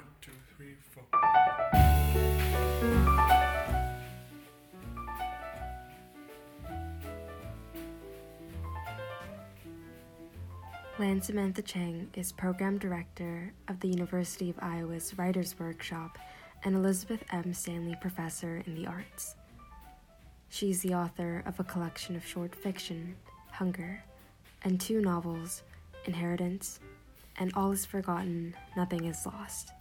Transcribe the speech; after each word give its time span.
One, 0.00 0.08
two, 0.22 0.32
three, 0.56 0.76
four. 0.94 1.04
Lan 10.98 11.20
Samantha 11.20 11.60
Chang 11.60 12.08
is 12.14 12.32
Program 12.32 12.78
Director 12.78 13.52
of 13.68 13.80
the 13.80 13.88
University 13.88 14.48
of 14.48 14.56
Iowa's 14.62 15.18
Writers 15.18 15.54
Workshop 15.58 16.16
and 16.64 16.74
Elizabeth 16.74 17.22
M. 17.30 17.52
Stanley 17.52 17.96
Professor 18.00 18.62
in 18.66 18.74
the 18.74 18.86
Arts. 18.86 19.36
She 20.48 20.70
is 20.70 20.80
the 20.80 20.94
author 20.94 21.42
of 21.44 21.60
a 21.60 21.64
collection 21.64 22.16
of 22.16 22.24
short 22.24 22.54
fiction, 22.54 23.16
Hunger, 23.50 24.02
and 24.62 24.80
two 24.80 25.02
novels, 25.02 25.62
Inheritance 26.06 26.80
and 27.38 27.52
All 27.54 27.72
is 27.72 27.84
Forgotten, 27.84 28.54
Nothing 28.76 29.04
is 29.04 29.26
Lost. 29.26 29.72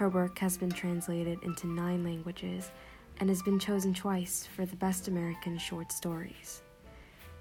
Her 0.00 0.08
work 0.08 0.38
has 0.38 0.56
been 0.56 0.70
translated 0.70 1.42
into 1.42 1.66
nine 1.66 2.02
languages 2.02 2.70
and 3.18 3.28
has 3.28 3.42
been 3.42 3.58
chosen 3.58 3.92
twice 3.92 4.48
for 4.56 4.64
the 4.64 4.76
Best 4.76 5.08
American 5.08 5.58
Short 5.58 5.92
Stories. 5.92 6.62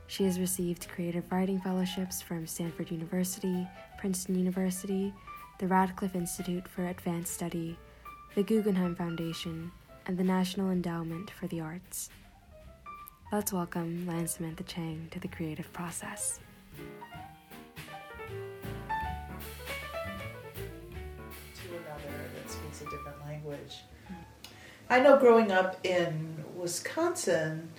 She 0.07 0.25
has 0.25 0.41
received 0.41 0.89
creative 0.89 1.31
writing 1.31 1.61
fellowships 1.61 2.21
from 2.21 2.45
Stanford 2.45 2.91
University, 2.91 3.65
Princeton 3.97 4.35
University, 4.35 5.13
the 5.59 5.67
Radcliffe 5.67 6.15
Institute 6.15 6.67
for 6.67 6.85
Advanced 6.85 7.33
Study, 7.33 7.77
the 8.35 8.43
Guggenheim 8.43 8.93
Foundation, 8.93 9.71
and 10.05 10.17
the 10.17 10.25
National 10.25 10.69
Endowment 10.69 11.31
for 11.31 11.47
the 11.47 11.61
Arts. 11.61 12.09
Let's 13.31 13.53
welcome 13.53 14.05
Lan 14.05 14.27
Samantha 14.27 14.63
Chang 14.63 15.07
to 15.11 15.19
the 15.21 15.29
creative 15.29 15.71
process. 15.71 16.41
Language. 23.49 23.81
I 24.89 24.99
know 24.99 25.17
growing 25.17 25.51
up 25.51 25.85
in 25.85 26.43
Wisconsin, 26.55 27.69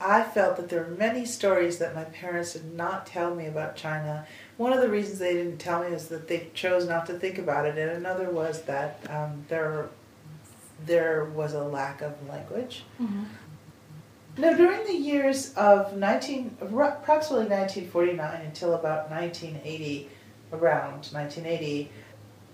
I 0.00 0.22
felt 0.22 0.56
that 0.56 0.68
there 0.68 0.82
were 0.82 0.96
many 0.96 1.24
stories 1.24 1.78
that 1.78 1.94
my 1.94 2.04
parents 2.04 2.52
did 2.52 2.74
not 2.74 3.06
tell 3.06 3.34
me 3.34 3.46
about 3.46 3.76
China. 3.76 4.26
One 4.56 4.72
of 4.72 4.80
the 4.80 4.88
reasons 4.88 5.18
they 5.18 5.32
didn't 5.34 5.58
tell 5.58 5.82
me 5.82 5.94
is 5.94 6.08
that 6.08 6.28
they 6.28 6.48
chose 6.54 6.86
not 6.86 7.06
to 7.06 7.14
think 7.14 7.38
about 7.38 7.66
it, 7.66 7.78
and 7.78 7.90
another 7.90 8.30
was 8.30 8.62
that 8.62 9.00
um, 9.08 9.44
there 9.48 9.88
there 10.84 11.24
was 11.24 11.54
a 11.54 11.64
lack 11.64 12.02
of 12.02 12.12
language. 12.28 12.84
Now, 14.36 14.52
during 14.54 14.84
the 14.84 14.92
years 14.92 15.54
of 15.54 15.96
19, 15.96 16.58
approximately 16.60 17.46
1949 17.48 18.42
until 18.42 18.74
about 18.74 19.10
1980, 19.10 20.10
around 20.52 21.06
1980, 21.12 21.90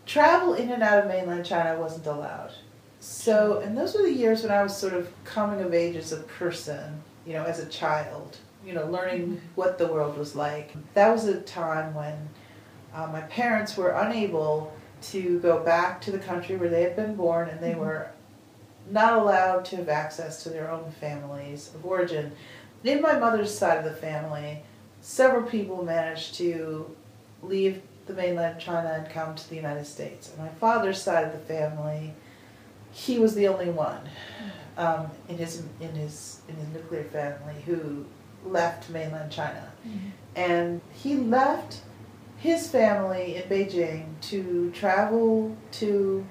travel 0.07 0.55
in 0.55 0.71
and 0.71 0.83
out 0.83 0.99
of 0.99 1.09
mainland 1.09 1.45
China 1.45 1.79
wasn't 1.79 2.07
allowed. 2.07 2.53
So, 3.01 3.59
and 3.59 3.77
those 3.77 3.95
were 3.95 4.03
the 4.03 4.13
years 4.13 4.43
when 4.43 4.53
I 4.53 4.63
was 4.63 4.77
sort 4.77 4.93
of 4.93 5.13
coming 5.25 5.61
of 5.61 5.75
age 5.75 5.97
as 5.97 6.13
a 6.13 6.19
person, 6.19 7.03
you 7.27 7.33
know, 7.33 7.43
as 7.43 7.59
a 7.59 7.67
child, 7.67 8.37
you 8.65 8.75
know, 8.75 8.87
learning 8.87 9.41
what 9.57 9.77
the 9.77 9.89
world 9.89 10.17
was 10.17 10.37
like. 10.37 10.73
That 10.95 11.11
was 11.11 11.27
a 11.27 11.41
time 11.41 11.95
when 11.95 12.29
uh, 12.95 13.09
my 13.09 13.23
parents 13.23 13.77
were 13.77 13.91
unable 13.91 14.73
to 15.03 15.41
go 15.41 15.59
back 15.65 16.01
to 16.03 16.13
the 16.13 16.19
country 16.19 16.57
where 16.57 16.69
they 16.69 16.83
had 16.83 16.95
been 16.95 17.17
born 17.17 17.49
and 17.49 17.61
they 17.61 17.75
were 17.75 18.11
not 18.91 19.15
allowed 19.15 19.65
to 19.65 19.77
have 19.77 19.89
access 19.89 20.43
to 20.45 20.51
their 20.51 20.71
own 20.71 20.91
families 20.93 21.71
of 21.75 21.85
origin. 21.85 22.33
In 22.85 23.01
my 23.01 23.19
mother's 23.19 23.57
side 23.57 23.79
of 23.79 23.85
the 23.85 23.93
family, 23.93 24.63
several 25.01 25.43
people 25.43 25.85
managed 25.85 26.35
to 26.35 26.95
leave 27.43 27.83
the 28.07 28.15
mainland 28.15 28.61
China 28.61 28.89
and 28.99 29.09
come 29.09 29.35
to 29.35 29.49
the 29.49 29.57
United 29.57 29.87
States. 29.87 30.31
And 30.31 30.39
my 30.39 30.49
father's 30.49 31.01
side 31.01 31.25
of 31.25 31.33
the 31.33 31.39
family, 31.39 32.15
he 32.91 33.19
was 33.19 33.35
the 33.35 33.49
only 33.49 33.71
one 33.71 34.09
um, 34.77 35.11
in 35.29 35.39
his 35.39 35.63
in 35.81 35.93
his 35.93 36.41
in 36.49 36.57
his 36.57 36.69
nuclear 36.69 37.05
family 37.05 37.61
who 37.67 38.05
left 38.45 38.91
mainland 38.91 39.31
China, 39.31 39.73
and 40.35 40.81
he 40.93 41.15
left 41.17 41.81
his 42.39 42.69
family 42.69 43.37
in 43.37 43.43
Beijing 43.45 44.07
to 44.21 44.71
travel 44.73 45.57
to 45.71 46.27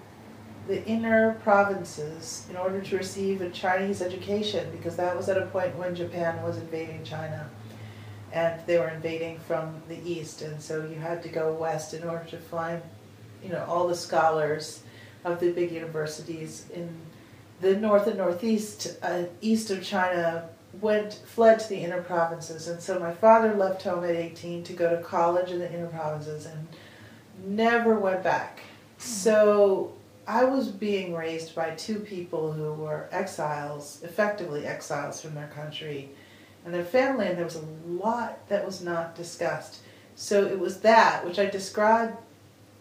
the 0.67 0.85
inner 0.85 1.33
provinces 1.43 2.45
in 2.49 2.55
order 2.55 2.81
to 2.81 2.97
receive 2.97 3.41
a 3.41 3.49
Chinese 3.49 4.01
education 4.01 4.69
because 4.71 4.95
that 4.97 5.15
was 5.15 5.29
at 5.29 5.37
a 5.37 5.45
point 5.47 5.75
when 5.77 5.95
Japan 5.95 6.41
was 6.43 6.57
invading 6.57 7.03
China 7.03 7.49
and 8.33 8.61
they 8.65 8.77
were 8.77 8.89
invading 8.89 9.39
from 9.39 9.81
the 9.87 9.99
east 10.09 10.41
and 10.41 10.61
so 10.61 10.85
you 10.85 10.95
had 10.95 11.21
to 11.21 11.29
go 11.29 11.53
west 11.53 11.93
in 11.93 12.03
order 12.03 12.25
to 12.25 12.37
find 12.37 12.81
you 13.43 13.49
know 13.49 13.63
all 13.67 13.87
the 13.87 13.95
scholars 13.95 14.83
of 15.23 15.39
the 15.39 15.51
big 15.51 15.71
universities 15.71 16.65
in 16.73 16.89
the 17.61 17.75
north 17.75 18.07
and 18.07 18.17
northeast 18.17 18.97
uh, 19.03 19.23
east 19.41 19.69
of 19.69 19.83
China 19.83 20.49
went 20.79 21.13
fled 21.25 21.59
to 21.59 21.69
the 21.69 21.77
inner 21.77 22.01
provinces. 22.01 22.67
And 22.67 22.81
so 22.81 22.99
my 22.99 23.13
father 23.13 23.53
left 23.53 23.83
home 23.83 24.03
at 24.03 24.15
18 24.15 24.63
to 24.63 24.73
go 24.73 24.95
to 24.95 25.01
college 25.01 25.51
in 25.51 25.59
the 25.59 25.71
inner 25.71 25.87
provinces 25.87 26.45
and 26.45 26.67
never 27.43 27.95
went 27.95 28.23
back. 28.23 28.61
So 28.97 29.93
I 30.27 30.45
was 30.45 30.69
being 30.69 31.13
raised 31.13 31.55
by 31.55 31.71
two 31.71 31.99
people 31.99 32.51
who 32.53 32.73
were 32.73 33.09
exiles 33.11 33.99
effectively 34.03 34.65
exiles 34.65 35.21
from 35.21 35.33
their 35.33 35.47
country 35.47 36.11
and 36.65 36.73
their 36.73 36.85
family, 36.85 37.27
and 37.27 37.37
there 37.37 37.45
was 37.45 37.55
a 37.55 37.65
lot 37.87 38.47
that 38.49 38.65
was 38.65 38.81
not 38.81 39.15
discussed. 39.15 39.79
So 40.15 40.45
it 40.45 40.59
was 40.59 40.81
that 40.81 41.25
which 41.25 41.39
I 41.39 41.45
describe, 41.45 42.15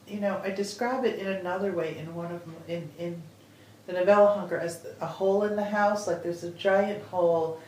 you 0.06 0.20
know, 0.20 0.40
I 0.44 0.50
describe 0.50 1.04
it 1.04 1.18
in 1.18 1.26
another 1.26 1.72
way 1.72 1.96
in 1.96 2.14
one 2.14 2.32
of 2.32 2.42
in 2.68 2.90
in 2.98 3.22
the 3.86 3.92
novella 3.92 4.34
Hunger 4.34 4.58
as 4.58 4.86
a 5.00 5.06
hole 5.06 5.44
in 5.44 5.56
the 5.56 5.64
house. 5.64 6.06
Like 6.06 6.22
there's 6.22 6.44
a 6.44 6.50
giant 6.50 7.02
hole 7.04 7.60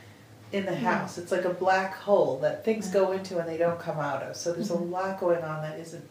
in 0.53 0.67
the 0.67 0.73
mm-hmm. 0.73 0.85
house. 0.85 1.19
It's 1.19 1.33
like 1.33 1.45
a 1.45 1.55
black 1.55 1.95
hole 1.95 2.39
that 2.41 2.65
things 2.65 2.89
go 2.89 3.13
into 3.13 3.39
and 3.39 3.49
they 3.49 3.57
don't 3.57 3.81
come 3.81 3.99
out 3.99 4.23
of. 4.23 4.37
So 4.37 4.53
there's 4.53 4.71
a 4.71 4.75
mm-hmm. 4.75 4.93
lot 4.93 5.21
going 5.21 5.43
on 5.43 5.63
that 5.63 5.79
isn't 5.79 6.09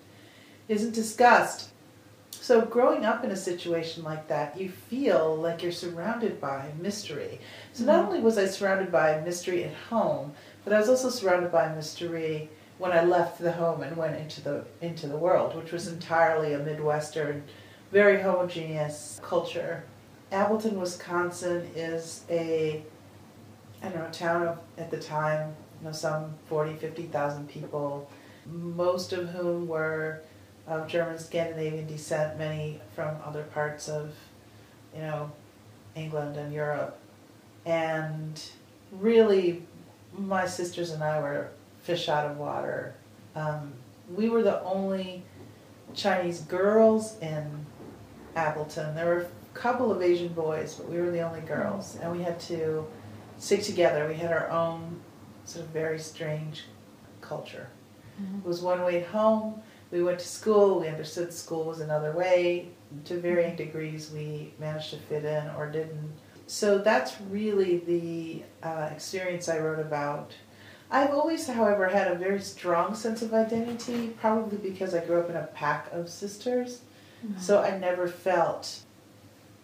isn't 0.67 0.93
discussed. 0.93 1.69
So 2.41 2.61
growing 2.61 3.05
up 3.05 3.23
in 3.23 3.29
a 3.29 3.35
situation 3.35 4.03
like 4.03 4.27
that, 4.29 4.59
you 4.59 4.67
feel 4.67 5.35
like 5.35 5.61
you're 5.61 5.71
surrounded 5.71 6.41
by 6.41 6.71
mystery. 6.81 7.39
So 7.71 7.85
not 7.85 7.97
mm-hmm. 7.97 8.07
only 8.07 8.19
was 8.21 8.39
I 8.39 8.47
surrounded 8.47 8.91
by 8.91 9.21
mystery 9.21 9.63
at 9.63 9.75
home, 9.75 10.33
but 10.63 10.73
I 10.73 10.79
was 10.79 10.89
also 10.89 11.11
surrounded 11.11 11.51
by 11.51 11.71
mystery 11.71 12.49
when 12.79 12.93
I 12.93 13.03
left 13.03 13.37
the 13.37 13.51
home 13.51 13.83
and 13.83 13.95
went 13.95 14.19
into 14.19 14.41
the 14.41 14.65
into 14.81 15.07
the 15.07 15.17
world, 15.17 15.55
which 15.55 15.71
was 15.71 15.87
entirely 15.87 16.53
a 16.53 16.57
Midwestern, 16.57 17.43
very 17.91 18.19
homogeneous 18.19 19.21
culture. 19.21 19.83
Appleton, 20.31 20.79
Wisconsin 20.79 21.69
is 21.75 22.25
a 22.27 22.83
I 23.83 23.89
don't 23.89 23.99
know, 23.99 24.09
town 24.09 24.47
of 24.47 24.59
at 24.79 24.89
the 24.89 24.99
time, 24.99 25.55
you 25.79 25.85
know, 25.85 25.91
some 25.91 26.33
40, 26.47 26.73
50,000 26.77 27.47
people, 27.47 28.09
most 28.47 29.13
of 29.13 29.29
whom 29.29 29.67
were 29.67 30.23
of 30.71 30.87
German 30.87 31.19
Scandinavian 31.19 31.85
descent, 31.85 32.37
many 32.37 32.79
from 32.95 33.17
other 33.25 33.43
parts 33.43 33.89
of, 33.89 34.13
you 34.95 35.01
know, 35.01 35.31
England 35.95 36.37
and 36.37 36.53
Europe. 36.53 36.97
And 37.65 38.41
really, 38.91 39.63
my 40.17 40.47
sisters 40.47 40.91
and 40.91 41.03
I 41.03 41.19
were 41.19 41.49
fish 41.83 42.07
out 42.07 42.25
of 42.29 42.37
water. 42.37 42.95
Um, 43.35 43.73
we 44.15 44.29
were 44.29 44.43
the 44.43 44.63
only 44.63 45.23
Chinese 45.93 46.41
girls 46.41 47.19
in 47.19 47.65
Appleton. 48.35 48.95
There 48.95 49.05
were 49.05 49.21
a 49.21 49.57
couple 49.57 49.91
of 49.91 50.01
Asian 50.01 50.29
boys, 50.33 50.75
but 50.75 50.89
we 50.89 50.99
were 51.01 51.11
the 51.11 51.21
only 51.21 51.41
girls. 51.41 51.97
And 52.01 52.11
we 52.11 52.23
had 52.23 52.39
to 52.41 52.85
stick 53.37 53.63
together. 53.63 54.07
We 54.07 54.15
had 54.15 54.31
our 54.31 54.49
own 54.49 55.01
sort 55.43 55.65
of 55.65 55.71
very 55.71 55.99
strange 55.99 56.63
culture. 57.19 57.67
It 58.37 58.47
was 58.47 58.61
one 58.61 58.83
way 58.83 59.01
home. 59.01 59.61
We 59.91 60.01
went 60.01 60.19
to 60.19 60.27
school. 60.27 60.79
We 60.79 60.87
understood 60.87 61.33
school 61.33 61.65
was 61.65 61.81
another 61.81 62.11
way. 62.13 62.69
To 63.05 63.19
varying 63.19 63.55
degrees, 63.55 64.11
we 64.11 64.53
managed 64.59 64.91
to 64.91 64.97
fit 64.97 65.25
in 65.25 65.49
or 65.57 65.69
didn't. 65.69 66.11
So 66.47 66.77
that's 66.77 67.19
really 67.29 67.77
the 67.79 68.43
uh, 68.67 68.89
experience 68.91 69.47
I 69.47 69.59
wrote 69.59 69.79
about. 69.79 70.33
I've 70.89 71.11
always, 71.11 71.47
however, 71.47 71.87
had 71.87 72.11
a 72.11 72.15
very 72.15 72.41
strong 72.41 72.95
sense 72.95 73.21
of 73.21 73.33
identity, 73.33 74.09
probably 74.19 74.57
because 74.57 74.93
I 74.93 75.05
grew 75.05 75.21
up 75.21 75.29
in 75.29 75.37
a 75.37 75.47
pack 75.53 75.87
of 75.93 76.09
sisters. 76.09 76.81
So 77.39 77.61
I 77.61 77.77
never 77.77 78.07
felt, 78.07 78.79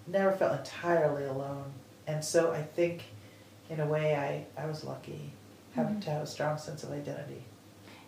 never 0.06 0.32
felt 0.32 0.60
entirely 0.60 1.26
alone. 1.26 1.66
And 2.06 2.24
so 2.24 2.52
I 2.52 2.62
think, 2.62 3.04
in 3.70 3.80
a 3.80 3.86
way, 3.86 4.16
I, 4.16 4.62
I 4.62 4.68
was 4.68 4.84
lucky 4.84 5.34
having 5.76 6.00
to 6.02 6.10
have 6.12 6.22
a 6.22 6.28
strong 6.28 6.58
sense 6.58 6.84
of 6.84 6.92
identity. 6.92 7.44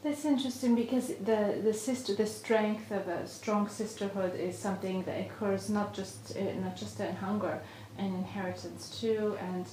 That's 0.02 0.24
interesting 0.24 0.76
because 0.76 1.08
the 1.26 1.60
the 1.62 1.74
sister 1.74 2.16
the 2.16 2.26
strength 2.26 2.90
of 2.92 3.08
a 3.10 3.28
strong 3.28 3.68
sisterhood 3.68 4.34
is 4.40 4.58
something 4.58 5.04
that 5.04 5.20
occurs 5.20 5.70
not 5.70 5.94
just 5.94 6.38
uh, 6.38 6.54
not 6.62 6.78
just 6.78 7.00
in 7.02 7.16
hunger 7.16 7.60
and 7.98 8.16
inheritance 8.16 8.98
too, 9.02 9.38
and 9.42 9.66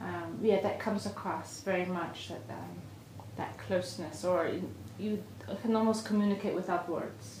um, 0.00 0.38
yeah, 0.40 0.60
that 0.62 0.80
comes 0.80 1.04
across 1.04 1.60
very 1.60 1.84
much 1.84 2.28
that 2.28 2.54
um, 2.54 2.70
that 3.36 3.58
closeness, 3.58 4.24
or 4.24 4.50
you 4.98 5.22
can 5.60 5.76
almost 5.76 6.06
communicate 6.06 6.54
without 6.54 6.88
words. 6.88 7.40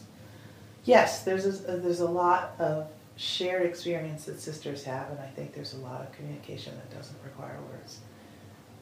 Yes, 0.84 1.22
there's 1.22 1.46
a, 1.46 1.78
there's 1.78 2.00
a 2.00 2.10
lot 2.10 2.56
of 2.58 2.88
shared 3.16 3.64
experience 3.64 4.24
that 4.26 4.38
sisters 4.38 4.84
have, 4.84 5.08
and 5.10 5.18
I 5.18 5.28
think 5.28 5.54
there's 5.54 5.72
a 5.72 5.78
lot 5.78 6.02
of 6.02 6.12
communication 6.12 6.74
that 6.76 6.94
doesn't 6.94 7.16
require 7.24 7.58
words. 7.70 8.00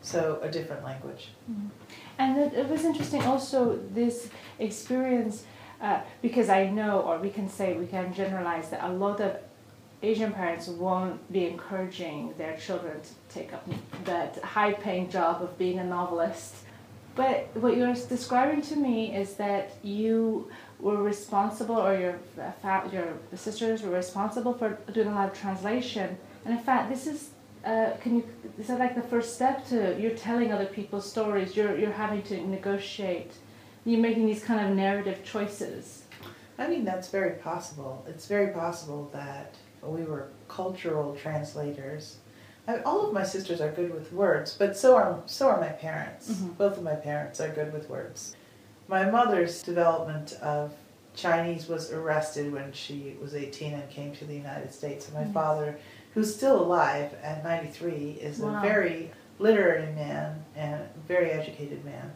So 0.03 0.41
a 0.43 0.51
different 0.51 0.85
language. 0.85 1.29
Mm-hmm. 1.51 1.69
And 2.19 2.39
it, 2.39 2.53
it, 2.55 2.69
was 2.69 2.85
interesting 2.85 3.23
also 3.23 3.79
this 3.95 4.29
experience 4.59 5.45
uh, 5.81 6.01
because 6.21 6.49
I 6.49 6.69
know, 6.69 7.01
or 7.01 7.19
we 7.19 7.31
can 7.31 7.49
say, 7.49 7.75
we 7.75 7.87
can 7.87 8.13
generalize 8.13 8.71
that 8.71 8.85
a 8.85 8.93
lot 8.93 9.21
of 9.21 9.37
Asian 10.03 10.33
parents 10.33 10.67
won't 10.69 11.33
be 11.33 11.47
encouraging 11.47 12.35
their 12.37 12.57
children 12.57 13.01
to 13.01 13.35
take 13.35 13.53
up 13.53 13.69
that 14.05 14.37
high 14.43 14.73
paying 14.73 15.09
job 15.09 15.43
of 15.43 15.57
being 15.59 15.79
a 15.79 15.85
novelist. 15.85 16.57
But 17.15 17.49
what 17.55 17.77
you're 17.77 17.95
describing 17.95 18.63
to 18.63 18.77
me 18.77 19.15
is 19.15 19.35
that 19.35 19.77
you 19.83 20.51
were 20.81 21.03
responsible, 21.03 21.77
or 21.77 21.97
your 21.97 22.19
your 22.93 23.13
sisters 23.37 23.83
were 23.83 23.91
responsible 23.91 24.55
for 24.55 24.79
doing 24.93 25.09
a 25.09 25.15
lot 25.15 25.29
of 25.31 25.39
translation. 25.39 26.17
And 26.45 26.59
in 26.59 26.65
fact, 26.65 26.91
this 26.91 27.07
is 27.07 27.31
uh, 27.65 27.97
can 28.01 28.17
you 28.17 28.29
is 28.59 28.67
that 28.67 28.79
like 28.79 28.95
the 28.95 29.03
first 29.03 29.35
step 29.35 29.67
to 29.69 29.99
you're 30.01 30.17
telling 30.17 30.53
other 30.53 30.67
people's 30.67 31.09
stories? 31.09 31.57
You're 31.57 31.79
you're 31.79 31.93
having 31.93 32.23
to 32.25 32.47
negotiate. 32.47 33.33
You're 33.85 34.01
making 34.01 34.27
these 34.27 34.45
kind 34.45 34.67
of 34.67 34.77
narrative 34.77 35.25
choices. 35.25 36.05
I 36.59 36.69
mean, 36.69 36.85
that's 36.85 37.09
very 37.09 37.33
possible. 37.39 38.05
It's 38.09 38.27
very 38.27 38.53
possible 38.53 39.11
that 39.13 39.57
we 39.83 40.05
were 40.05 40.29
cultural 40.49 41.17
translators. 41.17 42.17
I 42.69 42.79
all 42.81 43.07
of 43.07 43.13
my 43.13 43.25
sisters 43.25 43.61
are 43.61 43.71
good 43.71 43.93
with 43.93 44.13
words, 44.13 44.57
but 44.59 44.77
so 44.77 44.97
are 44.97 45.23
so 45.27 45.49
are 45.49 45.61
my 45.61 45.69
parents. 45.69 46.31
Mm-hmm. 46.31 46.49
Both 46.55 46.77
of 46.79 46.83
my 46.83 46.95
parents 46.95 47.41
are 47.41 47.49
good 47.49 47.73
with 47.73 47.89
words. 47.89 48.37
My 48.89 49.09
mother's 49.11 49.63
development 49.63 50.35
of 50.43 50.73
Chinese 51.15 51.69
was 51.69 51.93
arrested 51.93 52.53
when 52.53 52.73
she 52.73 53.17
was 53.21 53.35
18 53.35 53.75
and 53.75 53.91
came 53.91 54.15
to 54.17 54.25
the 54.25 54.35
United 54.35 54.73
States. 54.73 55.09
And 55.09 55.15
my 55.15 55.33
father, 55.33 55.79
who's 56.15 56.35
still 56.35 56.61
alive 56.61 57.15
at 57.23 57.43
93, 57.45 58.19
is 58.21 58.39
wow. 58.39 58.59
a 58.59 58.61
very 58.61 59.11
literary 59.39 59.93
man 59.95 60.45
and 60.57 60.83
very 61.09 61.31
educated 61.31 61.85
man. 61.85 62.13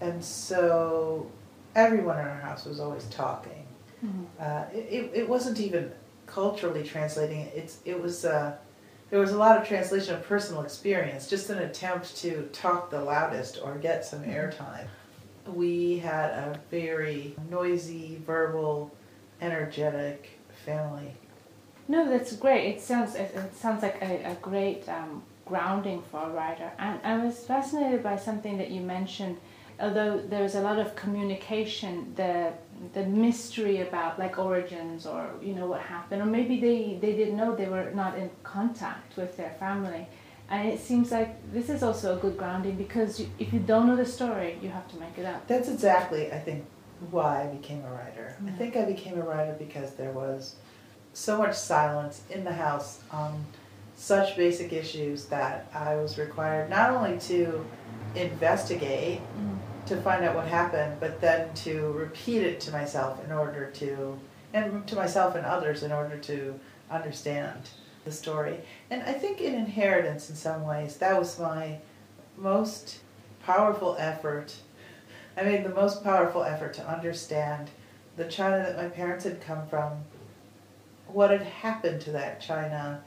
And 0.00 0.22
so 0.22 1.30
everyone 1.74 2.18
in 2.18 2.26
our 2.26 2.40
house 2.40 2.64
was 2.64 2.80
always 2.80 3.04
talking. 3.06 3.66
Mm-hmm. 4.04 4.24
Uh, 4.38 4.64
it, 4.72 5.10
it 5.14 5.28
wasn't 5.28 5.58
even 5.60 5.90
culturally 6.26 6.84
translating 6.84 7.40
it. 7.40 7.52
It's, 7.54 7.78
it 7.84 8.00
was, 8.00 8.24
uh, 8.24 8.56
there 9.10 9.20
was 9.20 9.32
a 9.32 9.38
lot 9.38 9.56
of 9.56 9.66
translation 9.66 10.14
of 10.14 10.22
personal 10.24 10.62
experience, 10.62 11.28
just 11.28 11.48
an 11.48 11.58
attempt 11.58 12.16
to 12.18 12.42
talk 12.52 12.90
the 12.90 13.00
loudest 13.00 13.58
or 13.62 13.76
get 13.76 14.04
some 14.04 14.20
mm-hmm. 14.20 14.32
airtime 14.32 14.86
we 15.48 15.98
had 15.98 16.30
a 16.30 16.60
very 16.70 17.34
noisy, 17.50 18.20
verbal, 18.26 18.94
energetic 19.40 20.38
family. 20.64 21.12
No, 21.88 22.08
that's 22.08 22.34
great. 22.36 22.74
It 22.74 22.80
sounds 22.80 23.14
it, 23.14 23.32
it 23.34 23.56
sounds 23.56 23.82
like 23.82 24.00
a, 24.02 24.32
a 24.32 24.34
great 24.42 24.88
um, 24.88 25.22
grounding 25.44 26.02
for 26.10 26.22
a 26.22 26.30
writer. 26.30 26.70
And 26.78 27.00
I 27.04 27.24
was 27.24 27.38
fascinated 27.38 28.02
by 28.02 28.16
something 28.16 28.58
that 28.58 28.70
you 28.70 28.80
mentioned. 28.80 29.36
Although 29.78 30.22
there's 30.26 30.54
a 30.54 30.60
lot 30.62 30.78
of 30.78 30.96
communication, 30.96 32.12
the 32.16 32.52
the 32.92 33.04
mystery 33.04 33.80
about 33.80 34.18
like 34.18 34.38
origins 34.38 35.06
or 35.06 35.30
you 35.42 35.54
know 35.54 35.66
what 35.66 35.80
happened, 35.82 36.22
or 36.22 36.26
maybe 36.26 36.60
they 36.60 36.98
they 37.00 37.16
didn't 37.16 37.36
know 37.36 37.54
they 37.54 37.68
were 37.68 37.90
not 37.92 38.18
in 38.18 38.30
contact 38.42 39.16
with 39.16 39.36
their 39.36 39.54
family 39.60 40.06
and 40.48 40.68
it 40.68 40.80
seems 40.80 41.10
like 41.10 41.30
this 41.52 41.68
is 41.68 41.82
also 41.82 42.16
a 42.16 42.20
good 42.20 42.36
grounding 42.36 42.76
because 42.76 43.18
you, 43.18 43.28
if 43.38 43.52
you 43.52 43.58
don't 43.58 43.86
know 43.86 43.96
the 43.96 44.06
story, 44.06 44.58
you 44.62 44.68
have 44.68 44.86
to 44.88 44.96
make 44.98 45.18
it 45.18 45.26
up. 45.26 45.46
That's 45.48 45.68
exactly, 45.68 46.32
I 46.32 46.38
think, 46.38 46.64
why 47.10 47.42
I 47.42 47.46
became 47.46 47.84
a 47.84 47.90
writer. 47.90 48.36
I 48.46 48.50
think 48.52 48.76
I 48.76 48.84
became 48.84 49.18
a 49.18 49.22
writer 49.22 49.56
because 49.58 49.94
there 49.94 50.12
was 50.12 50.56
so 51.16 51.38
much 51.38 51.54
silence 51.54 52.20
in 52.28 52.44
the 52.44 52.52
house 52.52 53.00
on 53.10 53.46
such 53.96 54.36
basic 54.36 54.74
issues 54.74 55.24
that 55.24 55.66
I 55.72 55.96
was 55.96 56.18
required 56.18 56.68
not 56.68 56.90
only 56.90 57.18
to 57.20 57.64
investigate 58.14 59.22
to 59.86 59.96
find 60.02 60.24
out 60.24 60.34
what 60.34 60.46
happened, 60.46 60.98
but 61.00 61.20
then 61.22 61.54
to 61.54 61.92
repeat 61.92 62.42
it 62.42 62.60
to 62.60 62.70
myself 62.70 63.24
in 63.24 63.32
order 63.32 63.70
to, 63.70 64.18
and 64.52 64.86
to 64.86 64.94
myself 64.94 65.34
and 65.36 65.46
others 65.46 65.82
in 65.82 65.90
order 65.90 66.18
to 66.18 66.60
understand 66.90 67.70
the 68.04 68.12
story. 68.12 68.58
And 68.90 69.02
I 69.04 69.12
think 69.12 69.40
in 69.40 69.54
Inheritance, 69.54 70.28
in 70.28 70.36
some 70.36 70.66
ways, 70.66 70.98
that 70.98 71.18
was 71.18 71.38
my 71.38 71.78
most 72.36 72.98
powerful 73.42 73.96
effort. 73.98 74.54
I 75.34 75.44
made 75.44 75.64
the 75.64 75.70
most 75.70 76.04
powerful 76.04 76.42
effort 76.42 76.74
to 76.74 76.86
understand 76.86 77.70
the 78.18 78.24
China 78.24 78.58
that 78.58 78.76
my 78.76 78.88
parents 78.88 79.24
had 79.24 79.40
come 79.40 79.66
from, 79.68 79.92
what 81.08 81.30
had 81.30 81.42
happened 81.42 82.00
to 82.02 82.12
that 82.12 82.40
China, 82.40 83.02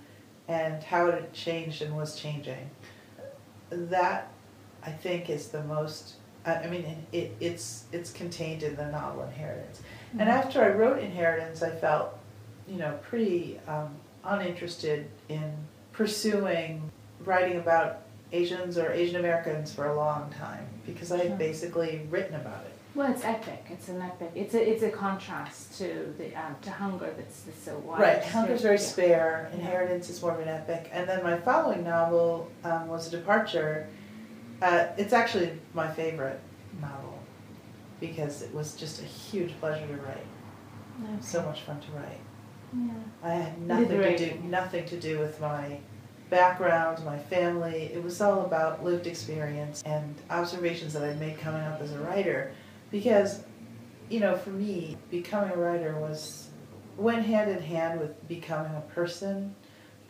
and 0.47 0.83
how 0.83 1.07
it 1.07 1.13
had 1.13 1.33
changed 1.33 1.81
and 1.81 1.95
was 1.95 2.15
changing. 2.15 2.69
That, 3.69 4.31
I 4.83 4.91
think, 4.91 5.29
is 5.29 5.49
the 5.49 5.63
most. 5.63 6.15
I 6.45 6.67
mean, 6.67 7.05
it, 7.11 7.35
it's 7.39 7.85
it's 7.91 8.11
contained 8.11 8.63
in 8.63 8.75
the 8.75 8.87
novel 8.87 9.23
Inheritance. 9.23 9.81
Mm-hmm. 10.09 10.21
And 10.21 10.29
after 10.29 10.63
I 10.63 10.69
wrote 10.69 10.99
Inheritance, 10.99 11.61
I 11.61 11.69
felt, 11.69 12.17
you 12.67 12.77
know, 12.77 12.97
pretty 13.03 13.59
um, 13.67 13.95
uninterested 14.23 15.09
in 15.27 15.53
pursuing 15.91 16.89
writing 17.25 17.57
about 17.57 18.01
Asians 18.31 18.77
or 18.77 18.91
Asian 18.91 19.17
Americans 19.17 19.73
for 19.73 19.87
a 19.87 19.95
long 19.95 20.31
time 20.31 20.65
because 20.85 21.11
I 21.11 21.17
had 21.17 21.27
sure. 21.27 21.37
basically 21.37 22.07
written 22.09 22.35
about 22.35 22.65
it. 22.65 22.68
Well, 22.95 23.11
it's 23.11 23.23
epic. 23.23 23.65
It's 23.69 23.87
an 23.87 24.01
epic. 24.01 24.31
It's 24.35 24.53
a 24.55 24.69
it's 24.69 24.83
a 24.83 24.89
contrast 24.89 25.77
to 25.77 26.13
the 26.17 26.35
um, 26.35 26.55
to 26.61 26.71
Hunger 26.71 27.13
that's, 27.15 27.41
that's 27.41 27.63
so 27.63 27.77
wide. 27.79 28.01
Right, 28.01 28.23
Hunger's 28.23 28.61
very 28.61 28.79
spare. 28.79 29.49
Inheritance 29.53 30.07
yeah. 30.07 30.15
is 30.15 30.21
more 30.21 30.33
of 30.33 30.39
an 30.39 30.47
epic, 30.47 30.89
and 30.91 31.07
then 31.07 31.23
my 31.23 31.37
following 31.37 31.83
novel 31.83 32.49
um, 32.63 32.87
was 32.87 33.07
a 33.07 33.11
departure. 33.11 33.87
Uh, 34.61 34.87
it's 34.97 35.13
actually 35.13 35.51
my 35.73 35.89
favorite 35.89 36.39
novel 36.81 37.19
because 37.99 38.41
it 38.41 38.53
was 38.53 38.75
just 38.75 39.01
a 39.01 39.05
huge 39.05 39.57
pleasure 39.59 39.85
to 39.85 39.93
write. 39.93 40.25
Okay. 41.03 41.21
So 41.21 41.43
much 41.43 41.61
fun 41.61 41.79
to 41.79 41.91
write. 41.91 42.19
Yeah. 42.75 42.93
I 43.23 43.33
had 43.33 43.61
nothing 43.61 43.87
to 43.87 44.17
do 44.17 44.39
nothing 44.45 44.85
to 44.85 44.99
do 44.99 45.19
with 45.19 45.39
my 45.39 45.79
background, 46.29 47.03
my 47.05 47.17
family. 47.17 47.91
It 47.93 48.03
was 48.03 48.19
all 48.19 48.45
about 48.45 48.83
lived 48.83 49.07
experience 49.07 49.81
and 49.85 50.15
observations 50.29 50.93
that 50.93 51.03
I'd 51.03 51.19
made 51.19 51.39
coming 51.39 51.61
up 51.61 51.81
as 51.81 51.93
a 51.93 51.99
writer. 51.99 52.51
Because, 52.91 53.43
you 54.09 54.19
know, 54.19 54.35
for 54.35 54.49
me, 54.49 54.97
becoming 55.11 55.51
a 55.51 55.57
writer 55.57 55.95
was 55.99 56.49
went 56.97 57.25
hand 57.25 57.49
in 57.49 57.61
hand 57.61 57.99
with 57.99 58.27
becoming 58.27 58.75
a 58.75 58.81
person. 58.93 59.55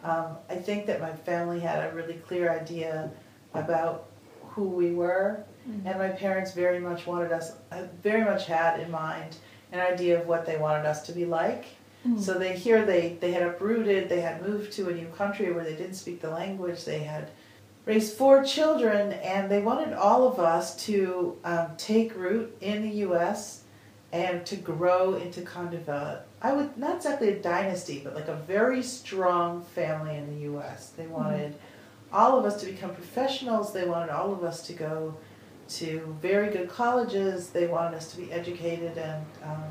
Um, 0.04 0.38
I 0.50 0.56
think 0.56 0.86
that 0.88 1.02
my 1.02 1.12
family 1.12 1.60
had 1.60 1.92
a 1.92 1.96
really 1.96 2.16
clear 2.16 2.52
idea 2.52 3.12
about 3.54 4.08
who 4.42 4.64
we 4.64 4.92
were, 4.92 5.44
mm-hmm. 5.70 5.86
and 5.86 6.00
my 6.00 6.10
parents 6.10 6.54
very 6.54 6.80
much 6.80 7.06
wanted 7.06 7.32
us, 7.32 7.54
very 8.02 8.24
much 8.24 8.46
had 8.46 8.80
in 8.80 8.90
mind 8.90 9.36
an 9.72 9.80
idea 9.80 10.20
of 10.20 10.26
what 10.26 10.46
they 10.46 10.58
wanted 10.58 10.86
us 10.86 11.06
to 11.06 11.12
be 11.12 11.26
like 11.26 11.66
Mm. 12.08 12.20
So 12.20 12.36
they 12.36 12.58
here 12.58 12.86
they 12.86 13.18
they 13.20 13.32
had 13.32 13.44
uprooted, 13.44 14.10
they 14.10 14.22
had 14.22 14.42
moved 14.42 14.72
to 14.74 14.90
a 14.90 14.94
new 14.94 15.08
country 15.08 15.52
where 15.52 15.64
they 15.64 15.76
didn't 15.76 15.96
speak 15.96 16.22
the 16.22 16.30
language. 16.30 16.86
They 16.86 17.00
had 17.00 17.32
raised 17.90 18.16
four 18.16 18.44
children, 18.44 19.14
and 19.14 19.50
they 19.50 19.60
wanted 19.60 19.94
all 19.94 20.28
of 20.28 20.38
us 20.38 20.76
to 20.86 21.36
um, 21.44 21.72
take 21.76 22.16
root 22.16 22.56
in 22.62 22.84
the 22.84 22.98
U.S. 23.08 23.64
and 24.12 24.46
to 24.46 24.56
grow 24.56 25.16
into 25.16 25.42
kind 25.42 25.74
of 25.74 25.90
a 25.90 26.24
I 26.40 26.54
would 26.54 26.78
not 26.78 26.98
exactly 26.98 27.30
a 27.30 27.40
dynasty, 27.42 28.00
but 28.04 28.14
like 28.14 28.28
a 28.28 28.36
very 28.36 28.84
strong 28.84 29.64
family 29.64 30.16
in 30.16 30.28
the 30.34 30.42
U.S. 30.42 30.90
They 30.90 31.04
mm-hmm. 31.04 31.14
wanted 31.14 31.54
mm. 31.54 31.58
all 32.14 32.38
of 32.38 32.46
us 32.46 32.62
to 32.62 32.68
become 32.68 32.94
professionals. 32.94 33.74
They 33.74 33.86
wanted 33.86 34.12
all 34.12 34.32
of 34.32 34.44
us 34.44 34.66
to 34.68 34.74
go 34.74 35.18
to 35.70 36.16
very 36.22 36.52
good 36.52 36.70
colleges. 36.70 37.50
They 37.50 37.66
wanted 37.66 37.98
us 37.98 38.12
to 38.12 38.18
be 38.18 38.32
educated 38.32 39.00
and 39.00 39.26
um, 39.44 39.64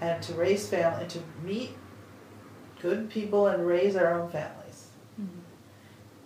and 0.00 0.22
to 0.22 0.32
raise 0.32 0.66
family 0.68 1.02
and 1.02 1.10
to 1.10 1.20
meet 1.42 1.76
good 2.80 3.10
people 3.10 3.48
and 3.48 3.66
raise 3.66 3.94
our 3.94 4.18
own 4.18 4.30
families. 4.30 4.88
Mm-hmm. 5.20 5.40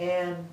And 0.00 0.46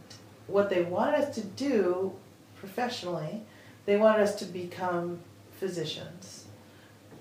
what 0.48 0.70
they 0.70 0.84
wanted 0.84 1.22
us 1.22 1.36
to 1.36 1.42
do 1.42 2.14
professionally, 2.56 3.44
they 3.86 3.98
wanted 3.98 4.24
us 4.24 4.36
to 4.36 4.46
become 4.46 5.20
physicians. 5.60 6.46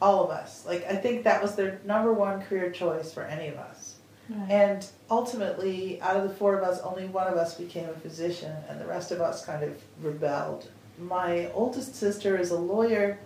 All 0.01 0.25
of 0.25 0.31
us. 0.31 0.67
Like 0.67 0.87
I 0.87 0.97
think 0.97 1.25
that 1.25 1.43
was 1.43 1.55
their 1.55 1.81
number 1.85 2.13
one 2.13 2.43
career 2.43 2.71
choice 2.71 3.13
for 3.13 3.23
any 3.23 3.49
of 3.49 3.57
us. 3.57 3.97
Right. 4.29 4.51
And 4.51 4.87
ultimately, 5.11 6.01
out 6.01 6.17
of 6.17 6.23
the 6.23 6.35
four 6.35 6.59
of 6.59 6.65
us, 6.65 6.81
only 6.81 7.07
one 7.07 7.27
of 7.27 7.37
us 7.37 7.55
became 7.55 7.89
a 7.89 7.95
physician, 7.95 8.55
and 8.69 8.81
the 8.81 8.87
rest 8.87 9.13
of 9.13 9.21
us 9.21 9.45
kind 9.45 9.63
of 9.63 9.77
rebelled. 10.01 10.71
My 10.99 11.51
oldest 11.53 11.95
sister 11.95 12.37
is 12.39 12.51
a 12.51 12.59
lawyer 12.59 13.19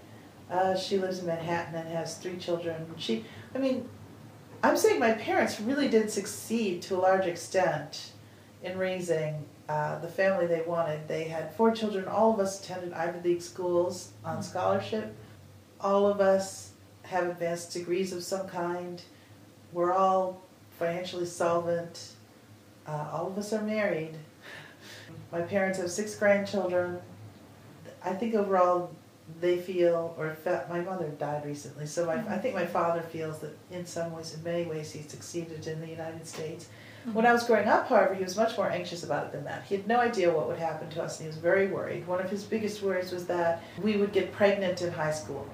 uh, 0.50 0.76
she 0.76 0.98
lives 0.98 1.18
in 1.18 1.26
Manhattan 1.26 1.74
and 1.74 1.88
has 1.88 2.16
three 2.16 2.36
children. 2.36 2.86
She, 2.96 3.24
I 3.54 3.58
mean, 3.58 3.88
I'm 4.62 4.76
saying 4.76 4.98
my 4.98 5.12
parents 5.12 5.60
really 5.60 5.88
did 5.88 6.10
succeed 6.10 6.82
to 6.82 6.96
a 6.96 7.00
large 7.00 7.26
extent 7.26 8.12
in 8.62 8.78
raising 8.78 9.44
uh, 9.68 9.98
the 9.98 10.08
family 10.08 10.46
they 10.46 10.62
wanted. 10.62 11.06
They 11.08 11.24
had 11.24 11.54
four 11.54 11.72
children. 11.72 12.06
All 12.06 12.32
of 12.32 12.40
us 12.40 12.62
attended 12.62 12.92
Ivy 12.92 13.28
League 13.28 13.42
schools 13.42 14.12
on 14.24 14.38
mm. 14.38 14.44
scholarship. 14.44 15.14
All 15.80 16.06
of 16.06 16.20
us 16.20 16.72
have 17.02 17.26
advanced 17.28 17.72
degrees 17.72 18.12
of 18.12 18.22
some 18.22 18.48
kind. 18.48 19.02
We're 19.72 19.92
all 19.92 20.42
financially 20.78 21.26
solvent. 21.26 22.12
Uh, 22.86 23.08
all 23.12 23.26
of 23.26 23.36
us 23.36 23.52
are 23.52 23.62
married. 23.62 24.14
My 25.32 25.42
parents 25.42 25.78
have 25.78 25.90
six 25.90 26.14
grandchildren. 26.14 27.00
I 28.02 28.12
think 28.14 28.34
overall 28.34 28.90
they 29.40 29.58
feel, 29.58 30.14
or 30.16 30.34
fa- 30.34 30.66
my 30.70 30.80
mother 30.80 31.08
died 31.08 31.44
recently, 31.44 31.84
so 31.84 32.06
my, 32.06 32.14
I 32.14 32.38
think 32.38 32.54
my 32.54 32.64
father 32.64 33.02
feels 33.02 33.40
that 33.40 33.56
in 33.70 33.84
some 33.84 34.12
ways, 34.12 34.34
in 34.34 34.42
many 34.42 34.64
ways, 34.64 34.90
he 34.92 35.02
succeeded 35.02 35.66
in 35.66 35.80
the 35.80 35.88
United 35.88 36.26
States. 36.26 36.68
When 37.12 37.26
I 37.26 37.32
was 37.32 37.44
growing 37.44 37.68
up, 37.68 37.88
however, 37.88 38.14
he 38.14 38.22
was 38.22 38.36
much 38.36 38.56
more 38.56 38.70
anxious 38.70 39.04
about 39.04 39.26
it 39.26 39.32
than 39.32 39.44
that. 39.44 39.64
He 39.64 39.76
had 39.76 39.86
no 39.86 39.98
idea 39.98 40.32
what 40.32 40.48
would 40.48 40.58
happen 40.58 40.88
to 40.90 41.02
us, 41.02 41.18
and 41.18 41.24
he 41.24 41.28
was 41.28 41.36
very 41.36 41.68
worried. 41.68 42.06
One 42.06 42.20
of 42.20 42.30
his 42.30 42.44
biggest 42.44 42.82
worries 42.82 43.12
was 43.12 43.26
that 43.26 43.62
we 43.82 43.96
would 43.96 44.12
get 44.12 44.32
pregnant 44.32 44.82
in 44.82 44.92
high 44.92 45.12
school. 45.12 45.46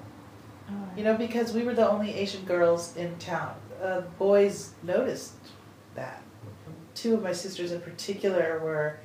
You 0.97 1.03
know, 1.03 1.15
because 1.15 1.53
we 1.53 1.63
were 1.63 1.73
the 1.73 1.87
only 1.87 2.13
Asian 2.13 2.43
girls 2.45 2.95
in 2.95 3.15
town. 3.17 3.55
Uh, 3.81 4.01
boys 4.17 4.73
noticed 4.81 5.33
that. 5.93 6.21
Two 6.95 7.13
of 7.13 7.21
my 7.21 7.33
sisters 7.33 7.71
in 7.71 7.81
particular 7.81 8.59
were 8.63 8.97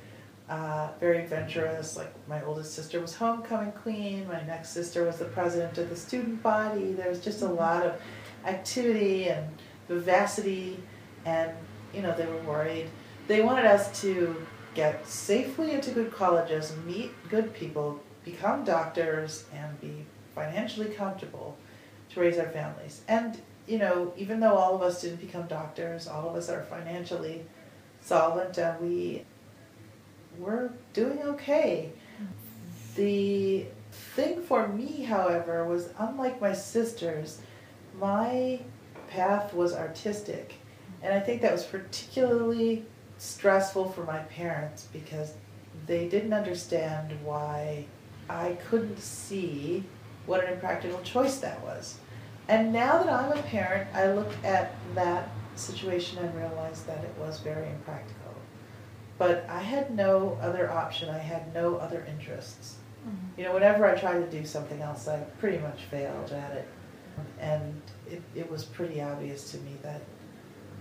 uh, 0.49 0.89
very 0.99 1.19
adventurous. 1.19 1.97
Like 1.97 2.13
my 2.27 2.41
oldest 2.43 2.73
sister 2.73 2.99
was 2.99 3.13
homecoming 3.13 3.73
queen. 3.73 4.27
My 4.27 4.41
next 4.43 4.69
sister 4.69 5.05
was 5.05 5.17
the 5.17 5.25
president 5.25 5.77
of 5.77 5.89
the 5.89 5.95
student 5.95 6.41
body. 6.41 6.93
There 6.93 7.09
was 7.09 7.19
just 7.19 7.41
a 7.41 7.47
lot 7.47 7.85
of 7.85 8.01
activity 8.45 9.29
and 9.29 9.47
vivacity, 9.87 10.81
and 11.25 11.51
you 11.93 12.01
know 12.01 12.15
they 12.15 12.25
were 12.25 12.41
worried. 12.41 12.89
They 13.27 13.41
wanted 13.41 13.65
us 13.65 14.01
to 14.01 14.35
get 14.73 15.07
safely 15.07 15.71
into 15.71 15.91
good 15.91 16.11
colleges, 16.11 16.73
meet 16.85 17.11
good 17.29 17.53
people, 17.53 18.01
become 18.23 18.63
doctors, 18.63 19.45
and 19.53 19.79
be 19.81 20.05
financially 20.33 20.89
comfortable 20.89 21.57
to 22.09 22.19
raise 22.19 22.37
our 22.37 22.49
families. 22.49 23.01
And 23.07 23.39
you 23.67 23.77
know, 23.77 24.13
even 24.17 24.39
though 24.39 24.55
all 24.55 24.75
of 24.75 24.81
us 24.81 25.01
didn't 25.01 25.21
become 25.21 25.47
doctors, 25.47 26.07
all 26.07 26.29
of 26.29 26.35
us 26.35 26.49
are 26.49 26.63
financially 26.63 27.45
solvent, 28.01 28.57
and 28.57 28.79
we 28.81 29.25
we're 30.37 30.71
doing 30.93 31.21
okay. 31.23 31.91
The 32.95 33.65
thing 33.91 34.41
for 34.41 34.67
me, 34.67 35.03
however, 35.03 35.65
was 35.65 35.89
unlike 35.97 36.41
my 36.41 36.53
sisters, 36.53 37.41
my 37.99 38.59
path 39.09 39.53
was 39.53 39.73
artistic. 39.73 40.55
And 41.03 41.13
I 41.13 41.19
think 41.19 41.41
that 41.41 41.51
was 41.51 41.63
particularly 41.63 42.85
stressful 43.17 43.91
for 43.91 44.03
my 44.03 44.19
parents 44.19 44.87
because 44.91 45.33
they 45.87 46.07
didn't 46.07 46.33
understand 46.33 47.17
why 47.23 47.85
I 48.29 48.57
couldn't 48.69 48.99
see 48.99 49.83
what 50.25 50.43
an 50.43 50.53
impractical 50.53 51.01
choice 51.01 51.37
that 51.39 51.61
was. 51.61 51.97
And 52.47 52.73
now 52.73 53.01
that 53.03 53.09
I'm 53.11 53.31
a 53.37 53.41
parent, 53.43 53.87
I 53.93 54.11
look 54.11 54.31
at 54.43 54.75
that 54.95 55.29
situation 55.55 56.19
and 56.19 56.35
realize 56.35 56.83
that 56.83 57.03
it 57.03 57.13
was 57.19 57.39
very 57.39 57.69
impractical. 57.69 58.33
But 59.17 59.45
I 59.49 59.59
had 59.59 59.95
no 59.95 60.37
other 60.41 60.71
option, 60.71 61.09
I 61.09 61.19
had 61.19 61.53
no 61.53 61.75
other 61.75 62.05
interests. 62.09 62.77
Mm-hmm. 63.07 63.39
You 63.39 63.45
know, 63.45 63.53
whenever 63.53 63.85
I 63.85 63.95
tried 63.95 64.19
to 64.19 64.29
do 64.29 64.45
something 64.45 64.81
else, 64.81 65.07
I 65.07 65.19
pretty 65.39 65.59
much 65.59 65.81
failed 65.83 66.31
at 66.31 66.51
it. 66.53 66.67
And 67.39 67.81
it, 68.09 68.21
it 68.35 68.49
was 68.49 68.63
pretty 68.63 69.01
obvious 69.01 69.51
to 69.51 69.57
me 69.59 69.77
that 69.83 70.01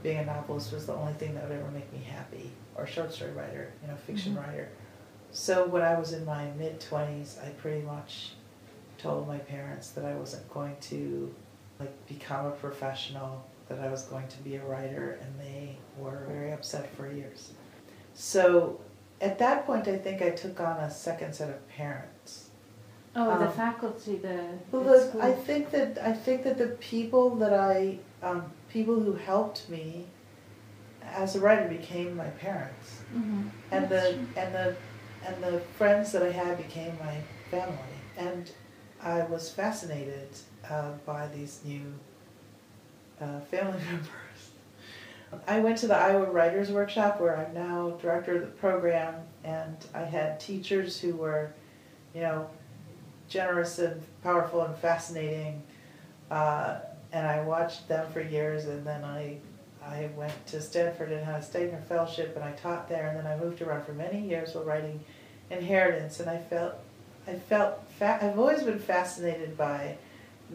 being 0.03 0.19
a 0.19 0.25
novelist 0.25 0.73
was 0.73 0.87
the 0.87 0.95
only 0.95 1.13
thing 1.15 1.35
that 1.35 1.49
would 1.49 1.59
ever 1.59 1.71
make 1.71 1.93
me 1.93 2.01
happy, 2.01 2.51
or 2.77 2.87
short 2.87 3.13
story 3.13 3.33
writer, 3.33 3.73
you 3.83 3.89
know, 3.89 3.97
fiction 3.97 4.35
Mhm. 4.35 4.47
writer. 4.47 4.69
So 5.33 5.67
when 5.67 5.83
I 5.83 5.99
was 5.99 6.13
in 6.13 6.25
my 6.25 6.51
mid 6.53 6.81
twenties, 6.81 7.39
I 7.45 7.51
pretty 7.51 7.83
much 7.83 8.35
told 8.99 9.27
my 9.29 9.39
parents 9.39 9.91
that 9.91 10.05
I 10.05 10.15
wasn't 10.15 10.49
going 10.51 10.77
to 10.83 11.35
like 11.79 12.07
become 12.07 12.47
a 12.47 12.51
professional, 12.51 13.43
that 13.69 13.79
I 13.79 13.89
was 13.89 14.03
going 14.03 14.29
to 14.29 14.39
be 14.43 14.57
a 14.57 14.65
writer, 14.65 15.19
and 15.23 15.39
they 15.41 15.77
were 15.99 16.25
very 16.29 16.53
upset 16.53 16.91
for 16.95 17.11
years. 17.11 17.53
So 18.15 18.81
at 19.21 19.39
that 19.39 19.67
point, 19.67 19.89
I 19.89 19.97
think 19.97 20.21
I 20.21 20.31
took 20.31 20.61
on 20.61 20.77
a 20.79 20.91
second 20.91 21.35
set 21.35 21.49
of 21.49 21.69
parents. 21.69 22.51
Oh, 23.17 23.39
the 23.39 23.47
Um, 23.47 23.53
faculty, 23.53 24.17
the, 24.19 24.45
Well, 24.71 24.83
the 24.85 25.11
the. 25.19 25.23
I 25.23 25.33
think 25.33 25.71
that 25.71 25.99
I 25.99 26.13
think 26.13 26.45
that 26.45 26.59
the 26.59 26.69
people 26.81 27.31
that 27.37 27.53
I 27.55 27.99
um, 28.23 28.53
people 28.73 28.99
who 29.01 29.15
helped 29.15 29.69
me 29.69 30.07
as 31.03 31.35
a 31.37 31.41
writer 31.41 31.69
became 31.69 32.17
my 32.17 32.29
parents, 32.29 33.01
Mhm. 33.15 33.51
and 33.73 33.89
That's 33.89 34.07
the 34.07 34.13
true. 34.15 34.27
and 34.37 34.55
the 34.55 34.77
and 35.27 35.45
the 35.45 35.61
friends 35.77 36.13
that 36.13 36.23
I 36.23 36.31
had 36.31 36.57
became 36.57 36.97
my 36.99 37.17
family, 37.51 37.77
and 38.17 38.51
I 39.03 39.23
was 39.25 39.51
fascinated 39.51 40.29
uh, 40.69 40.93
by 41.05 41.27
these 41.29 41.61
new 41.65 41.93
uh, 43.21 43.41
family 43.41 43.79
members. 43.91 44.09
I 45.47 45.61
went 45.61 45.79
to 45.79 45.87
the 45.87 45.97
Iowa 45.97 46.31
Writers 46.31 46.71
Workshop 46.73 47.21
where 47.21 47.37
I'm 47.37 47.53
now 47.55 47.91
director 48.03 48.37
of 48.37 48.41
the 48.43 48.47
program, 48.49 49.15
and 49.45 49.77
I 49.95 50.03
had 50.05 50.41
teachers 50.41 50.99
who 51.01 51.15
were, 51.17 51.53
you 52.15 52.23
know, 52.23 52.49
generous 53.29 53.79
and 53.79 54.03
powerful 54.23 54.63
and 54.63 54.75
fascinating. 54.77 55.63
Uh, 56.31 56.81
and 57.13 57.27
I 57.27 57.41
watched 57.43 57.89
them 57.89 58.11
for 58.13 58.21
years, 58.21 58.67
and 58.67 58.87
then 58.87 59.05
I, 59.05 59.39
I 59.85 60.11
went 60.17 60.47
to 60.49 60.61
Stanford 60.61 61.11
and 61.13 61.25
had 61.25 61.37
a 61.37 61.45
Stegner 61.45 61.83
Fellowship, 61.85 62.35
and 62.37 62.45
I 62.45 62.53
taught 62.53 62.89
there, 62.89 63.09
and 63.09 63.17
then 63.19 63.27
I 63.27 63.37
moved 63.43 63.61
around 63.63 63.85
for 63.85 63.93
many 63.93 64.21
years 64.21 64.55
while 64.55 64.65
writing 64.65 65.01
Inheritance, 65.51 66.21
and 66.21 66.31
I 66.31 66.39
felt, 66.39 66.75
I 67.27 67.35
felt, 67.35 67.83
fa- 67.99 68.19
I've 68.23 68.39
always 68.39 68.63
been 68.63 68.79
fascinated 68.79 69.57
by 69.57 69.97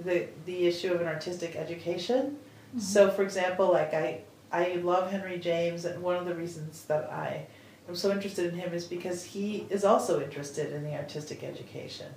the 0.03 0.27
the 0.45 0.67
issue 0.67 0.93
of 0.93 1.00
an 1.01 1.07
artistic 1.07 1.55
education. 1.55 2.38
Mhm. 2.75 2.81
So, 2.81 3.09
for 3.12 3.24
example, 3.24 3.71
like 3.71 3.93
I, 3.93 4.21
I 4.51 4.75
love 4.75 5.12
Henry 5.12 5.38
James, 5.39 5.85
and 5.85 6.01
one 6.01 6.15
of 6.15 6.25
the 6.25 6.35
reasons 6.35 6.85
that 6.85 7.12
I 7.12 7.45
am 7.89 7.95
so 7.95 8.12
interested 8.12 8.51
in 8.53 8.57
him 8.59 8.74
is 8.74 8.85
because 8.85 9.24
he 9.24 9.67
is 9.69 9.83
also 9.85 10.21
interested 10.21 10.71
in 10.74 10.83
the 10.83 10.93
artistic 10.95 11.43
education. 11.43 12.07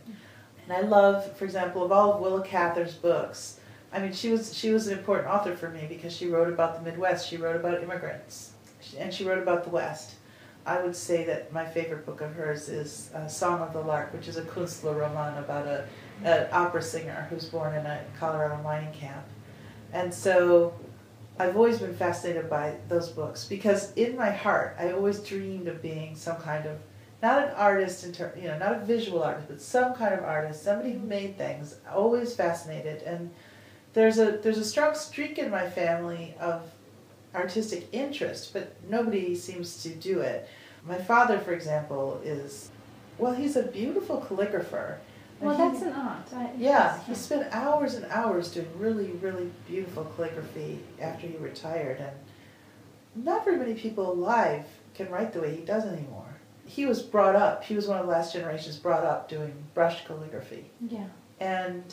And 0.64 0.72
I 0.72 0.80
love, 0.88 1.36
for 1.36 1.44
example, 1.44 1.82
of 1.84 1.92
all 1.92 2.12
of 2.14 2.20
Willa 2.20 2.42
Cather's 2.44 2.94
books. 2.94 3.57
I 3.92 4.00
mean, 4.00 4.12
she 4.12 4.30
was 4.30 4.54
she 4.54 4.70
was 4.70 4.86
an 4.86 4.98
important 4.98 5.28
author 5.28 5.56
for 5.56 5.70
me 5.70 5.86
because 5.88 6.14
she 6.14 6.28
wrote 6.28 6.48
about 6.48 6.76
the 6.76 6.90
Midwest. 6.90 7.28
She 7.28 7.36
wrote 7.36 7.56
about 7.56 7.82
immigrants, 7.82 8.52
and 8.98 9.12
she 9.12 9.24
wrote 9.24 9.42
about 9.42 9.64
the 9.64 9.70
West. 9.70 10.14
I 10.66 10.82
would 10.82 10.94
say 10.94 11.24
that 11.24 11.50
my 11.52 11.64
favorite 11.64 12.04
book 12.04 12.20
of 12.20 12.34
hers 12.34 12.68
is 12.68 13.10
uh, 13.14 13.26
Song 13.26 13.62
of 13.62 13.72
the 13.72 13.80
Lark, 13.80 14.12
which 14.12 14.28
is 14.28 14.36
a 14.36 14.42
Kunstlerroman 14.42 15.38
about 15.38 15.66
a 15.66 15.88
an 16.24 16.48
opera 16.52 16.82
singer 16.82 17.26
who's 17.30 17.46
born 17.46 17.74
in 17.74 17.86
a 17.86 18.00
Colorado 18.18 18.62
mining 18.62 18.92
camp. 18.92 19.24
And 19.92 20.12
so 20.12 20.74
I've 21.38 21.56
always 21.56 21.78
been 21.78 21.94
fascinated 21.94 22.50
by 22.50 22.74
those 22.88 23.08
books 23.08 23.44
because 23.44 23.92
in 23.92 24.16
my 24.16 24.30
heart 24.30 24.76
I 24.78 24.90
always 24.90 25.20
dreamed 25.20 25.68
of 25.68 25.80
being 25.80 26.16
some 26.16 26.36
kind 26.36 26.66
of 26.66 26.78
not 27.22 27.44
an 27.44 27.54
artist 27.54 28.04
in 28.04 28.12
ter- 28.12 28.34
you 28.36 28.48
know 28.48 28.58
not 28.58 28.74
a 28.74 28.84
visual 28.84 29.22
artist 29.22 29.48
but 29.48 29.60
some 29.60 29.94
kind 29.94 30.14
of 30.14 30.24
artist 30.24 30.62
somebody 30.62 30.92
who 30.92 31.00
made 31.00 31.38
things 31.38 31.76
always 31.90 32.34
fascinated 32.34 33.02
and 33.02 33.30
there's 33.94 34.18
a 34.18 34.32
there's 34.42 34.58
a 34.58 34.64
strong 34.64 34.94
streak 34.94 35.38
in 35.38 35.50
my 35.50 35.68
family 35.68 36.34
of 36.40 36.62
artistic 37.34 37.88
interest 37.92 38.52
but 38.52 38.74
nobody 38.88 39.34
seems 39.34 39.82
to 39.82 39.90
do 39.90 40.20
it 40.20 40.48
my 40.86 40.96
father 40.96 41.38
for 41.38 41.52
example 41.52 42.20
is 42.24 42.70
well 43.18 43.32
he's 43.32 43.56
a 43.56 43.62
beautiful 43.62 44.20
calligrapher 44.28 44.96
Well, 45.40 45.56
he- 45.56 45.62
that's 45.62 45.82
an 45.82 45.92
art. 45.92 46.32
I, 46.34 46.50
yeah, 46.58 46.98
he 47.04 47.14
spent 47.14 47.52
hours 47.54 47.94
and 47.94 48.04
hours 48.06 48.50
doing 48.52 48.66
really, 48.78 49.10
really 49.22 49.50
beautiful 49.68 50.04
calligraphy 50.16 50.80
after 51.00 51.26
he 51.28 51.36
retired, 51.36 51.98
and 52.00 53.24
not 53.24 53.44
very 53.44 53.56
many 53.56 53.74
people 53.74 54.10
alive 54.12 54.64
can 54.94 55.08
write 55.10 55.32
the 55.32 55.40
way 55.40 55.54
he 55.54 55.62
does 55.62 55.84
anymore. 55.84 56.24
He 56.66 56.86
was 56.86 57.00
brought 57.02 57.36
up, 57.36 57.62
he 57.62 57.74
was 57.76 57.86
one 57.86 57.98
of 58.00 58.06
the 58.06 58.12
last 58.12 58.32
generations 58.32 58.76
brought 58.78 59.04
up 59.04 59.28
doing 59.28 59.52
brush 59.74 60.04
calligraphy, 60.06 60.64
Yeah. 60.88 61.06
and 61.38 61.84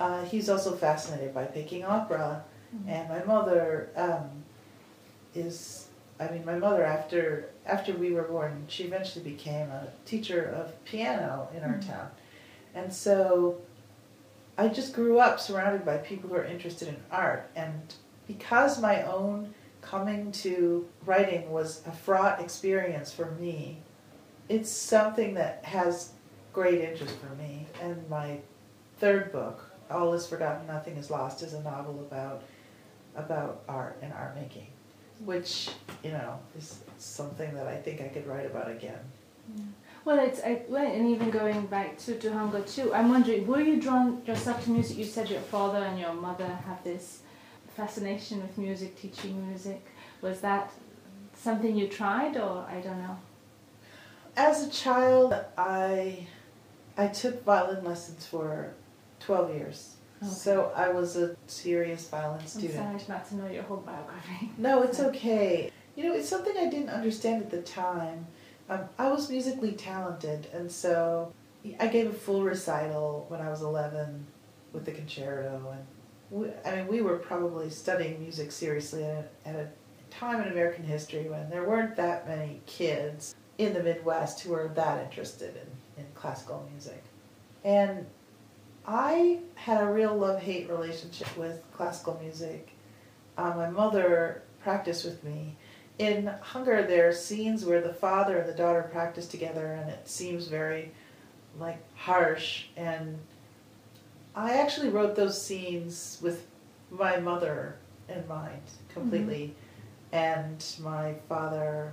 uh, 0.00 0.24
he's 0.24 0.48
also 0.48 0.74
fascinated 0.74 1.32
by 1.32 1.44
Peking 1.44 1.84
opera. 1.84 2.42
Mhm. 2.74 2.88
And 2.88 3.08
my 3.08 3.22
mother 3.24 3.90
um, 3.96 4.44
is, 5.34 5.88
I 6.18 6.28
mean, 6.28 6.44
my 6.44 6.56
mother 6.56 6.84
after 6.84 7.50
after 7.66 7.92
we 7.92 8.10
were 8.12 8.22
born, 8.24 8.64
she 8.68 8.84
eventually 8.84 9.24
became 9.24 9.70
a 9.70 9.86
teacher 10.04 10.44
of 10.56 10.82
piano 10.84 11.48
in 11.54 11.62
our 11.62 11.76
Mhm. 11.78 11.86
town, 11.86 12.10
and 12.74 12.92
so 12.92 13.60
I 14.58 14.68
just 14.68 14.92
grew 14.94 15.18
up 15.20 15.38
surrounded 15.40 15.84
by 15.84 15.98
people 15.98 16.30
who 16.30 16.36
are 16.36 16.44
interested 16.44 16.88
in 16.88 16.96
art, 17.10 17.48
and 17.54 17.94
because 18.26 18.80
my 18.80 19.02
own 19.02 19.54
coming 19.82 20.30
to 20.30 20.86
writing 21.06 21.50
was 21.50 21.82
a 21.86 21.92
fraught 21.92 22.40
experience 22.40 23.10
for 23.12 23.30
me, 23.32 23.82
it's 24.48 24.70
something 24.70 25.34
that 25.34 25.64
has 25.64 26.12
great 26.52 26.80
interest 26.80 27.16
for 27.16 27.34
me. 27.36 27.66
And 27.80 28.08
my 28.10 28.40
third 28.98 29.32
book, 29.32 29.69
All 29.90 30.12
Is 30.14 30.26
Forgotten, 30.26 30.66
Nothing 30.66 30.96
Is 30.96 31.10
Lost, 31.10 31.42
is 31.42 31.54
a 31.54 31.62
novel 31.62 32.00
about 32.00 32.42
about 33.16 33.62
art 33.68 33.98
and 34.02 34.12
art 34.12 34.36
making, 34.36 34.68
which 35.24 35.70
you 36.04 36.12
know 36.12 36.38
is 36.56 36.80
something 36.98 37.52
that 37.54 37.66
I 37.66 37.76
think 37.76 38.00
I 38.00 38.08
could 38.08 38.26
write 38.26 38.46
about 38.46 38.70
again. 38.70 39.00
Yeah. 39.56 39.64
Well, 40.04 40.18
it's 40.18 40.40
I, 40.40 40.62
and 40.74 41.08
even 41.08 41.30
going 41.30 41.66
back 41.66 41.98
to, 41.98 42.16
to 42.18 42.32
hunger 42.32 42.62
too. 42.62 42.94
I'm 42.94 43.10
wondering, 43.10 43.46
were 43.46 43.60
you 43.60 43.80
drawn 43.80 44.22
yourself 44.26 44.64
to 44.64 44.70
music? 44.70 44.96
You 44.96 45.04
said 45.04 45.28
your 45.28 45.40
father 45.40 45.78
and 45.78 45.98
your 45.98 46.14
mother 46.14 46.46
have 46.46 46.82
this 46.84 47.20
fascination 47.76 48.40
with 48.40 48.56
music, 48.56 48.98
teaching 49.00 49.46
music. 49.48 49.84
Was 50.22 50.40
that 50.40 50.72
something 51.34 51.76
you 51.76 51.88
tried, 51.88 52.36
or 52.36 52.66
I 52.68 52.80
don't 52.80 52.98
know? 52.98 53.18
As 54.36 54.66
a 54.66 54.70
child, 54.70 55.34
I 55.58 56.26
I 56.96 57.08
took 57.08 57.44
violin 57.44 57.84
lessons 57.84 58.26
for 58.26 58.74
twelve 59.20 59.54
years. 59.54 59.96
Okay. 60.22 60.30
So 60.30 60.72
I 60.76 60.90
was 60.90 61.16
a 61.16 61.36
serious 61.46 62.08
violin 62.08 62.46
student. 62.46 62.78
I'm 62.78 62.98
sorry 62.98 63.18
not 63.18 63.28
to 63.28 63.36
know 63.36 63.48
your 63.48 63.62
whole 63.62 63.78
biography. 63.78 64.50
No, 64.58 64.82
it's 64.82 65.00
okay. 65.00 65.70
You 65.96 66.04
know, 66.04 66.14
it's 66.14 66.28
something 66.28 66.56
I 66.56 66.68
didn't 66.68 66.90
understand 66.90 67.42
at 67.42 67.50
the 67.50 67.62
time. 67.62 68.26
Um, 68.68 68.80
I 68.98 69.08
was 69.08 69.30
musically 69.30 69.72
talented, 69.72 70.48
and 70.52 70.70
so 70.70 71.32
I 71.78 71.88
gave 71.88 72.08
a 72.08 72.12
full 72.12 72.42
recital 72.42 73.26
when 73.28 73.40
I 73.40 73.48
was 73.48 73.62
11 73.62 74.26
with 74.72 74.84
the 74.84 74.92
concerto. 74.92 75.74
And 75.74 75.86
we, 76.30 76.48
I 76.64 76.76
mean, 76.76 76.86
we 76.86 77.02
were 77.02 77.16
probably 77.16 77.70
studying 77.70 78.20
music 78.20 78.52
seriously 78.52 79.04
at 79.04 79.28
a, 79.44 79.48
at 79.48 79.56
a 79.56 79.68
time 80.10 80.40
in 80.42 80.48
American 80.48 80.84
history 80.84 81.28
when 81.28 81.50
there 81.50 81.68
weren't 81.68 81.96
that 81.96 82.28
many 82.28 82.60
kids 82.66 83.34
in 83.58 83.74
the 83.74 83.82
Midwest 83.82 84.40
who 84.40 84.52
were 84.52 84.70
that 84.74 85.04
interested 85.04 85.56
in, 85.56 86.02
in 86.02 86.10
classical 86.14 86.66
music. 86.70 87.02
And 87.64 88.06
I 88.86 89.40
had 89.54 89.82
a 89.82 89.86
real 89.86 90.16
love 90.16 90.40
hate 90.40 90.68
relationship 90.68 91.36
with 91.36 91.62
classical 91.72 92.18
music. 92.22 92.70
Uh, 93.36 93.52
my 93.56 93.70
mother 93.70 94.42
practiced 94.62 95.04
with 95.04 95.22
me 95.22 95.56
in 96.00 96.28
Hunger, 96.40 96.82
there 96.86 97.08
are 97.10 97.12
scenes 97.12 97.62
where 97.62 97.82
the 97.82 97.92
father 97.92 98.38
and 98.38 98.48
the 98.48 98.54
daughter 98.54 98.88
practice 98.90 99.26
together, 99.26 99.74
and 99.74 99.90
it 99.90 100.08
seems 100.08 100.48
very 100.48 100.92
like 101.58 101.78
harsh. 101.94 102.64
And 102.74 103.18
I 104.34 104.54
actually 104.54 104.88
wrote 104.88 105.14
those 105.14 105.40
scenes 105.40 106.18
with 106.22 106.46
my 106.90 107.18
mother 107.18 107.76
in 108.08 108.26
mind 108.26 108.62
completely, 108.94 109.54
mm-hmm. 110.10 110.16
and 110.16 110.64
my 110.82 111.16
father 111.28 111.92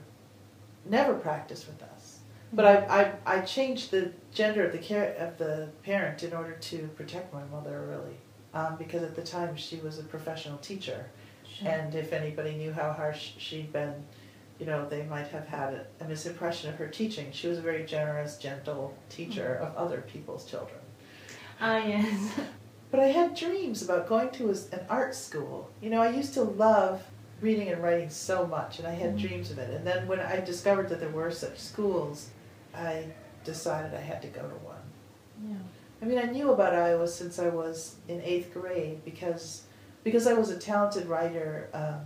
never 0.86 1.14
practiced 1.16 1.68
with 1.68 1.84
us. 1.84 2.17
But 2.54 2.66
I, 2.66 3.14
I, 3.26 3.38
I 3.38 3.42
changed 3.42 3.92
the 3.92 4.12
gender 4.34 4.66
of 4.66 4.72
the 4.72 4.78
care 4.78 5.14
of 5.16 5.38
the 5.38 5.70
parent 5.84 6.24
in 6.24 6.34
order 6.34 6.54
to 6.54 6.90
protect 6.96 7.34
my 7.34 7.44
mother 7.46 7.86
really, 7.90 8.18
um, 8.54 8.78
because 8.78 9.04
at 9.04 9.16
the 9.16 9.22
time 9.22 9.56
she 9.58 9.78
was 9.78 10.00
a 10.00 10.04
professional 10.04 10.58
teacher, 10.60 11.08
and 11.64 11.94
if 11.94 12.14
anybody 12.14 12.56
knew 12.56 12.72
how 12.72 12.94
harsh 12.94 13.34
she'd 13.38 13.74
been, 13.74 13.94
you 14.60 14.66
know, 14.66 14.88
they 14.88 15.04
might 15.04 15.28
have 15.28 15.48
had 15.48 15.74
a, 15.74 15.86
a 16.02 16.06
misimpression 16.06 16.70
of 16.70 16.76
her 16.76 16.88
teaching. 16.88 17.32
She 17.32 17.48
was 17.48 17.58
a 17.58 17.62
very 17.62 17.86
generous, 17.86 18.38
gentle 18.38 18.96
teacher 19.10 19.56
of 19.56 19.76
other 19.76 20.02
people's 20.02 20.46
children. 20.46 20.80
Ah, 21.60 21.78
yes. 21.78 22.34
But 22.90 23.02
I 23.02 23.08
had 23.08 23.36
dreams 23.36 23.82
about 23.82 24.08
going 24.08 24.30
to 24.32 24.50
an 24.50 24.80
art 24.90 25.14
school. 25.14 25.70
You 25.82 25.90
know, 25.90 26.02
I 26.02 26.10
used 26.10 26.34
to 26.36 26.44
love 26.44 27.04
reading 27.42 27.68
and 27.70 27.84
writing 27.84 28.10
so 28.10 28.48
much, 28.48 28.80
and 28.80 28.88
I 28.88 28.92
had 28.92 29.10
mm-hmm. 29.10 29.28
dreams 29.28 29.52
of 29.52 29.58
it. 29.60 29.70
And 29.72 29.86
then 29.86 30.08
when 30.08 30.22
I 30.22 30.40
discovered 30.40 30.88
that 30.90 31.02
there 31.02 31.10
were 31.10 31.30
such 31.30 31.60
schools, 31.60 32.30
I 32.76 33.06
decided 33.44 33.94
I 33.94 34.02
had 34.02 34.22
to 34.22 34.28
go 34.28 34.42
to 34.42 34.56
one. 34.56 34.76
Yeah. 35.48 35.58
I 36.02 36.06
mean, 36.06 36.20
I 36.20 36.32
knew 36.32 36.52
about 36.52 36.74
Iowa 36.74 37.08
since 37.08 37.40
I 37.40 37.50
was 37.50 37.96
in 38.08 38.22
eighth 38.22 38.54
grade 38.54 39.04
because 39.04 39.64
because 40.04 40.28
I 40.28 40.34
was 40.34 40.50
a 40.50 40.58
talented 40.58 41.08
writer, 41.08 41.70
um, 41.74 42.00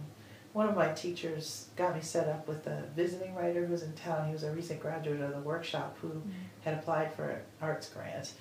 one 0.54 0.68
of 0.68 0.76
my 0.76 0.92
teachers 0.94 1.68
got 1.76 1.96
me 1.96 2.02
set 2.02 2.28
up 2.28 2.48
with 2.48 2.66
a 2.68 2.84
visiting 2.96 3.36
writer 3.36 3.66
who 3.66 3.72
was 3.72 3.84
in 3.84 3.94
town. 3.94 4.28
He 4.28 4.34
was 4.34 4.44
a 4.44 4.52
recent 4.52 4.80
graduate 4.80 5.22
of 5.22 5.32
the 5.32 5.40
workshop 5.40 5.98
who 6.02 6.10
mm-hmm. 6.10 6.30
had 6.62 6.76
applied 6.76 7.14
for 7.14 7.30
an 7.30 7.42
arts 7.62 7.90
grant. 7.90 8.34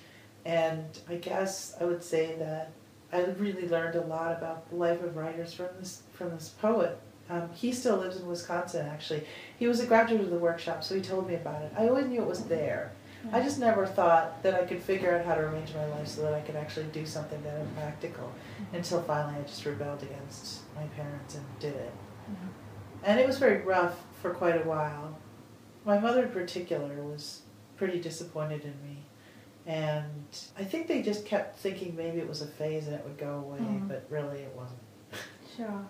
And 0.45 0.97
I 1.07 1.15
guess 1.15 1.75
I 1.79 1.85
would 1.85 2.03
say 2.03 2.35
that 2.39 2.71
I 3.13 3.23
really 3.37 3.67
learned 3.67 3.95
a 3.95 4.01
lot 4.01 4.31
about 4.31 4.69
the 4.69 4.75
life 4.75 5.03
of 5.03 5.15
writers 5.15 5.53
from 5.53 5.67
this 5.79 6.03
from 6.13 6.31
this 6.31 6.49
poet. 6.49 6.99
Um, 7.31 7.49
he 7.53 7.71
still 7.71 7.95
lives 7.95 8.17
in 8.17 8.27
Wisconsin, 8.27 8.85
actually. 8.85 9.25
He 9.57 9.65
was 9.65 9.79
a 9.79 9.85
graduate 9.85 10.21
of 10.21 10.29
the 10.29 10.37
workshop, 10.37 10.83
so 10.83 10.95
he 10.95 11.01
told 11.01 11.27
me 11.27 11.35
about 11.35 11.61
it. 11.61 11.71
I 11.77 11.87
always 11.87 12.07
knew 12.07 12.21
it 12.21 12.27
was 12.27 12.43
there. 12.45 12.91
I 13.31 13.41
just 13.41 13.59
never 13.59 13.85
thought 13.85 14.41
that 14.43 14.55
I 14.55 14.65
could 14.65 14.81
figure 14.81 15.15
out 15.15 15.25
how 15.25 15.35
to 15.35 15.41
arrange 15.41 15.73
my 15.75 15.85
life 15.85 16.07
so 16.07 16.23
that 16.23 16.33
I 16.33 16.41
could 16.41 16.55
actually 16.55 16.87
do 16.87 17.05
something 17.05 17.41
that 17.43 17.59
was 17.59 17.67
practical 17.75 18.25
mm-hmm. 18.25 18.75
until 18.77 19.01
finally 19.03 19.39
I 19.39 19.43
just 19.43 19.63
rebelled 19.65 20.01
against 20.01 20.61
my 20.75 20.85
parents 20.87 21.35
and 21.35 21.45
did 21.59 21.75
it. 21.75 21.93
Mm-hmm. 22.29 22.47
And 23.03 23.19
it 23.19 23.27
was 23.27 23.37
very 23.37 23.61
rough 23.61 24.03
for 24.21 24.33
quite 24.33 24.55
a 24.55 24.67
while. 24.67 25.17
My 25.85 25.99
mother, 25.99 26.23
in 26.25 26.31
particular, 26.31 26.95
was 27.03 27.41
pretty 27.77 27.99
disappointed 27.99 28.63
in 28.63 28.73
me. 28.83 29.03
And 29.67 30.25
I 30.57 30.63
think 30.63 30.87
they 30.87 31.03
just 31.03 31.25
kept 31.25 31.59
thinking 31.59 31.95
maybe 31.95 32.17
it 32.17 32.27
was 32.27 32.41
a 32.41 32.47
phase 32.47 32.87
and 32.87 32.95
it 32.95 33.03
would 33.03 33.17
go 33.17 33.35
away, 33.35 33.59
mm-hmm. 33.59 33.87
but 33.87 34.05
really 34.09 34.39
it 34.39 34.53
wasn't. 34.55 34.79
Sure. 35.57 35.85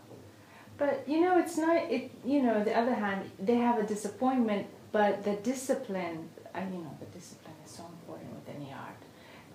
But 0.81 1.03
you 1.07 1.21
know, 1.21 1.37
it's 1.37 1.57
not, 1.57 1.75
it, 1.95 2.09
you 2.25 2.41
know, 2.41 2.63
the 2.63 2.75
other 2.75 2.95
hand, 2.95 3.29
they 3.37 3.57
have 3.67 3.77
a 3.77 3.83
disappointment, 3.83 4.65
but 4.91 5.23
the 5.23 5.35
discipline 5.51 6.27
and 6.55 6.73
you 6.73 6.81
know 6.81 6.97
the 6.99 7.05
discipline 7.17 7.53
is 7.63 7.71
so 7.71 7.83
important 7.85 8.33
with 8.33 8.55
any 8.55 8.73
art. 8.73 9.01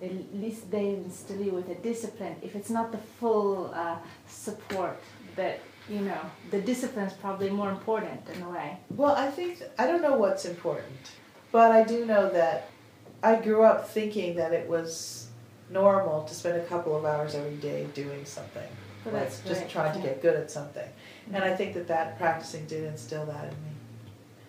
At 0.01 0.11
least 0.43 0.71
they 0.71 0.89
instill 0.89 1.41
you 1.41 1.51
with 1.51 1.69
a 1.69 1.75
discipline. 1.75 2.35
If 2.41 2.55
it's 2.55 2.69
not 2.69 2.93
the 2.93 2.97
full 3.19 3.73
uh, 3.73 3.97
support, 4.27 4.99
that 5.35 5.59
you 5.89 5.99
know 5.99 6.21
the 6.49 6.61
discipline 6.61 7.07
is 7.07 7.13
probably 7.13 7.49
more 7.49 7.71
important 7.71 8.21
in 8.33 8.41
a 8.43 8.49
way. 8.49 8.77
Well, 8.95 9.15
I 9.15 9.29
think 9.29 9.61
I 9.77 9.85
don't 9.85 10.01
know 10.01 10.15
what's 10.15 10.45
important, 10.45 11.11
but 11.51 11.71
I 11.71 11.83
do 11.83 12.05
know 12.05 12.29
that 12.29 12.69
I 13.21 13.35
grew 13.35 13.63
up 13.63 13.89
thinking 13.89 14.37
that 14.37 14.53
it 14.53 14.69
was 14.69 15.27
normal 15.69 16.23
to 16.23 16.33
spend 16.33 16.61
a 16.61 16.65
couple 16.65 16.95
of 16.95 17.03
hours 17.03 17.35
every 17.35 17.57
day 17.57 17.85
doing 17.93 18.23
something. 18.23 18.69
Well, 19.11 19.23
like 19.23 19.45
just 19.45 19.69
trying 19.69 19.93
to 19.99 20.07
get 20.07 20.21
good 20.21 20.35
at 20.35 20.51
something. 20.51 20.87
Mm-hmm. 20.87 21.35
And 21.35 21.43
I 21.43 21.55
think 21.55 21.73
that 21.75 21.87
that 21.87 22.17
practicing 22.17 22.65
did 22.65 22.83
instill 22.83 23.25
that 23.25 23.43
in 23.45 23.49
me. 23.49 23.71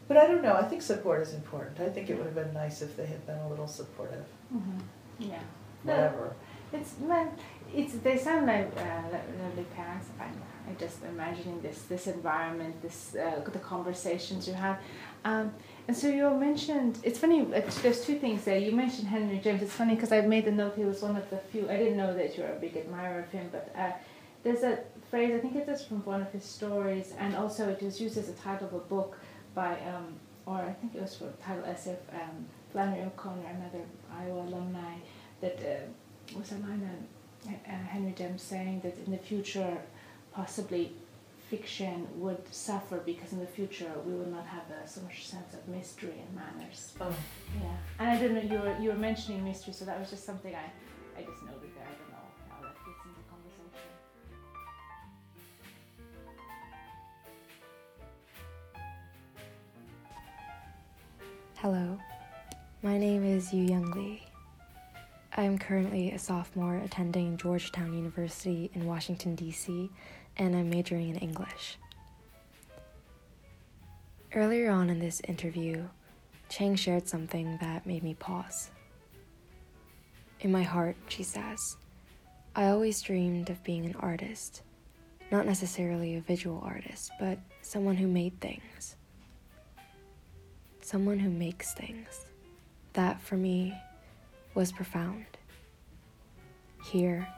But 0.09 0.17
I 0.17 0.27
don't 0.27 0.43
know. 0.43 0.55
I 0.55 0.65
think 0.65 0.81
support 0.81 1.21
is 1.23 1.35
important. 1.35 1.81
I 1.81 1.91
think 1.91 2.09
it 2.09 2.17
would 2.17 2.25
have 2.25 2.35
been 2.35 2.55
nice 2.55 2.81
if 2.81 2.97
they 2.97 3.07
had 3.07 3.27
been 3.27 3.39
a 3.39 3.49
little 3.49 3.69
supportive. 3.69 4.25
Mm-hmm. 4.55 4.79
Yeah. 5.19 5.41
Whatever. 5.83 6.35
No, 6.73 6.79
it's 6.79 6.99
man. 6.99 7.31
It's 7.75 7.93
they 7.97 8.17
sound 8.17 8.47
like 8.47 8.73
uh, 8.79 9.19
lovely 9.43 9.65
parents. 9.77 10.07
I, 10.19 10.25
I 10.25 10.75
just 10.79 11.05
imagining 11.05 11.61
this 11.61 11.83
this 11.83 12.07
environment, 12.07 12.81
this 12.81 13.15
uh, 13.15 13.41
the 13.53 13.59
conversations 13.59 14.49
you 14.49 14.55
had. 14.55 14.79
Um, 15.25 15.53
and 15.87 15.97
so 15.97 16.09
you 16.09 16.31
mentioned 16.31 16.99
it's 17.03 17.19
funny. 17.19 17.43
Uh, 17.43 17.61
there's 17.83 18.05
two 18.05 18.19
things 18.19 18.45
there. 18.45 18.59
You 18.59 18.73
mentioned 18.73 19.09
Henry 19.09 19.39
James. 19.39 19.61
It's 19.61 19.73
funny 19.73 19.95
because 19.95 20.13
I 20.13 20.23
made 20.23 20.47
the 20.47 20.53
note. 20.53 20.75
He 20.77 20.85
was 20.85 21.03
one 21.03 21.17
of 21.17 21.29
the 21.29 21.37
few. 21.37 21.69
I 21.69 21.77
didn't 21.77 21.99
know 21.99 22.15
that 22.15 22.37
you 22.37 22.45
were 22.45 22.51
a 22.51 22.59
big 22.59 22.77
admirer 22.77 23.21
of 23.21 23.31
him, 23.31 23.51
but 23.53 23.71
uh, 23.77 23.93
there's 24.43 24.63
a 24.63 24.79
phrase. 25.11 25.35
I 25.35 25.39
think 25.39 25.57
it 25.57 25.69
is 25.69 25.85
from 25.85 26.05
one 26.05 26.23
of 26.23 26.31
his 26.33 26.45
stories, 26.45 27.13
and 27.19 27.35
also 27.35 27.69
it 27.69 27.83
was 27.83 28.01
used 28.01 28.17
as 28.19 28.29
a 28.29 28.35
title 28.35 28.69
of 28.69 28.75
a 28.75 28.79
book 28.79 29.19
by, 29.55 29.73
um, 29.81 30.15
or 30.47 30.57
I 30.57 30.73
think 30.73 30.95
it 30.95 31.03
was 31.03 31.17
for 31.17 31.33
title 31.43 31.65
essay 31.65 31.93
of 31.93 32.15
um, 32.15 32.47
Flannery 32.73 33.03
O'Connor, 33.05 33.47
another 33.47 33.85
Iowa 34.13 34.43
alumni, 34.43 34.95
that 35.41 35.59
uh, 35.61 36.39
was 36.39 36.53
a 36.53 36.57
line 36.57 36.89
on 37.47 37.53
uh, 37.53 37.71
Henry 37.71 38.13
James 38.13 38.43
saying 38.43 38.81
that 38.81 38.97
in 39.07 39.13
the 39.13 39.19
future, 39.19 39.79
possibly 40.33 40.93
fiction 41.49 42.07
would 42.17 42.43
suffer 42.53 42.99
because 42.99 43.33
in 43.33 43.41
the 43.41 43.47
future 43.47 43.91
we 44.05 44.13
will 44.13 44.27
not 44.27 44.47
have 44.47 44.65
a, 44.71 44.87
so 44.87 45.01
much 45.01 45.27
sense 45.27 45.55
of 45.55 45.67
mystery 45.69 46.13
and 46.21 46.37
manners. 46.37 46.93
Oh. 47.01 47.15
Yeah. 47.61 47.71
And 47.99 48.11
I 48.11 48.21
don't 48.21 48.35
know, 48.35 48.43
you 48.43 48.61
were, 48.61 48.77
you 48.79 48.89
were 48.91 48.97
mentioning 48.97 49.43
mystery, 49.45 49.73
so 49.73 49.85
that 49.87 49.99
was 49.99 50.11
just 50.11 50.25
something 50.27 50.55
I, 50.55 51.19
I 51.19 51.23
just 51.23 51.43
noted 51.45 51.68
Hello, 61.63 61.99
my 62.85 62.97
name 62.97 63.25
is 63.25 63.53
Yu 63.53 63.65
Young 63.65 63.91
Lee. 63.91 64.23
I 65.37 65.43
am 65.43 65.59
currently 65.59 66.13
a 66.13 66.19
sophomore 66.19 66.77
attending 66.77 67.37
Georgetown 67.37 67.93
University 67.95 68.71
in 68.75 68.87
Washington, 68.87 69.35
D.C., 69.35 69.91
and 70.37 70.55
I'm 70.55 70.71
majoring 70.71 71.09
in 71.09 71.17
English. 71.17 71.77
Earlier 74.33 74.71
on 74.71 74.89
in 74.89 75.01
this 75.01 75.21
interview, 75.27 75.89
Chang 76.49 76.77
shared 76.77 77.09
something 77.09 77.59
that 77.61 77.87
made 77.87 78.05
me 78.05 78.15
pause. 78.15 78.71
In 80.39 80.53
my 80.53 80.63
heart, 80.63 80.95
she 81.09 81.25
says, 81.25 81.77
I 82.55 82.69
always 82.69 83.03
dreamed 83.03 83.51
of 83.51 83.65
being 83.65 83.85
an 83.85 83.97
artist, 83.97 84.63
not 85.33 85.45
necessarily 85.45 86.15
a 86.15 86.21
visual 86.21 86.63
artist, 86.65 87.11
but 87.19 87.41
someone 87.63 87.97
who 87.97 88.07
made 88.07 88.41
things 88.41 88.95
someone 90.89 91.19
who 91.19 91.29
makes 91.29 91.75
things. 91.75 92.25
That, 92.95 93.21
for 93.21 93.37
me, 93.37 93.75
was 94.55 94.73
profound. 94.73 95.27
Here, 96.91 97.29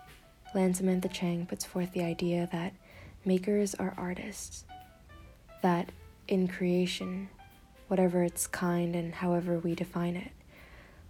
Lan 0.55 0.73
Samantha 0.73 1.09
Chang 1.09 1.47
puts 1.47 1.65
forth 1.65 1.91
the 1.93 2.05
idea 2.05 2.49
that 2.53 2.73
makers 3.25 3.75
are 3.75 3.93
artists, 3.97 4.65
that 5.63 5.91
in 6.29 6.47
creation, 6.47 7.29
whatever 7.89 8.23
its 8.23 8.47
kind 8.47 8.95
and 8.95 9.13
however 9.13 9.59
we 9.59 9.75
define 9.75 10.15
it, 10.15 10.31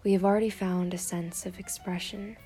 we 0.03 0.15
have 0.15 0.25
already 0.25 0.49
found 0.49 0.95
a 0.95 0.99
sense 0.99 1.45
of 1.45 1.59
expression 1.59 2.39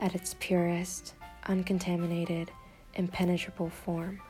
at 0.00 0.16
its 0.16 0.34
purest, 0.40 1.14
uncontaminated, 1.46 2.50
impenetrable 2.94 3.70
form. 3.70 4.20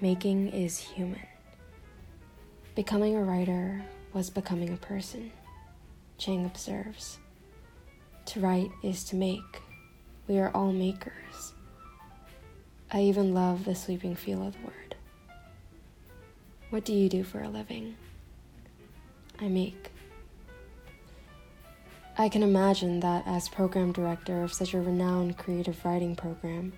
Making 0.00 0.48
is 0.48 0.78
human. 0.78 1.33
Becoming 2.74 3.14
a 3.14 3.22
writer 3.22 3.84
was 4.12 4.30
becoming 4.30 4.72
a 4.72 4.76
person, 4.76 5.30
Chang 6.18 6.44
observes. 6.44 7.18
To 8.26 8.40
write 8.40 8.72
is 8.82 9.04
to 9.04 9.16
make. 9.16 9.62
We 10.26 10.38
are 10.38 10.50
all 10.52 10.72
makers. 10.72 11.52
I 12.90 13.02
even 13.02 13.32
love 13.32 13.64
the 13.64 13.76
sweeping 13.76 14.16
feel 14.16 14.44
of 14.44 14.54
the 14.54 14.66
word. 14.66 14.96
What 16.70 16.84
do 16.84 16.92
you 16.92 17.08
do 17.08 17.22
for 17.22 17.40
a 17.40 17.48
living? 17.48 17.94
I 19.40 19.46
make. 19.46 19.92
I 22.18 22.28
can 22.28 22.42
imagine 22.42 22.98
that 23.00 23.22
as 23.24 23.48
program 23.48 23.92
director 23.92 24.42
of 24.42 24.52
such 24.52 24.74
a 24.74 24.80
renowned 24.80 25.38
creative 25.38 25.84
writing 25.84 26.16
program, 26.16 26.72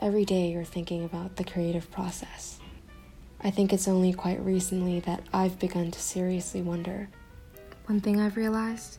every 0.00 0.26
day 0.26 0.50
you're 0.50 0.64
thinking 0.64 1.02
about 1.02 1.36
the 1.36 1.44
creative 1.44 1.90
process. 1.90 2.60
I 3.46 3.50
think 3.50 3.74
it's 3.74 3.88
only 3.88 4.14
quite 4.14 4.40
recently 4.40 5.00
that 5.00 5.22
I've 5.30 5.58
begun 5.58 5.90
to 5.90 6.00
seriously 6.00 6.62
wonder. 6.62 7.10
One 7.84 8.00
thing 8.00 8.18
I've 8.18 8.38
realized 8.38 8.98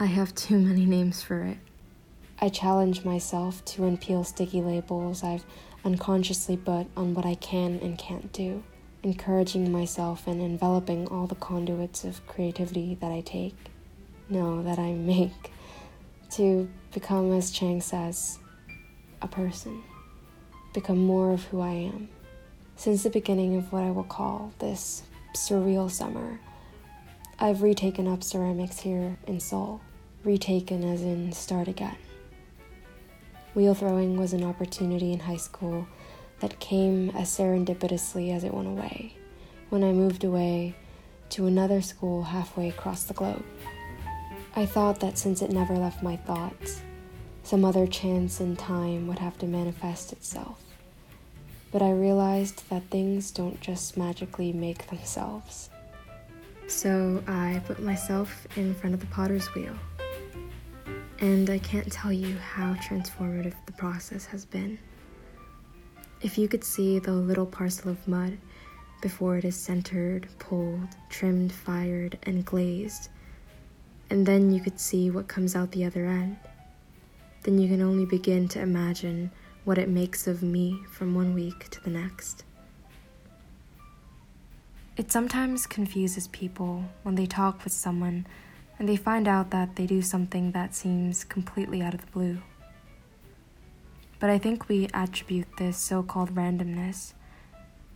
I 0.00 0.06
have 0.06 0.34
too 0.34 0.58
many 0.58 0.84
names 0.84 1.22
for 1.22 1.42
it. 1.44 1.58
I 2.40 2.48
challenge 2.48 3.04
myself 3.04 3.64
to 3.66 3.82
unpeel 3.82 4.26
sticky 4.26 4.62
labels 4.62 5.22
I've 5.22 5.46
unconsciously 5.84 6.56
put 6.56 6.88
on 6.96 7.14
what 7.14 7.24
I 7.24 7.36
can 7.36 7.78
and 7.80 7.96
can't 7.96 8.32
do, 8.32 8.64
encouraging 9.04 9.70
myself 9.70 10.26
and 10.26 10.42
enveloping 10.42 11.06
all 11.06 11.28
the 11.28 11.36
conduits 11.36 12.02
of 12.02 12.26
creativity 12.26 12.98
that 13.00 13.12
I 13.12 13.20
take, 13.20 13.54
no, 14.28 14.60
that 14.64 14.80
I 14.80 14.92
make, 14.92 15.52
to 16.32 16.68
become, 16.92 17.32
as 17.32 17.52
Chang 17.52 17.80
says, 17.80 18.40
a 19.22 19.28
person, 19.28 19.84
become 20.74 20.98
more 20.98 21.32
of 21.32 21.44
who 21.44 21.60
I 21.60 21.70
am. 21.70 22.08
Since 22.78 23.04
the 23.04 23.10
beginning 23.10 23.56
of 23.56 23.72
what 23.72 23.84
I 23.84 23.90
will 23.90 24.04
call 24.04 24.52
this 24.58 25.02
surreal 25.34 25.90
summer, 25.90 26.38
I've 27.38 27.62
retaken 27.62 28.06
up 28.06 28.22
ceramics 28.22 28.80
here 28.80 29.16
in 29.26 29.40
Seoul, 29.40 29.80
retaken 30.24 30.84
as 30.84 31.00
in 31.00 31.32
start 31.32 31.68
again. 31.68 31.96
Wheel 33.54 33.74
throwing 33.74 34.18
was 34.18 34.34
an 34.34 34.44
opportunity 34.44 35.14
in 35.14 35.20
high 35.20 35.38
school 35.38 35.88
that 36.40 36.60
came 36.60 37.08
as 37.10 37.30
serendipitously 37.30 38.30
as 38.36 38.44
it 38.44 38.52
went 38.52 38.68
away 38.68 39.16
when 39.70 39.82
I 39.82 39.92
moved 39.92 40.22
away 40.22 40.76
to 41.30 41.46
another 41.46 41.80
school 41.80 42.24
halfway 42.24 42.68
across 42.68 43.04
the 43.04 43.14
globe. 43.14 43.44
I 44.54 44.66
thought 44.66 45.00
that 45.00 45.16
since 45.16 45.40
it 45.40 45.50
never 45.50 45.74
left 45.74 46.02
my 46.02 46.16
thoughts, 46.16 46.82
some 47.42 47.64
other 47.64 47.86
chance 47.86 48.38
in 48.38 48.54
time 48.54 49.06
would 49.06 49.18
have 49.18 49.38
to 49.38 49.46
manifest 49.46 50.12
itself. 50.12 50.65
But 51.72 51.82
I 51.82 51.90
realized 51.90 52.68
that 52.70 52.90
things 52.90 53.30
don't 53.30 53.60
just 53.60 53.96
magically 53.96 54.52
make 54.52 54.86
themselves. 54.86 55.70
So 56.68 57.22
I 57.26 57.62
put 57.66 57.80
myself 57.80 58.46
in 58.56 58.74
front 58.74 58.94
of 58.94 59.00
the 59.00 59.06
potter's 59.06 59.46
wheel. 59.54 59.74
And 61.20 61.48
I 61.48 61.58
can't 61.58 61.90
tell 61.90 62.12
you 62.12 62.36
how 62.36 62.74
transformative 62.74 63.54
the 63.66 63.72
process 63.72 64.26
has 64.26 64.44
been. 64.44 64.78
If 66.22 66.38
you 66.38 66.48
could 66.48 66.64
see 66.64 66.98
the 66.98 67.12
little 67.12 67.46
parcel 67.46 67.90
of 67.90 68.08
mud 68.08 68.38
before 69.00 69.36
it 69.36 69.44
is 69.44 69.56
centered, 69.56 70.28
pulled, 70.38 70.88
trimmed, 71.08 71.52
fired, 71.52 72.18
and 72.24 72.44
glazed, 72.44 73.10
and 74.10 74.24
then 74.24 74.50
you 74.50 74.60
could 74.60 74.80
see 74.80 75.10
what 75.10 75.28
comes 75.28 75.54
out 75.54 75.70
the 75.72 75.84
other 75.84 76.06
end, 76.06 76.36
then 77.42 77.58
you 77.58 77.68
can 77.68 77.82
only 77.82 78.06
begin 78.06 78.48
to 78.48 78.60
imagine 78.60 79.30
what 79.66 79.78
it 79.78 79.88
makes 79.88 80.28
of 80.28 80.44
me 80.44 80.80
from 80.88 81.12
one 81.12 81.34
week 81.34 81.68
to 81.68 81.82
the 81.82 81.90
next. 81.90 82.44
It 84.96 85.10
sometimes 85.10 85.66
confuses 85.66 86.28
people 86.28 86.84
when 87.02 87.16
they 87.16 87.26
talk 87.26 87.64
with 87.64 87.72
someone 87.72 88.28
and 88.78 88.88
they 88.88 88.94
find 88.94 89.26
out 89.26 89.50
that 89.50 89.74
they 89.74 89.84
do 89.84 90.02
something 90.02 90.52
that 90.52 90.76
seems 90.76 91.24
completely 91.24 91.82
out 91.82 91.94
of 91.94 92.00
the 92.00 92.12
blue. 92.12 92.38
But 94.20 94.30
I 94.30 94.38
think 94.38 94.68
we 94.68 94.88
attribute 94.94 95.48
this 95.58 95.76
so 95.76 96.00
called 96.00 96.36
randomness 96.36 97.14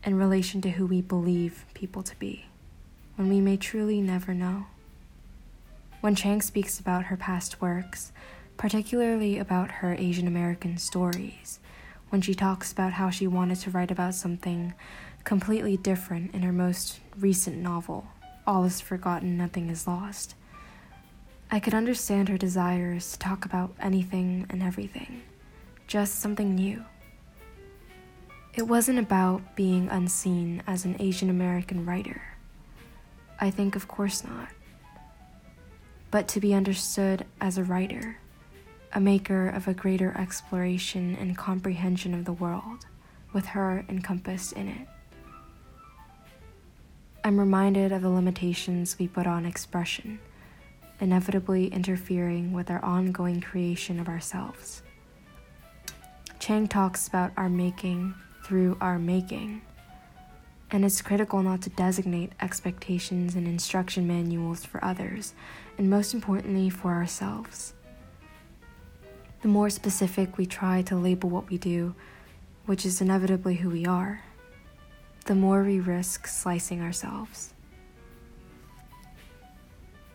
in 0.02 0.18
relation 0.18 0.60
to 0.62 0.70
who 0.70 0.86
we 0.86 1.00
believe 1.00 1.66
people 1.72 2.02
to 2.02 2.18
be, 2.18 2.46
when 3.14 3.28
we 3.28 3.40
may 3.40 3.56
truly 3.56 4.00
never 4.00 4.34
know. 4.34 4.66
When 6.00 6.16
Chang 6.16 6.42
speaks 6.42 6.80
about 6.80 7.04
her 7.04 7.16
past 7.16 7.60
works, 7.60 8.10
particularly 8.60 9.38
about 9.38 9.70
her 9.70 9.94
Asian 9.94 10.26
American 10.26 10.76
stories, 10.76 11.60
when 12.10 12.20
she 12.20 12.34
talks 12.34 12.70
about 12.70 12.92
how 12.92 13.08
she 13.08 13.26
wanted 13.26 13.58
to 13.58 13.70
write 13.70 13.90
about 13.90 14.14
something 14.14 14.74
completely 15.24 15.78
different 15.78 16.34
in 16.34 16.42
her 16.42 16.52
most 16.52 17.00
recent 17.18 17.56
novel, 17.56 18.06
All 18.46 18.64
is 18.64 18.78
Forgotten, 18.78 19.38
Nothing 19.38 19.70
is 19.70 19.86
Lost. 19.86 20.34
I 21.50 21.58
could 21.58 21.72
understand 21.72 22.28
her 22.28 22.36
desires 22.36 23.12
to 23.12 23.18
talk 23.18 23.46
about 23.46 23.74
anything 23.80 24.44
and 24.50 24.62
everything, 24.62 25.22
just 25.86 26.16
something 26.16 26.54
new. 26.54 26.84
It 28.52 28.68
wasn't 28.68 28.98
about 28.98 29.56
being 29.56 29.88
unseen 29.88 30.62
as 30.66 30.84
an 30.84 30.96
Asian 31.00 31.30
American 31.30 31.86
writer. 31.86 32.20
I 33.40 33.50
think, 33.50 33.74
of 33.74 33.88
course 33.88 34.22
not. 34.22 34.50
But 36.10 36.28
to 36.28 36.40
be 36.40 36.52
understood 36.52 37.24
as 37.40 37.56
a 37.56 37.64
writer, 37.64 38.18
a 38.92 39.00
maker 39.00 39.48
of 39.48 39.68
a 39.68 39.74
greater 39.74 40.16
exploration 40.18 41.16
and 41.20 41.36
comprehension 41.36 42.12
of 42.14 42.24
the 42.24 42.32
world, 42.32 42.86
with 43.32 43.46
her 43.46 43.84
encompassed 43.88 44.52
in 44.54 44.68
it. 44.68 44.88
I'm 47.22 47.38
reminded 47.38 47.92
of 47.92 48.02
the 48.02 48.08
limitations 48.08 48.98
we 48.98 49.06
put 49.06 49.26
on 49.26 49.46
expression, 49.46 50.18
inevitably 51.00 51.68
interfering 51.68 52.52
with 52.52 52.70
our 52.70 52.84
ongoing 52.84 53.40
creation 53.40 54.00
of 54.00 54.08
ourselves. 54.08 54.82
Chang 56.38 56.66
talks 56.66 57.06
about 57.06 57.32
our 57.36 57.48
making 57.48 58.14
through 58.44 58.76
our 58.80 58.98
making, 58.98 59.62
and 60.70 60.84
it's 60.84 61.02
critical 61.02 61.42
not 61.42 61.62
to 61.62 61.70
designate 61.70 62.32
expectations 62.40 63.34
and 63.34 63.46
instruction 63.46 64.08
manuals 64.08 64.64
for 64.64 64.84
others, 64.84 65.34
and 65.78 65.90
most 65.90 66.14
importantly, 66.14 66.70
for 66.70 66.92
ourselves. 66.92 67.74
The 69.42 69.48
more 69.48 69.70
specific 69.70 70.36
we 70.36 70.44
try 70.44 70.82
to 70.82 70.96
label 70.96 71.30
what 71.30 71.48
we 71.48 71.56
do, 71.56 71.94
which 72.66 72.84
is 72.84 73.00
inevitably 73.00 73.54
who 73.54 73.70
we 73.70 73.86
are, 73.86 74.22
the 75.24 75.34
more 75.34 75.62
we 75.62 75.80
risk 75.80 76.26
slicing 76.26 76.82
ourselves. 76.82 77.54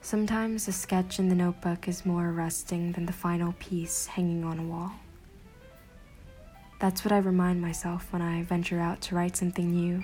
Sometimes 0.02 0.68
a 0.68 0.72
sketch 0.72 1.18
in 1.18 1.30
the 1.30 1.36
notebook 1.36 1.88
is 1.88 2.06
more 2.06 2.30
arresting 2.30 2.92
than 2.92 3.08
the 3.08 3.14
final 3.14 3.56
piece 3.58 4.06
hanging 4.06 4.44
on 4.44 4.60
a 4.60 4.64
wall. 4.64 4.92
That's 6.80 7.04
what 7.04 7.12
I 7.12 7.18
remind 7.18 7.60
myself 7.60 8.14
when 8.14 8.22
I 8.22 8.44
venture 8.44 8.80
out 8.80 9.02
to 9.02 9.16
write 9.16 9.36
something 9.36 9.72
new, 9.72 10.04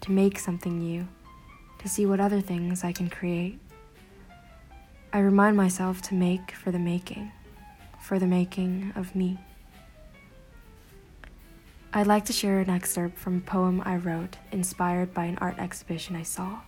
to 0.00 0.10
make 0.10 0.40
something 0.40 0.80
new, 0.80 1.06
to 1.78 1.88
see 1.88 2.06
what 2.06 2.18
other 2.18 2.40
things 2.40 2.82
I 2.82 2.90
can 2.90 3.08
create. 3.08 3.60
I 5.12 5.20
remind 5.20 5.56
myself 5.56 6.02
to 6.02 6.14
make 6.14 6.50
for 6.50 6.72
the 6.72 6.80
making, 6.80 7.30
for 8.06 8.20
the 8.20 8.26
making 8.26 8.92
of 8.94 9.16
me. 9.16 9.36
I'd 11.92 12.06
like 12.06 12.24
to 12.26 12.32
share 12.32 12.60
an 12.60 12.70
excerpt 12.70 13.18
from 13.18 13.38
a 13.38 13.40
poem 13.40 13.82
I 13.84 13.96
wrote 13.96 14.36
inspired 14.52 15.12
by 15.12 15.24
an 15.24 15.38
art 15.38 15.58
exhibition 15.58 16.14
I 16.14 16.22
saw. 16.22 16.60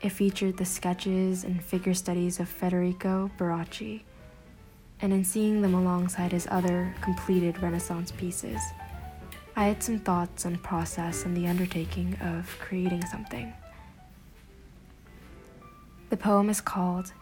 It 0.00 0.10
featured 0.10 0.56
the 0.56 0.64
sketches 0.64 1.42
and 1.42 1.60
figure 1.60 1.94
studies 1.94 2.38
of 2.38 2.48
Federico 2.48 3.28
Barocci, 3.38 4.02
and 5.02 5.12
in 5.12 5.24
seeing 5.24 5.62
them 5.62 5.74
alongside 5.74 6.30
his 6.30 6.46
other 6.48 6.94
completed 7.00 7.60
Renaissance 7.60 8.12
pieces, 8.12 8.60
I 9.56 9.64
had 9.64 9.82
some 9.82 9.98
thoughts 9.98 10.46
on 10.46 10.58
process 10.58 11.24
and 11.24 11.36
the 11.36 11.48
undertaking 11.48 12.16
of 12.20 12.56
creating 12.60 13.04
something. 13.06 13.52
The 16.10 16.16
poem 16.16 16.48
is 16.48 16.60
called 16.60 17.12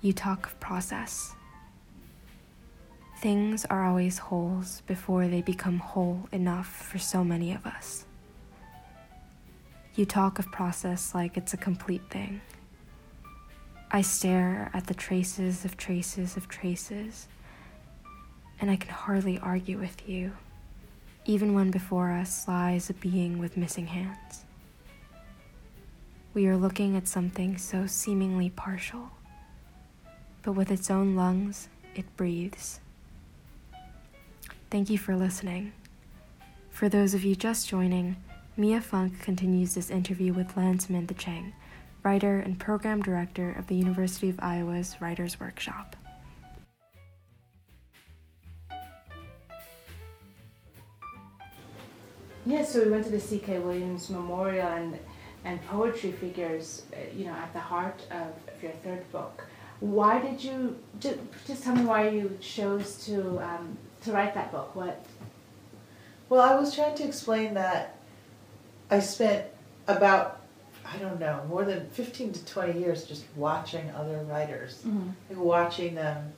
You 0.00 0.12
Talk 0.12 0.46
of 0.46 0.58
Process. 0.58 1.36
Things 3.20 3.64
are 3.64 3.84
always 3.84 4.18
wholes 4.18 4.82
before 4.86 5.26
they 5.26 5.42
become 5.42 5.78
whole 5.78 6.28
enough 6.30 6.68
for 6.68 6.98
so 6.98 7.24
many 7.24 7.52
of 7.52 7.66
us. 7.66 8.04
You 9.96 10.06
talk 10.06 10.38
of 10.38 10.52
process 10.52 11.14
like 11.14 11.36
it's 11.36 11.52
a 11.52 11.56
complete 11.56 12.02
thing. 12.10 12.40
I 13.90 14.02
stare 14.02 14.70
at 14.72 14.86
the 14.86 14.94
traces 14.94 15.64
of 15.64 15.76
traces 15.76 16.36
of 16.36 16.46
traces, 16.48 17.26
and 18.60 18.70
I 18.70 18.76
can 18.76 18.90
hardly 18.90 19.38
argue 19.40 19.78
with 19.78 20.08
you, 20.08 20.32
even 21.24 21.54
when 21.54 21.72
before 21.72 22.10
us 22.12 22.46
lies 22.46 22.88
a 22.88 22.94
being 22.94 23.38
with 23.38 23.56
missing 23.56 23.88
hands. 23.88 24.44
we 26.34 26.46
are 26.46 26.56
looking 26.56 26.96
at 26.96 27.08
something 27.08 27.58
so 27.58 27.84
seemingly 27.86 28.48
partial. 28.50 29.10
But 30.42 30.52
with 30.52 30.70
its 30.70 30.88
own 30.88 31.16
lungs, 31.16 31.68
it 31.96 32.16
breathes. 32.16 32.78
Thank 34.70 34.90
you 34.90 34.98
for 34.98 35.16
listening. 35.16 35.72
For 36.68 36.90
those 36.90 37.14
of 37.14 37.24
you 37.24 37.34
just 37.34 37.66
joining, 37.66 38.16
Mia 38.58 38.82
Funk 38.82 39.18
continues 39.20 39.74
this 39.74 39.88
interview 39.88 40.34
with 40.34 40.58
Lan 40.58 40.78
Samantha 40.78 41.14
Chang, 41.14 41.54
writer 42.02 42.38
and 42.38 42.58
program 42.58 43.00
director 43.00 43.50
of 43.50 43.66
the 43.66 43.74
University 43.74 44.28
of 44.28 44.38
Iowa's 44.40 44.96
Writers 45.00 45.40
Workshop. 45.40 45.96
Yeah, 52.44 52.62
so 52.62 52.84
we 52.84 52.90
went 52.90 53.04
to 53.04 53.10
the 53.10 53.20
C.K. 53.20 53.60
Williams 53.60 54.10
Memorial 54.10 54.68
and 54.68 54.98
and 55.44 55.64
poetry 55.66 56.12
figures, 56.12 56.82
uh, 56.92 56.96
you 57.16 57.24
know, 57.24 57.32
at 57.32 57.52
the 57.52 57.60
heart 57.60 58.02
of, 58.10 58.28
of 58.54 58.62
your 58.62 58.72
third 58.84 59.10
book. 59.12 59.46
Why 59.80 60.20
did 60.20 60.42
you 60.42 60.76
just, 60.98 61.18
just 61.46 61.62
tell 61.62 61.76
me 61.76 61.84
why 61.84 62.08
you 62.08 62.36
chose 62.40 63.04
to 63.06 63.38
um, 63.38 63.78
to 64.02 64.12
write 64.12 64.34
that 64.34 64.50
book? 64.52 64.74
What? 64.74 65.04
Well, 66.28 66.40
I 66.40 66.54
was 66.58 66.74
trying 66.74 66.94
to 66.96 67.04
explain 67.04 67.54
that 67.54 67.96
I 68.90 69.00
spent 69.00 69.46
about 69.86 70.40
I 70.90 70.96
don't 70.98 71.20
know 71.20 71.44
more 71.48 71.64
than 71.64 71.88
fifteen 71.90 72.32
to 72.32 72.44
twenty 72.46 72.78
years 72.78 73.04
just 73.04 73.24
watching 73.36 73.90
other 73.90 74.18
writers, 74.28 74.82
Mm-hmm. 74.86 75.08
like 75.30 75.38
watching 75.38 75.94
them 75.94 76.32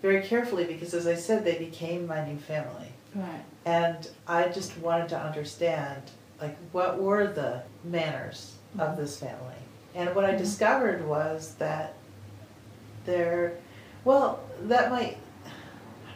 very 0.00 0.22
carefully 0.22 0.64
because, 0.64 0.94
as 0.94 1.06
I 1.06 1.14
said, 1.14 1.44
they 1.44 1.58
became 1.58 2.06
my 2.06 2.26
new 2.26 2.38
family. 2.38 2.88
Right. 3.14 3.44
and 3.66 4.08
I 4.26 4.48
just 4.48 4.76
wanted 4.78 5.10
to 5.10 5.18
understand 5.20 6.02
like 6.40 6.56
what 6.72 6.98
were 7.00 7.26
the 7.26 7.62
manners 7.84 8.54
of 8.78 8.96
this 8.96 9.20
family. 9.20 9.54
And 9.94 10.14
what 10.14 10.24
I 10.24 10.32
Mhm. 10.32 10.38
discovered 10.38 11.06
was 11.06 11.54
that 11.58 11.92
there, 13.04 13.52
well, 14.04 14.40
that 14.62 14.90
might 14.90 15.18
I 15.44 15.50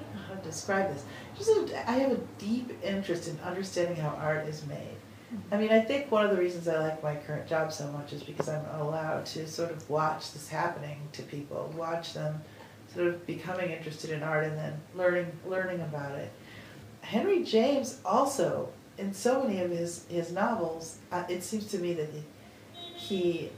don't 0.03 0.15
know 0.15 0.21
how 0.29 0.35
to 0.35 0.36
describe 0.47 0.93
this. 0.93 1.05
Just 1.37 1.51
a, 1.51 1.91
I 1.91 1.95
have 1.95 2.13
a 2.13 2.21
deep 2.39 2.73
interest 2.83 3.29
in 3.29 3.39
understanding 3.41 3.97
how 3.97 4.11
art 4.11 4.47
is 4.47 4.65
made. 4.67 4.97
I 5.51 5.57
mean, 5.57 5.71
I 5.73 5.81
think 5.81 6.11
one 6.11 6.25
of 6.25 6.31
the 6.31 6.41
reasons 6.41 6.69
I 6.69 6.79
like 6.79 7.03
my 7.03 7.17
current 7.17 7.49
job 7.49 7.73
so 7.73 7.91
much 7.91 8.13
is 8.13 8.23
because 8.23 8.49
I'm 8.49 8.65
allowed 8.81 9.27
to 9.27 9.47
sort 9.49 9.71
of 9.71 9.89
watch 9.91 10.33
this 10.33 10.49
happening 10.49 11.01
to 11.13 11.23
people, 11.23 11.73
watch 11.77 12.15
them 12.15 12.41
sort 12.95 13.09
of 13.09 13.27
becoming 13.27 13.71
interested 13.71 14.11
in 14.11 14.23
art 14.23 14.45
and 14.45 14.57
then 14.57 14.81
learning 14.95 15.31
learning 15.47 15.81
about 15.81 16.13
it. 16.13 16.33
Henry 17.03 17.43
James 17.45 18.01
also, 18.05 18.69
in 18.99 19.13
so 19.13 19.43
many 19.43 19.61
of 19.61 19.71
his, 19.71 20.05
his 20.09 20.33
novels, 20.33 20.99
uh, 21.13 21.25
it 21.29 21.43
seems 21.43 21.67
to 21.67 21.79
me 21.79 21.93
that 21.95 22.09
he, 22.11 22.25
he 22.97 23.51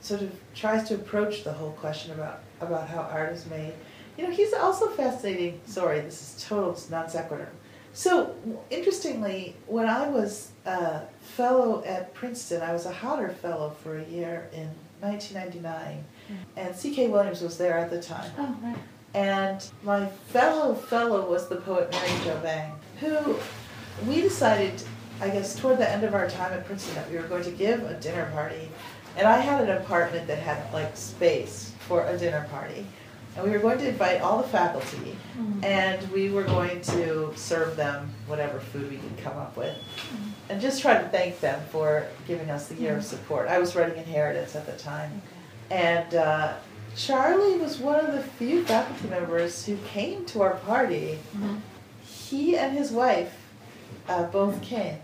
sort 0.00 0.20
of 0.20 0.32
tries 0.54 0.88
to 0.88 0.94
approach 0.94 1.44
the 1.44 1.52
whole 1.52 1.72
question 1.72 2.12
about, 2.12 2.40
about 2.60 2.88
how 2.88 3.00
art 3.00 3.32
is 3.32 3.46
made. 3.46 3.72
You 4.16 4.24
know, 4.24 4.30
he's 4.30 4.52
also 4.52 4.88
fascinating. 4.88 5.60
Sorry, 5.66 6.00
this 6.00 6.36
is 6.36 6.44
total 6.46 6.78
non 6.90 7.08
sequitur. 7.08 7.48
So, 7.94 8.34
interestingly, 8.70 9.54
when 9.66 9.86
I 9.86 10.08
was 10.08 10.52
a 10.64 11.02
fellow 11.20 11.82
at 11.84 12.14
Princeton, 12.14 12.62
I 12.62 12.72
was 12.72 12.86
a 12.86 12.92
Hodder 12.92 13.28
Fellow 13.28 13.70
for 13.82 13.98
a 13.98 14.04
year 14.04 14.48
in 14.52 14.70
1999, 15.00 16.04
hmm. 16.28 16.34
and 16.56 16.74
C.K. 16.74 17.08
Williams 17.08 17.42
was 17.42 17.58
there 17.58 17.76
at 17.76 17.90
the 17.90 18.00
time. 18.00 18.30
Oh, 18.38 18.56
right. 18.62 18.76
And 19.14 19.62
my 19.82 20.06
fellow 20.06 20.74
fellow 20.74 21.28
was 21.28 21.48
the 21.48 21.56
poet 21.56 21.92
Mary 21.92 22.24
Jo 22.24 22.38
Bang, 22.42 22.72
who 22.98 23.36
we 24.06 24.22
decided, 24.22 24.82
I 25.20 25.28
guess, 25.28 25.54
toward 25.54 25.78
the 25.78 25.90
end 25.90 26.04
of 26.04 26.14
our 26.14 26.30
time 26.30 26.52
at 26.52 26.64
Princeton 26.64 26.94
that 26.94 27.10
we 27.10 27.18
were 27.18 27.24
going 27.24 27.44
to 27.44 27.50
give 27.50 27.82
a 27.82 27.94
dinner 27.94 28.30
party. 28.32 28.70
And 29.16 29.26
I 29.26 29.36
had 29.36 29.68
an 29.68 29.76
apartment 29.76 30.26
that 30.28 30.38
had 30.38 30.72
like 30.72 30.96
space 30.96 31.72
for 31.80 32.06
a 32.06 32.16
dinner 32.16 32.46
party. 32.50 32.86
And 33.36 33.44
we 33.46 33.50
were 33.52 33.58
going 33.60 33.78
to 33.78 33.88
invite 33.88 34.20
all 34.20 34.42
the 34.42 34.48
faculty, 34.48 35.16
Mhm. 35.38 35.64
and 35.64 36.12
we 36.12 36.28
were 36.30 36.42
going 36.42 36.80
to 36.82 37.32
serve 37.34 37.76
them 37.76 38.10
whatever 38.26 38.60
food 38.60 38.90
we 38.90 38.98
could 38.98 39.16
come 39.24 39.36
up 39.38 39.56
with, 39.56 39.74
Mhm. 39.74 40.32
and 40.50 40.60
just 40.60 40.82
try 40.82 40.98
to 41.00 41.08
thank 41.08 41.40
them 41.40 41.60
for 41.70 42.04
giving 42.28 42.50
us 42.50 42.66
the 42.66 42.74
year 42.74 42.96
of 42.96 43.02
Mhm. 43.02 43.06
support. 43.08 43.48
I 43.48 43.58
was 43.58 43.74
writing 43.74 43.96
Inheritance 43.96 44.54
at 44.54 44.66
the 44.66 44.72
time. 44.72 45.22
Okay. 45.70 45.82
And 45.82 46.14
uh, 46.14 46.52
Charlie 46.94 47.56
was 47.56 47.78
one 47.78 47.98
of 48.04 48.12
the 48.12 48.22
few 48.22 48.64
faculty 48.66 49.08
members 49.08 49.64
who 49.64 49.76
came 49.78 50.26
to 50.26 50.42
our 50.42 50.56
party. 50.56 51.18
Mhm. 51.34 51.60
He 52.04 52.56
and 52.58 52.76
his 52.76 52.90
wife 52.90 53.32
uh, 54.08 54.24
both 54.24 54.60
came. 54.62 54.98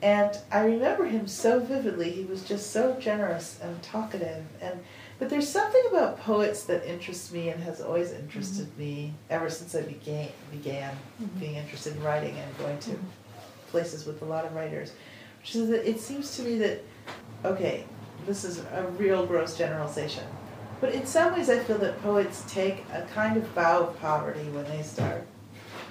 And 0.00 0.36
I 0.50 0.60
remember 0.60 1.04
him 1.04 1.26
so 1.28 1.58
vividly. 1.60 2.10
He 2.10 2.24
was 2.24 2.42
just 2.42 2.70
so 2.72 2.96
generous 2.98 3.58
and 3.62 3.82
talkative. 3.82 4.44
And 4.60 4.80
but 5.22 5.30
there's 5.30 5.48
something 5.48 5.82
about 5.92 6.18
poets 6.18 6.64
that 6.64 6.84
interests 6.84 7.30
me 7.30 7.48
and 7.50 7.62
has 7.62 7.80
always 7.80 8.10
interested 8.10 8.66
me 8.76 9.14
ever 9.30 9.48
since 9.48 9.72
I 9.72 9.82
began 9.82 10.26
began 10.50 10.96
Mhm. 11.22 11.38
being 11.38 11.54
interested 11.54 11.94
in 11.94 12.02
writing 12.02 12.36
and 12.36 12.58
going 12.58 12.76
to 12.80 12.90
Mhm. 12.90 12.98
places 13.70 14.04
with 14.04 14.20
a 14.22 14.24
lot 14.24 14.44
of 14.44 14.52
writers. 14.52 14.90
Which 15.40 15.54
is 15.54 15.68
that 15.68 15.88
it 15.88 16.00
seems 16.00 16.36
to 16.38 16.42
me 16.42 16.58
that 16.58 16.80
okay, 17.44 17.84
this 18.26 18.42
is 18.42 18.58
a 18.74 18.82
real 18.98 19.24
gross 19.24 19.56
generalization. 19.56 20.24
But 20.80 20.90
in 20.92 21.06
some 21.06 21.34
ways 21.34 21.48
I 21.48 21.60
feel 21.60 21.78
that 21.78 22.02
poets 22.02 22.42
take 22.48 22.84
a 22.92 23.02
kind 23.14 23.36
of 23.36 23.54
bow 23.54 23.78
of 23.84 24.00
poverty 24.00 24.48
when 24.50 24.64
they 24.64 24.82
start. 24.82 25.22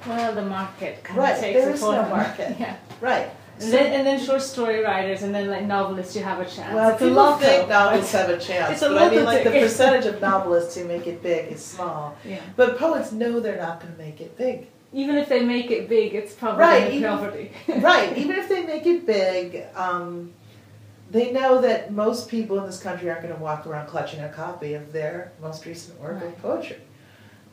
Well, 0.05 0.35
the 0.35 0.41
market 0.41 1.05
kind 1.05 1.19
Right, 1.19 1.35
of 1.35 1.39
takes 1.39 1.57
there 1.61 1.73
is 1.73 1.81
no 1.81 2.03
market. 2.03 2.55
yeah. 2.59 2.75
Right. 2.99 3.31
And 3.59 3.71
then, 3.71 3.93
and 3.93 4.07
then 4.07 4.19
short 4.19 4.41
story 4.41 4.81
writers, 4.83 5.21
and 5.23 5.33
then 5.35 5.47
like 5.47 5.65
novelists, 5.65 6.15
you 6.15 6.23
have 6.23 6.39
a 6.39 6.45
chance. 6.45 6.73
Well, 6.73 6.89
it's 6.91 7.01
a 7.01 7.05
people 7.07 7.35
think 7.35 7.69
novelists 7.69 8.11
have 8.13 8.29
a 8.29 8.39
chance, 8.39 8.73
It's 8.73 8.81
a 8.81 8.89
but 8.89 8.97
I 9.03 9.09
mean, 9.15 9.23
like 9.25 9.43
the 9.43 9.49
percentage 9.65 10.05
of 10.07 10.19
novelists 10.21 10.75
who 10.75 10.85
make 10.85 11.05
it 11.05 11.21
big 11.21 11.51
is 11.51 11.63
small. 11.63 12.15
Yeah. 12.25 12.39
But 12.55 12.77
poets 12.77 13.11
know 13.11 13.39
they're 13.39 13.57
not 13.61 13.79
going 13.81 13.93
to 13.93 13.99
make 13.99 14.19
it 14.21 14.35
big. 14.37 14.67
Even 14.93 15.15
if 15.15 15.29
they 15.29 15.41
make 15.43 15.69
it 15.71 15.87
big, 15.87 16.13
it's 16.15 16.33
probably 16.33 16.61
Right, 16.63 16.93
even- 16.93 17.09
poverty. 17.09 17.51
right. 17.79 18.17
Even 18.17 18.35
if 18.37 18.49
they 18.49 18.65
make 18.65 18.85
it 18.85 19.05
big, 19.05 19.63
um, 19.75 20.33
they 21.11 21.31
know 21.31 21.61
that 21.61 21.91
most 21.93 22.29
people 22.29 22.57
in 22.59 22.65
this 22.65 22.81
country 22.81 23.09
aren't 23.09 23.21
going 23.21 23.33
to 23.33 23.39
walk 23.41 23.67
around 23.67 23.87
clutching 23.87 24.21
a 24.21 24.29
copy 24.29 24.73
of 24.73 24.91
their 24.91 25.31
most 25.41 25.65
recent 25.65 25.99
work 26.01 26.15
Right. 26.15 26.25
of 26.25 26.41
poetry. 26.41 26.77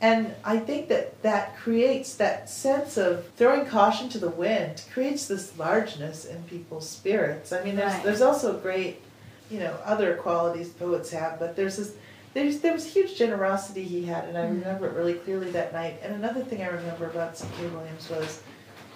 And 0.00 0.32
I 0.44 0.58
think 0.58 0.88
that 0.88 1.20
that 1.22 1.56
creates 1.58 2.14
that 2.16 2.48
sense 2.48 2.96
of 2.96 3.26
throwing 3.36 3.66
caution 3.66 4.08
to 4.10 4.18
the 4.18 4.28
wind, 4.30 4.84
creates 4.92 5.26
this 5.26 5.58
largeness 5.58 6.24
in 6.24 6.42
people's 6.44 6.88
spirits. 6.88 7.52
I 7.52 7.64
mean, 7.64 7.74
there's 7.74 7.92
Right. 7.94 8.02
there's 8.04 8.22
also 8.22 8.56
great, 8.58 9.02
you 9.50 9.58
know, 9.58 9.74
other 9.84 10.14
qualities 10.16 10.68
poets 10.68 11.10
have, 11.10 11.38
but 11.40 11.56
there's 11.56 11.76
this 11.78 11.92
there's 12.34 12.60
there 12.60 12.72
was 12.74 12.84
huge 12.86 13.16
generosity 13.16 13.82
he 13.82 14.04
had, 14.04 14.24
and 14.28 14.38
I 14.38 14.42
Mm. 14.42 14.50
remember 14.60 14.86
it 14.86 14.92
really 14.92 15.14
clearly 15.14 15.50
that 15.52 15.72
night. 15.72 15.98
And 16.04 16.14
another 16.14 16.42
thing 16.42 16.62
I 16.62 16.68
remember 16.68 17.06
about 17.06 17.36
C.K. 17.36 17.66
Williams 17.68 18.08
was 18.08 18.42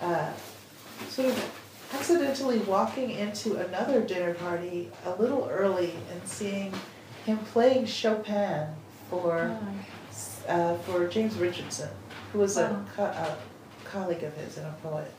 uh, 0.03 0.31
sort 1.09 1.29
of 1.29 1.51
accidentally 1.95 2.59
walking 2.61 3.11
into 3.11 3.57
another 3.57 4.01
dinner 4.03 4.35
party 4.35 4.91
a 5.05 5.11
little 5.21 5.49
early 5.51 5.95
and 6.13 6.21
seeing 6.29 6.73
him 7.27 7.39
playing 7.53 7.87
Chopin 7.87 8.69
for 9.11 9.57
uh, 10.49 10.77
for 10.79 11.07
James 11.09 11.37
Richardson, 11.37 11.91
who 12.33 12.39
was 12.41 12.57
a, 12.57 12.85
co- 12.97 13.05
a 13.05 13.37
colleague 13.85 14.23
of 14.23 14.35
his 14.37 14.59
and 14.59 14.67
a 14.67 14.73
poet, 14.83 15.11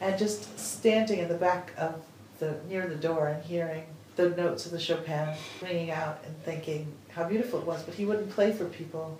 and 0.00 0.18
just 0.18 0.58
standing 0.58 1.18
in 1.20 1.28
the 1.28 1.34
back 1.34 1.72
of 1.78 2.02
the 2.38 2.56
near 2.68 2.86
the 2.86 2.96
door 2.96 3.28
and 3.28 3.42
hearing 3.44 3.84
the 4.16 4.30
notes 4.30 4.66
of 4.66 4.72
the 4.72 4.78
Chopin 4.80 5.28
ringing 5.62 5.90
out 5.90 6.20
and 6.26 6.36
thinking 6.44 6.92
how 7.08 7.24
beautiful 7.28 7.60
it 7.60 7.66
was. 7.66 7.82
But 7.82 7.94
he 7.94 8.04
wouldn't 8.04 8.30
play 8.30 8.52
for 8.52 8.64
people 8.66 9.18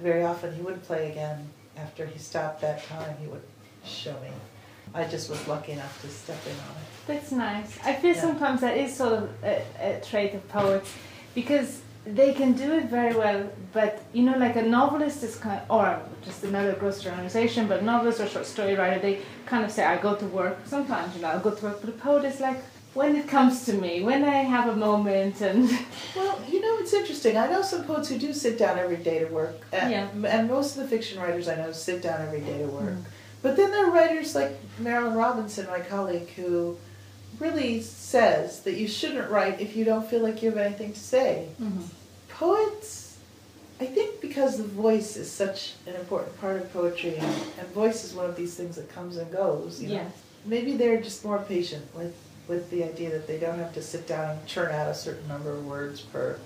very 0.00 0.22
often. 0.22 0.54
He 0.54 0.60
wouldn't 0.62 0.82
play 0.84 1.10
again 1.10 1.48
after 1.76 2.04
he 2.06 2.18
stopped 2.18 2.60
that 2.62 2.84
time. 2.84 3.16
He 3.20 3.26
would 3.26 3.42
show 3.84 4.12
me. 4.20 4.28
I 4.94 5.04
just 5.04 5.28
was 5.30 5.46
lucky 5.48 5.72
enough 5.72 6.00
to 6.02 6.08
step 6.08 6.38
in 6.46 6.52
on 6.52 6.58
it. 6.76 6.86
That's 7.06 7.32
nice. 7.32 7.78
I 7.84 7.94
feel 7.94 8.14
Yeah. 8.14 8.20
sometimes 8.20 8.60
that 8.60 8.76
is 8.76 8.94
sort 8.96 9.14
of 9.14 9.30
a, 9.42 9.62
a 9.80 10.00
trait 10.00 10.34
of 10.34 10.46
poets 10.48 10.92
because 11.34 11.80
they 12.06 12.34
can 12.34 12.52
do 12.52 12.72
it 12.72 12.84
very 12.86 13.14
well, 13.14 13.48
but 13.72 14.02
you 14.12 14.22
know, 14.22 14.36
like 14.36 14.56
a 14.56 14.62
novelist 14.62 15.22
is 15.22 15.36
kind 15.36 15.60
of, 15.60 15.70
or 15.70 16.00
just 16.22 16.44
another 16.44 16.72
gross 16.74 17.02
generalization, 17.02 17.66
but 17.66 17.82
novelist 17.82 18.20
or 18.20 18.26
short 18.28 18.46
story 18.46 18.74
writer, 18.74 19.00
they 19.00 19.20
kind 19.46 19.64
of 19.64 19.70
say, 19.70 19.84
I 19.84 19.96
go 19.96 20.14
to 20.14 20.26
work. 20.26 20.58
Sometimes, 20.66 21.16
you 21.16 21.22
know, 21.22 21.28
I 21.28 21.38
go 21.38 21.50
to 21.50 21.64
work, 21.64 21.80
but 21.80 21.90
a 21.90 21.92
poet 21.92 22.24
is 22.24 22.40
like, 22.40 22.58
when 22.94 23.16
it 23.16 23.26
comes 23.26 23.64
to 23.66 23.72
me, 23.72 24.02
when 24.04 24.22
I 24.22 24.36
have 24.44 24.68
a 24.68 24.76
moment 24.76 25.40
and. 25.40 25.68
Well, 26.16 26.40
you 26.48 26.60
know, 26.60 26.76
it's 26.78 26.92
interesting. 26.92 27.36
I 27.36 27.48
know 27.48 27.60
some 27.62 27.82
poets 27.84 28.08
who 28.08 28.18
do 28.18 28.32
sit 28.32 28.56
down 28.56 28.78
every 28.78 28.98
day 28.98 29.18
to 29.18 29.26
work. 29.26 29.56
And, 29.72 29.90
Yeah. 29.90 30.08
and 30.28 30.48
most 30.48 30.76
of 30.76 30.82
the 30.84 30.88
fiction 30.88 31.20
writers 31.20 31.48
I 31.48 31.56
know 31.56 31.72
sit 31.72 32.02
down 32.02 32.20
every 32.22 32.40
day 32.40 32.58
to 32.58 32.66
work. 32.66 32.94
Mm. 32.94 33.02
But 33.42 33.56
then 33.56 33.72
there 33.72 33.86
are 33.86 33.90
writers 33.90 34.36
like 34.36 34.52
Marilynne 34.80 35.16
Robinson, 35.16 35.66
my 35.66 35.80
colleague, 35.80 36.28
who 36.36 36.76
really 37.40 37.80
says 38.14 38.60
that 38.60 38.74
you 38.74 38.86
shouldn't 38.86 39.28
write 39.28 39.60
if 39.60 39.74
you 39.74 39.84
don't 39.84 40.06
feel 40.08 40.22
like 40.22 40.40
you 40.40 40.48
have 40.48 40.58
anything 40.58 40.92
to 40.92 40.98
say. 41.00 41.48
Poets, 42.28 43.18
I 43.80 43.86
think 43.86 44.20
because 44.20 44.56
the 44.56 44.62
voice 44.86 45.16
is 45.16 45.28
such 45.28 45.74
an 45.88 45.94
important 45.96 46.40
part 46.40 46.60
of 46.60 46.72
poetry, 46.72 47.16
and, 47.16 47.34
and 47.58 47.66
voice 47.68 48.04
is 48.04 48.14
one 48.14 48.26
of 48.26 48.36
these 48.36 48.54
things 48.54 48.76
that 48.76 48.88
comes 48.88 49.16
and 49.16 49.28
goes. 49.32 49.82
You 49.82 49.88
know? 49.88 49.94
Yes. 49.94 50.12
Maybe 50.44 50.76
they're 50.76 51.00
just 51.00 51.24
more 51.24 51.40
patient 51.40 51.84
with 51.92 52.14
with 52.46 52.70
the 52.70 52.84
idea 52.84 53.10
that 53.10 53.26
they 53.26 53.38
don't 53.38 53.58
have 53.58 53.72
to 53.74 53.82
sit 53.82 54.06
down 54.06 54.30
and 54.30 54.46
churn 54.46 54.70
out 54.70 54.86
a 54.86 54.94
certain 54.94 55.26
number 55.26 55.50
of 55.50 55.66
words 55.66 56.02
per 56.02 56.38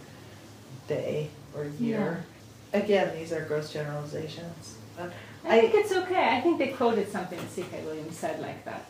day 0.86 1.28
or 1.54 1.66
year. 1.80 2.24
Again, 2.72 3.14
these 3.18 3.32
are 3.32 3.44
gross 3.44 3.72
generalizations. 3.72 4.78
Uh, 4.98 5.08
I, 5.44 5.60
think 5.60 5.74
it's 5.74 5.92
okay. 5.92 6.36
I 6.36 6.40
think 6.40 6.58
they 6.58 6.68
quoted 6.68 7.10
something 7.10 7.38
C.K. 7.48 7.84
Williams 7.84 8.16
said 8.16 8.40
like 8.40 8.64
that. 8.64 8.86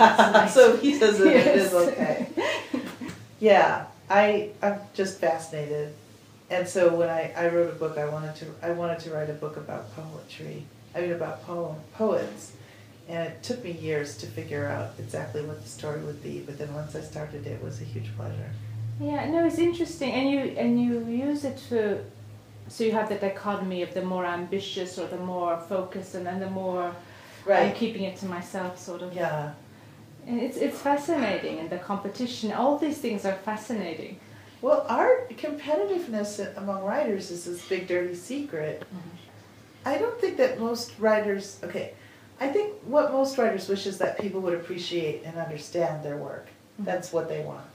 Um, 0.00 0.48
so 0.48 0.76
he 0.76 0.98
says 0.98 1.18
that 1.18 1.26
it 1.28 1.46
is 1.56 1.72
okay. 1.74 2.28
Yeah, 3.40 3.86
I 4.08 4.50
I'm 4.62 4.78
just 4.94 5.18
fascinated, 5.18 5.94
and 6.50 6.68
so 6.68 6.94
when 6.94 7.08
I, 7.08 7.32
I 7.36 7.48
wrote 7.48 7.70
a 7.70 7.76
book, 7.76 7.98
I 7.98 8.08
wanted 8.08 8.36
to 8.36 8.46
I 8.62 8.70
wanted 8.70 9.00
to 9.00 9.10
write 9.10 9.30
a 9.30 9.34
book 9.34 9.56
about 9.56 9.94
poetry. 9.96 10.64
I 10.94 11.00
mean 11.00 11.12
about 11.12 11.44
poem 11.44 11.76
poets, 11.94 12.52
and 13.08 13.28
it 13.28 13.42
took 13.42 13.64
me 13.64 13.72
years 13.72 14.16
to 14.18 14.26
figure 14.26 14.66
out 14.66 14.90
exactly 14.98 15.42
what 15.44 15.62
the 15.62 15.68
story 15.68 16.02
would 16.02 16.22
be. 16.22 16.40
But 16.40 16.58
then 16.58 16.72
once 16.74 16.94
I 16.94 17.00
started, 17.00 17.46
it 17.46 17.62
was 17.62 17.80
a 17.80 17.84
huge 17.84 18.14
pleasure. 18.16 18.50
Yeah, 19.00 19.28
no, 19.28 19.46
it's 19.46 19.58
interesting, 19.58 20.12
and 20.12 20.30
you 20.30 20.38
and 20.56 20.80
you 20.80 21.04
use 21.06 21.44
it 21.44 21.58
to, 21.70 22.04
so 22.72 22.84
you 22.84 22.92
have 22.92 23.10
the 23.10 23.16
dichotomy 23.16 23.82
of 23.82 23.92
the 23.92 24.00
more 24.00 24.24
ambitious 24.24 24.98
or 24.98 25.06
the 25.06 25.18
more 25.18 25.58
focused, 25.68 26.14
and 26.14 26.24
then 26.24 26.40
the 26.40 26.48
more 26.48 26.94
I'm 27.46 27.74
keeping 27.74 28.04
it 28.04 28.16
to 28.20 28.26
myself 28.26 28.78
sort 28.78 29.02
of. 29.02 29.14
Yeah. 29.14 29.52
And 30.26 30.40
it's 30.40 30.56
it's 30.56 30.78
fascinating, 30.78 31.58
and 31.58 31.68
the 31.68 31.76
competition, 31.76 32.50
all 32.50 32.78
these 32.78 32.96
things 32.96 33.26
are 33.26 33.34
fascinating. 33.34 34.18
Well, 34.62 34.86
our 34.88 35.26
competitiveness 35.32 36.56
among 36.56 36.82
writers 36.84 37.30
is 37.30 37.44
this 37.44 37.68
big 37.68 37.88
dirty 37.88 38.14
secret. 38.14 38.80
Mm-hmm. 38.80 39.16
I 39.84 39.98
don't 39.98 40.18
think 40.18 40.38
that 40.38 40.58
most 40.58 40.92
writers, 40.98 41.58
okay, 41.62 41.92
I 42.40 42.48
think 42.48 42.72
what 42.86 43.12
most 43.12 43.36
writers 43.36 43.68
wish 43.68 43.86
is 43.86 43.98
that 43.98 44.18
people 44.18 44.40
would 44.40 44.54
appreciate 44.54 45.24
and 45.24 45.36
understand 45.36 46.02
their 46.02 46.16
work. 46.16 46.46
Mm-hmm. 46.46 46.84
That's 46.84 47.12
what 47.12 47.28
they 47.28 47.42
want. 47.42 47.74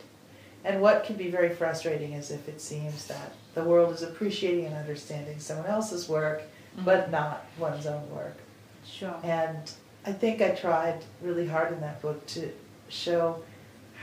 And 0.64 0.82
what 0.82 1.04
can 1.04 1.18
be 1.18 1.30
very 1.30 1.50
frustrating 1.50 2.14
is 2.14 2.32
if 2.32 2.50
it 2.50 2.62
seems 2.62 3.06
that 3.08 3.34
the 3.58 3.64
world 3.64 3.92
is 3.92 4.04
appreciating 4.04 4.66
and 4.68 4.76
understanding 4.76 5.40
someone 5.40 5.66
else's 5.66 6.08
work, 6.08 6.44
but 6.86 7.10
not 7.10 7.44
one's 7.58 7.88
own 7.88 8.08
work. 8.12 8.38
Sure. 8.86 9.16
And 9.24 9.58
I 10.06 10.12
think 10.12 10.44
I 10.44 10.50
tried 10.52 11.04
really 11.24 11.48
hard 11.48 11.74
in 11.74 11.82
that 11.82 12.00
book 12.00 12.24
to 12.28 12.52
show 12.88 13.42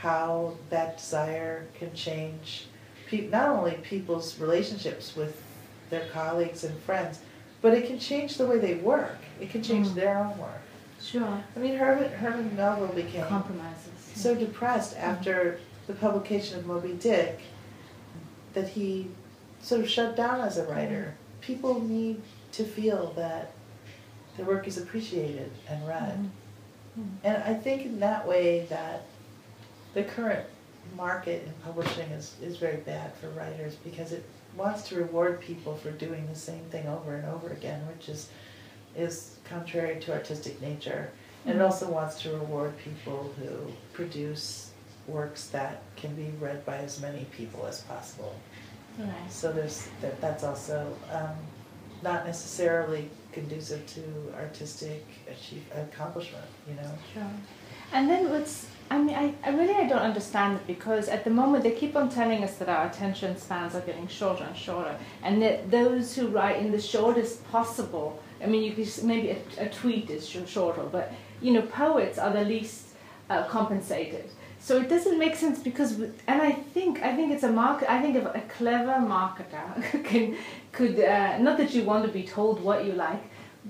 how 0.01 0.55
that 0.69 0.97
desire 0.97 1.67
can 1.79 1.93
change 1.93 2.65
pe- 3.07 3.27
not 3.29 3.47
only 3.47 3.75
people's 3.75 4.37
relationships 4.39 5.15
with 5.15 5.41
their 5.89 6.05
colleagues 6.11 6.65
and 6.65 6.77
friends, 6.81 7.19
but 7.61 7.73
it 7.73 7.87
can 7.87 7.97
change 7.97 8.35
the 8.37 8.45
way 8.45 8.59
they 8.59 8.73
work. 8.75 9.17
It 9.39 9.51
can 9.51 9.63
change 9.63 9.87
Mm. 9.87 9.95
their 9.95 10.17
own 10.17 10.37
work. 10.37 10.61
Sure. 11.01 11.41
I 11.55 11.59
mean, 11.59 11.77
Herman, 11.77 12.11
Herman 12.11 12.53
Melville 12.57 12.87
became 12.89 13.25
Compromises. 13.27 13.93
so 14.15 14.35
depressed 14.35 14.97
after 14.97 15.59
the 15.87 15.93
publication 15.93 16.59
of 16.59 16.65
Moby 16.65 16.91
Dick 16.99 17.39
that 18.53 18.67
he 18.67 19.07
sort 19.65 19.81
of 19.81 19.89
shut 19.89 20.15
down 20.15 20.41
as 20.41 20.57
a 20.57 20.63
writer. 20.65 21.15
People 21.41 21.79
need 21.81 22.21
to 22.51 22.63
feel 22.63 23.11
that 23.13 23.51
their 24.37 24.45
work 24.45 24.67
is 24.67 24.77
appreciated 24.77 25.51
and 25.67 25.87
read. 25.87 26.29
Mhm. 26.97 27.09
And 27.23 27.43
I 27.43 27.55
think 27.55 27.83
in 27.83 27.99
that 27.99 28.27
way 28.27 28.65
that 28.69 29.01
the 29.95 30.03
current 30.03 30.45
market 30.95 31.43
in 31.47 31.53
publishing 31.63 32.09
is, 32.11 32.35
is 32.43 32.57
very 32.57 32.77
bad 32.77 33.11
for 33.15 33.29
writers 33.29 33.75
because 33.83 34.11
it 34.11 34.23
wants 34.55 34.87
to 34.89 34.95
reward 34.97 35.41
people 35.41 35.75
for 35.75 35.89
doing 35.91 36.27
the 36.27 36.37
same 36.39 36.63
thing 36.65 36.87
over 36.87 37.15
and 37.15 37.25
over 37.25 37.49
again, 37.49 37.85
which 37.87 38.07
is 38.07 38.29
is 38.95 39.35
contrary 39.43 39.99
to 39.99 40.13
artistic 40.13 40.61
nature. 40.61 41.09
And 41.45 41.55
it 41.57 41.61
Mhm. 41.61 41.65
also 41.65 41.89
wants 41.89 42.21
to 42.21 42.31
reward 42.31 42.77
people 42.77 43.33
who 43.39 43.73
produce 43.93 44.69
works 45.07 45.47
that 45.47 45.81
can 45.97 46.15
be 46.15 46.31
read 46.39 46.65
by 46.65 46.77
as 46.77 47.01
many 47.01 47.25
people 47.25 47.65
as 47.65 47.81
possible. 47.81 48.35
Right. 48.97 49.29
So 49.29 49.51
there's 49.51 49.89
that 50.01 50.19
that's 50.21 50.43
also 50.43 50.95
um, 51.11 51.35
not 52.01 52.25
necessarily 52.25 53.09
conducive 53.31 53.85
to 53.87 54.01
artistic 54.37 55.05
achieve, 55.27 55.63
accomplishment, 55.75 56.45
you 56.67 56.75
know. 56.75 56.91
Sure. 57.13 57.29
And 57.91 58.09
then 58.09 58.29
what's 58.29 58.67
I 58.89 58.99
mean, 58.99 59.15
I, 59.15 59.33
I 59.43 59.49
really 59.49 59.73
I 59.73 59.87
don't 59.87 59.99
understand 60.11 60.57
it 60.57 60.67
because 60.67 61.07
at 61.07 61.23
the 61.23 61.31
moment 61.31 61.63
they 61.63 61.71
keep 61.71 61.95
on 61.95 62.09
telling 62.09 62.43
us 62.43 62.57
that 62.57 62.69
our 62.69 62.87
attention 62.87 63.35
spans 63.35 63.73
are 63.73 63.81
getting 63.81 64.07
shorter 64.07 64.43
and 64.43 64.55
shorter, 64.55 64.95
and 65.23 65.41
that 65.41 65.71
those 65.71 66.15
who 66.15 66.27
write 66.27 66.57
in 66.57 66.71
the 66.71 66.81
shortest 66.81 67.49
possible. 67.51 68.21
I 68.43 68.47
mean, 68.47 68.63
you 68.63 68.73
could 68.73 69.03
maybe 69.03 69.29
a, 69.29 69.65
a 69.65 69.69
tweet 69.69 70.09
is 70.09 70.27
sh- 70.29 70.37
shorter, 70.45 70.83
but 70.83 71.11
you 71.41 71.51
know, 71.53 71.63
poets 71.63 72.19
are 72.19 72.31
the 72.31 72.43
least 72.43 72.89
uh, 73.29 73.43
compensated. 73.45 74.29
So 74.67 74.71
it 74.83 74.87
doesn't 74.89 75.19
make 75.25 75.35
sense 75.35 75.57
because, 75.69 75.91
and 76.31 76.39
I 76.49 76.51
think 76.75 76.93
I 77.09 77.11
think 77.15 77.27
it's 77.35 77.43
a 77.51 77.53
market. 77.63 77.85
I 77.97 78.01
think 78.01 78.13
a 78.41 78.43
clever 78.57 78.95
marketer 79.15 79.67
can 80.09 80.25
could 80.77 80.95
uh, 80.99 81.37
not 81.47 81.55
that 81.59 81.69
you 81.75 81.83
want 81.91 82.01
to 82.07 82.11
be 82.19 82.23
told 82.37 82.55
what 82.67 82.79
you 82.87 82.93
like, 83.07 83.23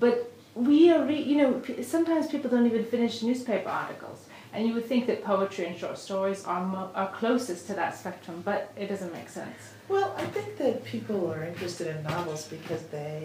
but 0.04 0.16
we 0.54 0.78
are 0.92 1.02
re- 1.10 1.26
you 1.30 1.36
know 1.40 1.50
p- 1.66 1.82
sometimes 1.82 2.22
people 2.34 2.48
don't 2.54 2.66
even 2.72 2.84
finish 2.94 3.14
newspaper 3.22 3.68
articles 3.68 4.20
and 4.54 4.66
you 4.66 4.72
would 4.76 4.86
think 4.92 5.06
that 5.06 5.18
poetry 5.22 5.66
and 5.66 5.76
short 5.82 5.98
stories 5.98 6.40
are 6.52 6.64
mo- 6.64 6.90
are 6.94 7.10
closest 7.20 7.66
to 7.68 7.74
that 7.74 7.92
spectrum 8.00 8.36
but 8.50 8.60
it 8.82 8.86
doesn't 8.92 9.12
make 9.18 9.28
sense 9.28 9.60
Well, 9.94 10.08
I 10.16 10.24
think 10.36 10.48
that 10.62 10.82
people 10.94 11.20
are 11.32 11.42
interested 11.50 11.86
in 11.94 11.98
novels 12.04 12.42
because 12.56 12.82
they 12.98 13.18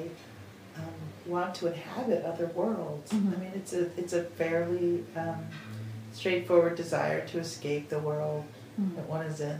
um, 0.79 0.93
want 1.25 1.55
to 1.59 1.67
inhabit 1.73 2.19
other 2.31 2.47
worlds. 2.59 3.09
Mhm. 3.13 3.33
I 3.33 3.37
mean, 3.41 3.53
it's 3.59 3.73
a 3.81 3.83
it's 4.01 4.13
a 4.21 4.23
fairly 4.41 4.93
um, 5.15 5.39
straightforward 6.13 6.75
desire 6.75 7.25
to 7.27 7.39
escape 7.39 7.89
the 7.89 7.99
world 7.99 8.43
that 8.95 9.07
one 9.07 9.25
is 9.25 9.41
in, 9.41 9.59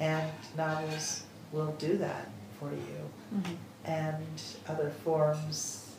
and 0.00 0.30
novels 0.56 1.22
will 1.52 1.72
do 1.78 1.96
that 1.98 2.28
for 2.58 2.70
you. 2.70 3.10
Mhm. 3.34 3.56
And 3.84 4.42
other 4.68 4.90
forms 5.04 5.90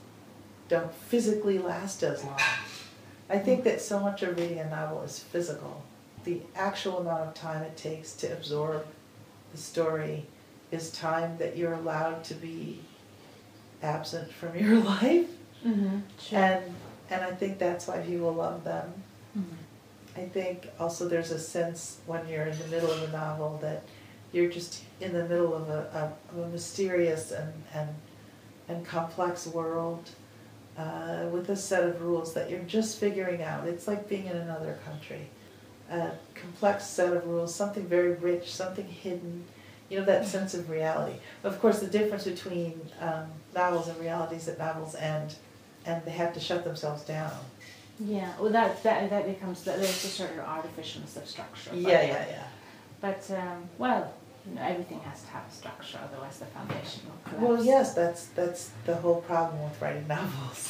don't 0.67 0.93
physically 0.93 1.57
last 1.59 2.03
as 2.03 2.23
long. 2.23 2.39
I 3.29 3.39
think 3.39 3.63
that 3.63 3.81
so 3.81 3.99
much 3.99 4.23
of 4.23 4.37
reading 4.37 4.59
a 4.59 4.69
novel 4.69 5.01
is 5.03 5.19
physical. 5.19 5.83
The 6.23 6.41
actual 6.55 6.99
amount 6.99 7.21
of 7.29 7.33
time 7.33 7.61
it 7.63 7.77
takes 7.77 8.13
to 8.17 8.31
absorb 8.33 8.85
the 9.51 9.57
story 9.57 10.25
is 10.71 10.91
time 10.91 11.37
that 11.37 11.55
you're 11.57 11.73
allowed 11.73 12.23
to 12.25 12.33
be 12.33 12.79
absent 13.81 14.31
from 14.31 14.57
your 14.57 14.79
life. 14.95 15.29
Mm-hmm. 15.65 15.99
Sure. 16.19 16.39
And 16.39 16.75
and 17.09 17.21
I 17.21 17.31
think 17.31 17.59
that's 17.59 17.87
why 17.87 17.99
people 17.99 18.33
love 18.33 18.63
them. 18.63 19.02
I 20.15 20.25
think 20.25 20.67
also 20.79 21.07
there's 21.07 21.31
a 21.31 21.39
sense 21.39 21.99
when 22.05 22.27
you're 22.27 22.45
in 22.45 22.57
the 22.59 22.67
middle 22.67 22.91
of 22.91 23.03
a 23.03 23.11
novel 23.11 23.57
that 23.61 23.83
you're 24.31 24.49
just 24.49 24.83
in 25.01 25.13
the 25.13 25.25
middle 25.25 25.55
of 25.55 25.69
a, 25.69 26.13
of 26.31 26.37
a 26.37 26.47
mysterious 26.49 27.31
and, 27.31 27.53
and, 27.73 27.89
and 28.67 28.85
complex 28.85 29.47
world 29.47 30.09
uh, 30.77 31.25
with 31.31 31.49
a 31.49 31.55
set 31.55 31.83
of 31.83 32.01
rules 32.01 32.33
that 32.33 32.49
you're 32.49 32.59
just 32.61 32.99
figuring 32.99 33.41
out. 33.41 33.67
It's 33.67 33.87
like 33.87 34.07
being 34.07 34.25
in 34.25 34.37
another 34.37 34.77
country. 34.85 35.29
A 35.91 36.11
complex 36.35 36.85
set 36.85 37.13
of 37.13 37.27
rules, 37.27 37.53
something 37.53 37.85
very 37.85 38.13
rich, 38.13 38.53
something 38.53 38.87
hidden, 38.87 39.45
you 39.89 39.99
know, 39.99 40.05
that 40.05 40.25
sense 40.25 40.53
of 40.53 40.69
reality. 40.69 41.17
Of 41.43 41.59
course, 41.59 41.79
the 41.79 41.87
difference 41.87 42.23
between 42.23 42.79
um, 42.99 43.25
novels 43.53 43.87
and 43.87 43.99
realities 43.99 44.45
that 44.45 44.57
novels 44.57 44.95
end 44.95 45.35
and 45.85 46.03
they 46.05 46.11
have 46.11 46.33
to 46.33 46.39
shut 46.39 46.63
themselves 46.63 47.03
down. 47.03 47.31
Yeah 48.05 48.31
well 48.39 48.49
that 48.51 48.81
that 48.83 49.09
that 49.09 49.25
becomes 49.25 49.63
that 49.63 49.77
there's 49.77 50.03
a 50.03 50.07
certain 50.07 50.39
artificialness 50.39 51.15
of 51.17 51.25
structure 51.27 51.71
Yeah, 51.73 52.01
yeah, 52.01 52.25
yeah. 52.29 52.43
but 53.01 53.21
um, 53.31 53.69
well 53.77 54.13
you 54.45 54.55
know, 54.55 54.61
everything 54.61 54.99
has 55.01 55.21
to 55.21 55.27
have 55.29 55.43
a 55.47 55.51
structure 55.51 55.99
otherwise 56.03 56.37
the 56.39 56.45
foundation 56.47 57.01
will 57.05 57.21
collapse 57.23 57.43
Well, 57.47 57.63
yes, 57.65 57.93
that's 57.93 58.25
that's 58.39 58.71
the 58.85 58.95
whole 58.95 59.21
problem 59.21 59.63
with 59.63 59.81
writing 59.81 60.05
novels. 60.07 60.61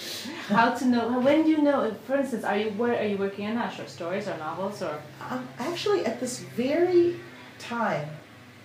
how 0.48 0.70
to 0.74 0.84
know 0.86 1.18
when 1.20 1.42
do 1.44 1.50
you 1.50 1.60
know 1.60 1.92
for 2.06 2.16
instance 2.16 2.44
are 2.44 2.56
you 2.56 2.70
where 2.80 2.96
are 2.98 3.04
you 3.04 3.18
working 3.18 3.46
on 3.48 3.56
now 3.56 3.68
short 3.68 3.90
stories 3.90 4.26
or 4.26 4.36
novels 4.38 4.80
or 4.82 4.94
Um, 5.30 5.46
actually, 5.58 6.06
at 6.06 6.18
this 6.18 6.38
very 6.56 7.16
time, 7.58 8.08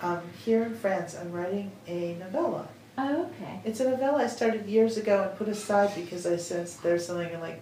um, 0.00 0.20
here 0.44 0.62
in 0.62 0.74
France, 0.74 1.14
I'm 1.20 1.30
writing 1.32 1.70
a 1.86 2.14
novella. 2.18 2.66
oh 2.96 3.26
okay 3.26 3.60
It's 3.68 3.80
a 3.80 3.90
novella 3.90 4.24
I 4.24 4.28
started 4.28 4.64
years 4.66 4.96
ago 4.96 5.14
and 5.28 5.30
put 5.38 5.48
aside 5.48 5.90
because 5.94 6.24
I 6.26 6.36
sensed 6.36 6.82
there's 6.82 7.04
something 7.06 7.30
in 7.30 7.40
like 7.40 7.60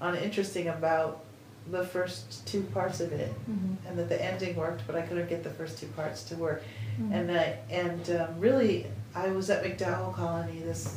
uninteresting 0.00 0.68
about 0.68 1.24
the 1.70 1.84
first 1.84 2.46
two 2.46 2.62
parts 2.62 3.00
of 3.00 3.12
it, 3.12 3.32
mm-hmm. 3.50 3.86
and 3.86 3.98
that 3.98 4.08
the 4.08 4.22
ending 4.24 4.56
worked, 4.56 4.86
but 4.86 4.96
I 4.96 5.02
couldn't 5.02 5.28
get 5.28 5.44
the 5.44 5.50
first 5.50 5.78
two 5.78 5.86
parts 5.88 6.24
to 6.24 6.36
work. 6.36 6.62
Mm-hmm. 7.00 7.12
And 7.12 7.32
I 7.32 7.58
and 7.70 8.10
um, 8.10 8.40
really, 8.40 8.86
I 9.14 9.28
was 9.28 9.50
at 9.50 9.62
MacDowell 9.62 10.14
Colony 10.14 10.60
this 10.60 10.96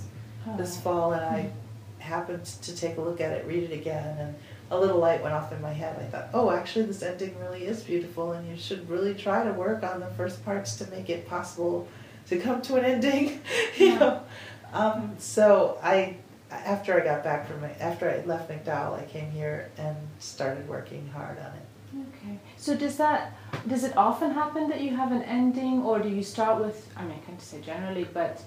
this 0.57 0.79
fall 0.79 1.13
and 1.13 1.23
I 1.23 1.51
happened 1.99 2.45
to 2.45 2.75
take 2.75 2.97
a 2.97 3.01
look 3.01 3.21
at 3.21 3.31
it, 3.31 3.45
read 3.47 3.63
it 3.63 3.73
again, 3.73 4.17
and 4.17 4.35
a 4.69 4.77
little 4.77 4.97
light 4.99 5.21
went 5.21 5.33
off 5.33 5.51
in 5.51 5.61
my 5.61 5.71
head. 5.71 5.97
I 5.99 6.03
thought, 6.05 6.29
oh, 6.33 6.51
actually, 6.51 6.85
this 6.85 7.01
ending 7.01 7.37
really 7.39 7.63
is 7.63 7.81
beautiful, 7.83 8.33
and 8.33 8.47
you 8.49 8.57
should 8.57 8.89
really 8.89 9.13
try 9.13 9.43
to 9.43 9.53
work 9.53 9.83
on 9.83 9.99
the 9.99 10.07
first 10.07 10.43
parts 10.43 10.75
to 10.77 10.87
make 10.87 11.09
it 11.09 11.27
possible 11.27 11.87
to 12.27 12.37
come 12.37 12.61
to 12.63 12.75
an 12.75 12.85
ending. 12.85 13.41
you 13.77 13.87
Yeah. 13.87 13.99
know, 13.99 14.21
um, 14.73 15.15
so 15.17 15.77
I, 15.81 16.17
after 16.65 16.99
I 16.99 17.03
got 17.03 17.23
back 17.23 17.47
from 17.47 17.61
my, 17.61 17.71
after 17.79 18.09
I 18.09 18.25
left 18.25 18.49
MacDowell, 18.49 18.99
I 18.99 19.05
came 19.05 19.29
here 19.31 19.69
and 19.77 19.95
started 20.19 20.67
working 20.67 21.07
hard 21.09 21.37
on 21.39 21.45
it. 21.45 21.65
Okay. 21.95 22.39
So 22.57 22.75
does 22.75 22.97
that 22.97 23.33
does 23.67 23.83
it 23.83 23.95
often 23.95 24.31
happen 24.31 24.67
that 24.69 24.81
you 24.81 24.95
have 24.95 25.11
an 25.11 25.21
ending, 25.23 25.83
or 25.83 25.99
do 25.99 26.09
you 26.09 26.23
start 26.23 26.59
with? 26.59 26.89
I 26.97 27.03
mean, 27.03 27.13
I 27.13 27.25
can't 27.25 27.41
say 27.41 27.61
generally, 27.61 28.05
but 28.05 28.41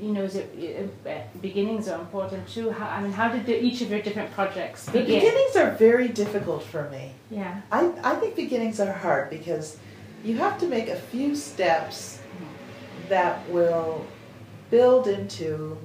you 0.00 0.12
know, 0.12 0.22
is 0.22 0.36
it, 0.36 0.90
uh, 1.06 1.10
beginnings 1.40 1.86
are 1.88 2.00
important 2.00 2.48
too. 2.48 2.70
How, 2.70 2.88
I 2.88 3.02
mean, 3.02 3.12
how 3.12 3.28
did 3.28 3.46
the, 3.46 3.62
each 3.62 3.82
of 3.82 3.90
your 3.90 4.00
different 4.00 4.32
projects 4.32 4.86
begin? 4.86 5.06
The 5.06 5.14
beginnings 5.14 5.56
are 5.56 5.70
very 5.72 6.08
difficult 6.08 6.62
for 6.62 6.88
me. 6.90 7.12
Yeah. 7.30 7.60
I, 7.70 7.92
I 8.02 8.14
think 8.16 8.34
beginnings 8.34 8.80
are 8.80 8.92
hard 8.92 9.30
because 9.30 9.76
you 10.24 10.36
have 10.38 10.58
to 10.60 10.66
make 10.66 10.88
a 10.88 10.96
few 10.96 11.36
steps 11.36 12.20
that 13.08 13.48
will 13.50 14.06
build 14.70 15.06
into 15.06 15.76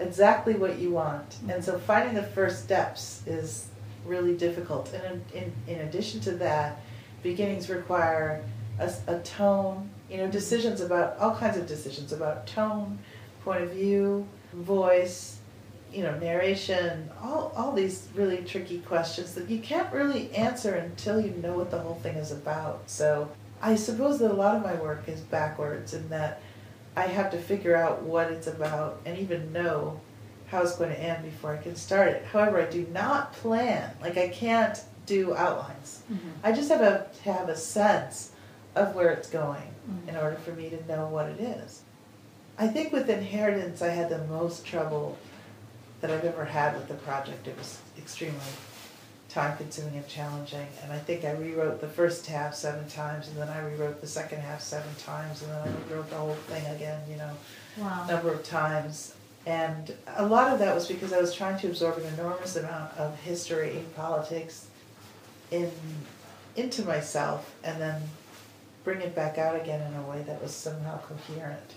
exactly 0.00 0.54
what 0.54 0.78
you 0.78 0.90
want. 0.90 1.36
And 1.48 1.64
so 1.64 1.78
finding 1.78 2.14
the 2.14 2.22
first 2.22 2.64
steps 2.64 3.22
is 3.26 3.68
really 4.04 4.36
difficult. 4.36 4.92
And 4.92 5.22
in, 5.34 5.52
in, 5.66 5.74
in 5.74 5.80
addition 5.86 6.20
to 6.20 6.32
that, 6.32 6.80
beginnings 7.22 7.70
require 7.70 8.44
a, 8.78 8.92
a 9.06 9.18
tone, 9.20 9.90
you 10.10 10.18
know, 10.18 10.28
decisions 10.28 10.80
about 10.80 11.18
all 11.18 11.34
kinds 11.36 11.56
of 11.56 11.66
decisions 11.66 12.12
about 12.12 12.46
tone, 12.46 12.98
point 13.44 13.62
of 13.62 13.70
view, 13.70 14.26
voice, 14.52 15.38
you 15.92 16.02
know, 16.02 16.18
narration, 16.18 17.08
all, 17.22 17.52
all 17.56 17.72
these 17.72 18.08
really 18.14 18.38
tricky 18.38 18.78
questions 18.80 19.34
that 19.34 19.48
you 19.48 19.60
can't 19.60 19.92
really 19.92 20.30
answer 20.34 20.74
until 20.74 21.20
you 21.20 21.30
know 21.42 21.56
what 21.56 21.70
the 21.70 21.78
whole 21.78 21.94
thing 21.96 22.16
is 22.16 22.32
about. 22.32 22.82
So 22.90 23.30
I 23.62 23.76
suppose 23.76 24.18
that 24.18 24.30
a 24.30 24.34
lot 24.34 24.56
of 24.56 24.62
my 24.62 24.74
work 24.74 25.08
is 25.08 25.20
backwards 25.20 25.94
in 25.94 26.08
that 26.08 26.40
I 26.96 27.02
have 27.02 27.30
to 27.32 27.38
figure 27.38 27.76
out 27.76 28.02
what 28.02 28.30
it's 28.30 28.46
about 28.46 29.00
and 29.04 29.18
even 29.18 29.52
know 29.52 30.00
how 30.48 30.62
it's 30.62 30.76
going 30.76 30.90
to 30.90 31.00
end 31.00 31.24
before 31.24 31.52
I 31.52 31.56
can 31.56 31.74
start 31.74 32.08
it. 32.08 32.24
However, 32.24 32.60
I 32.60 32.66
do 32.66 32.86
not 32.92 33.32
plan. 33.32 33.90
Like 34.00 34.16
I 34.16 34.28
can't 34.28 34.78
do 35.06 35.34
outlines. 35.34 36.02
Mm-hmm. 36.10 36.30
I 36.42 36.52
just 36.52 36.68
have 36.68 36.80
a, 36.80 37.08
to 37.22 37.32
have 37.32 37.48
a 37.48 37.56
sense 37.56 38.32
of 38.74 38.94
where 38.94 39.10
it's 39.10 39.28
going 39.28 39.74
mm-hmm. 39.90 40.08
in 40.08 40.16
order 40.16 40.36
for 40.36 40.52
me 40.52 40.70
to 40.70 40.86
know 40.86 41.06
what 41.08 41.28
it 41.28 41.40
is. 41.40 41.82
I 42.56 42.68
think 42.68 42.92
with 42.92 43.10
Inheritance, 43.10 43.82
I 43.82 43.88
had 43.88 44.08
the 44.08 44.24
most 44.26 44.64
trouble 44.64 45.18
that 46.00 46.10
I've 46.10 46.24
ever 46.24 46.44
had 46.44 46.74
with 46.76 46.86
the 46.88 46.94
project. 46.94 47.48
It 47.48 47.56
was 47.58 47.80
extremely 47.98 48.38
time 49.34 49.56
consuming 49.56 49.96
and 49.96 50.06
challenging. 50.06 50.66
And 50.82 50.92
I 50.92 50.98
think 50.98 51.24
I 51.24 51.32
rewrote 51.32 51.80
the 51.80 51.88
first 51.88 52.24
half 52.26 52.54
seven 52.54 52.88
times, 52.88 53.28
and 53.28 53.36
then 53.36 53.48
I 53.48 53.58
rewrote 53.66 54.00
the 54.00 54.06
second 54.06 54.40
half 54.40 54.60
seven 54.60 54.94
times, 54.96 55.42
and 55.42 55.50
then 55.50 55.58
I 55.58 55.90
rewrote 55.90 56.08
the 56.08 56.16
whole 56.16 56.34
thing 56.34 56.64
again, 56.74 57.00
you 57.10 57.16
know, 57.16 57.32
wow. 57.78 58.06
number 58.08 58.32
of 58.32 58.44
times. 58.44 59.14
And 59.44 59.92
a 60.16 60.24
lot 60.24 60.52
of 60.52 60.60
that 60.60 60.74
was 60.74 60.86
because 60.86 61.12
I 61.12 61.20
was 61.20 61.34
trying 61.34 61.58
to 61.58 61.66
absorb 61.66 61.98
an 61.98 62.14
enormous 62.14 62.54
amount 62.56 62.96
of 62.96 63.18
history, 63.20 63.76
and 63.76 63.96
politics, 63.96 64.68
in 65.50 65.70
into 66.56 66.84
myself, 66.84 67.52
and 67.64 67.80
then 67.80 68.00
bring 68.84 69.00
it 69.00 69.16
back 69.16 69.38
out 69.38 69.60
again 69.60 69.82
in 69.82 69.98
a 69.98 70.02
way 70.02 70.22
that 70.22 70.40
was 70.40 70.54
somehow 70.54 71.00
coherent. 71.00 71.72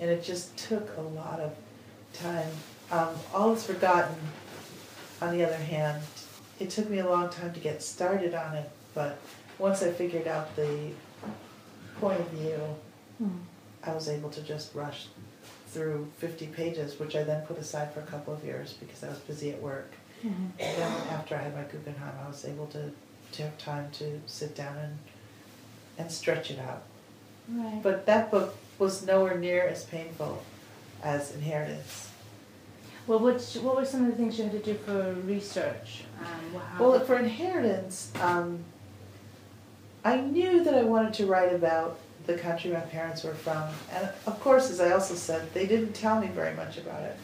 And 0.00 0.08
it 0.10 0.24
just 0.24 0.56
took 0.56 0.96
a 0.96 1.02
lot 1.02 1.38
of 1.38 1.54
time. 2.14 2.48
Um, 2.90 3.10
all 3.34 3.52
is 3.52 3.64
forgotten, 3.64 4.16
on 5.20 5.36
the 5.36 5.44
other 5.44 5.56
hand, 5.56 6.02
it 6.60 6.70
took 6.70 6.88
me 6.88 6.98
a 6.98 7.08
long 7.08 7.30
time 7.30 7.52
to 7.52 7.60
get 7.60 7.82
started 7.82 8.34
on 8.34 8.56
it, 8.56 8.70
but 8.94 9.18
once 9.58 9.82
I 9.82 9.90
figured 9.90 10.26
out 10.26 10.54
the 10.56 10.90
point 12.00 12.20
of 12.20 12.28
view, 12.28 12.60
mm. 13.22 13.38
I 13.82 13.92
was 13.92 14.08
able 14.08 14.30
to 14.30 14.42
just 14.42 14.74
rush 14.74 15.06
through 15.68 16.08
50 16.18 16.46
pages, 16.48 16.98
which 16.98 17.16
I 17.16 17.24
then 17.24 17.44
put 17.46 17.58
aside 17.58 17.92
for 17.92 18.00
a 18.00 18.04
couple 18.04 18.32
of 18.32 18.44
years 18.44 18.74
because 18.74 19.02
I 19.02 19.08
was 19.08 19.18
busy 19.18 19.50
at 19.50 19.60
work. 19.60 19.92
Mm-hmm. 20.24 20.44
And 20.60 20.78
then 20.78 20.92
after 21.10 21.34
I 21.34 21.42
had 21.42 21.54
my 21.54 21.64
Guggenheim, 21.64 22.14
I 22.24 22.28
was 22.28 22.44
able 22.44 22.66
to, 22.68 22.90
to 23.32 23.42
have 23.42 23.58
time 23.58 23.90
to 23.92 24.20
sit 24.26 24.54
down 24.54 24.76
and 24.76 24.98
and 25.98 26.10
stretch 26.10 26.50
it 26.50 26.58
out. 26.58 26.82
Right. 27.48 27.80
But 27.82 28.06
that 28.06 28.30
book 28.30 28.56
was 28.78 29.06
nowhere 29.06 29.38
near 29.38 29.62
as 29.62 29.84
painful 29.84 30.42
as 31.02 31.34
Inheritance. 31.34 32.10
Well, 33.06 33.18
what 33.18 33.40
what 33.62 33.76
were 33.76 33.84
some 33.84 34.04
of 34.04 34.10
the 34.10 34.16
things 34.16 34.38
you 34.38 34.44
had 34.44 34.52
to 34.52 34.58
do 34.60 34.74
for 34.74 35.12
research? 35.26 36.04
Um, 36.20 36.62
well, 36.78 37.00
for 37.00 37.16
Inheritance, 37.16 38.12
um, 38.20 38.64
I 40.04 40.16
knew 40.16 40.64
that 40.64 40.74
I 40.74 40.84
wanted 40.84 41.12
to 41.14 41.26
write 41.26 41.52
about 41.54 41.98
the 42.26 42.38
country 42.38 42.70
my 42.70 42.80
parents 42.80 43.22
were 43.22 43.34
from, 43.34 43.64
and 43.92 44.08
of 44.26 44.40
course, 44.40 44.70
as 44.70 44.80
I 44.80 44.92
also 44.92 45.14
said, 45.14 45.52
they 45.52 45.66
didn't 45.66 45.92
tell 45.92 46.18
me 46.18 46.28
very 46.28 46.54
much 46.56 46.78
about 46.78 47.02
it. 47.02 47.16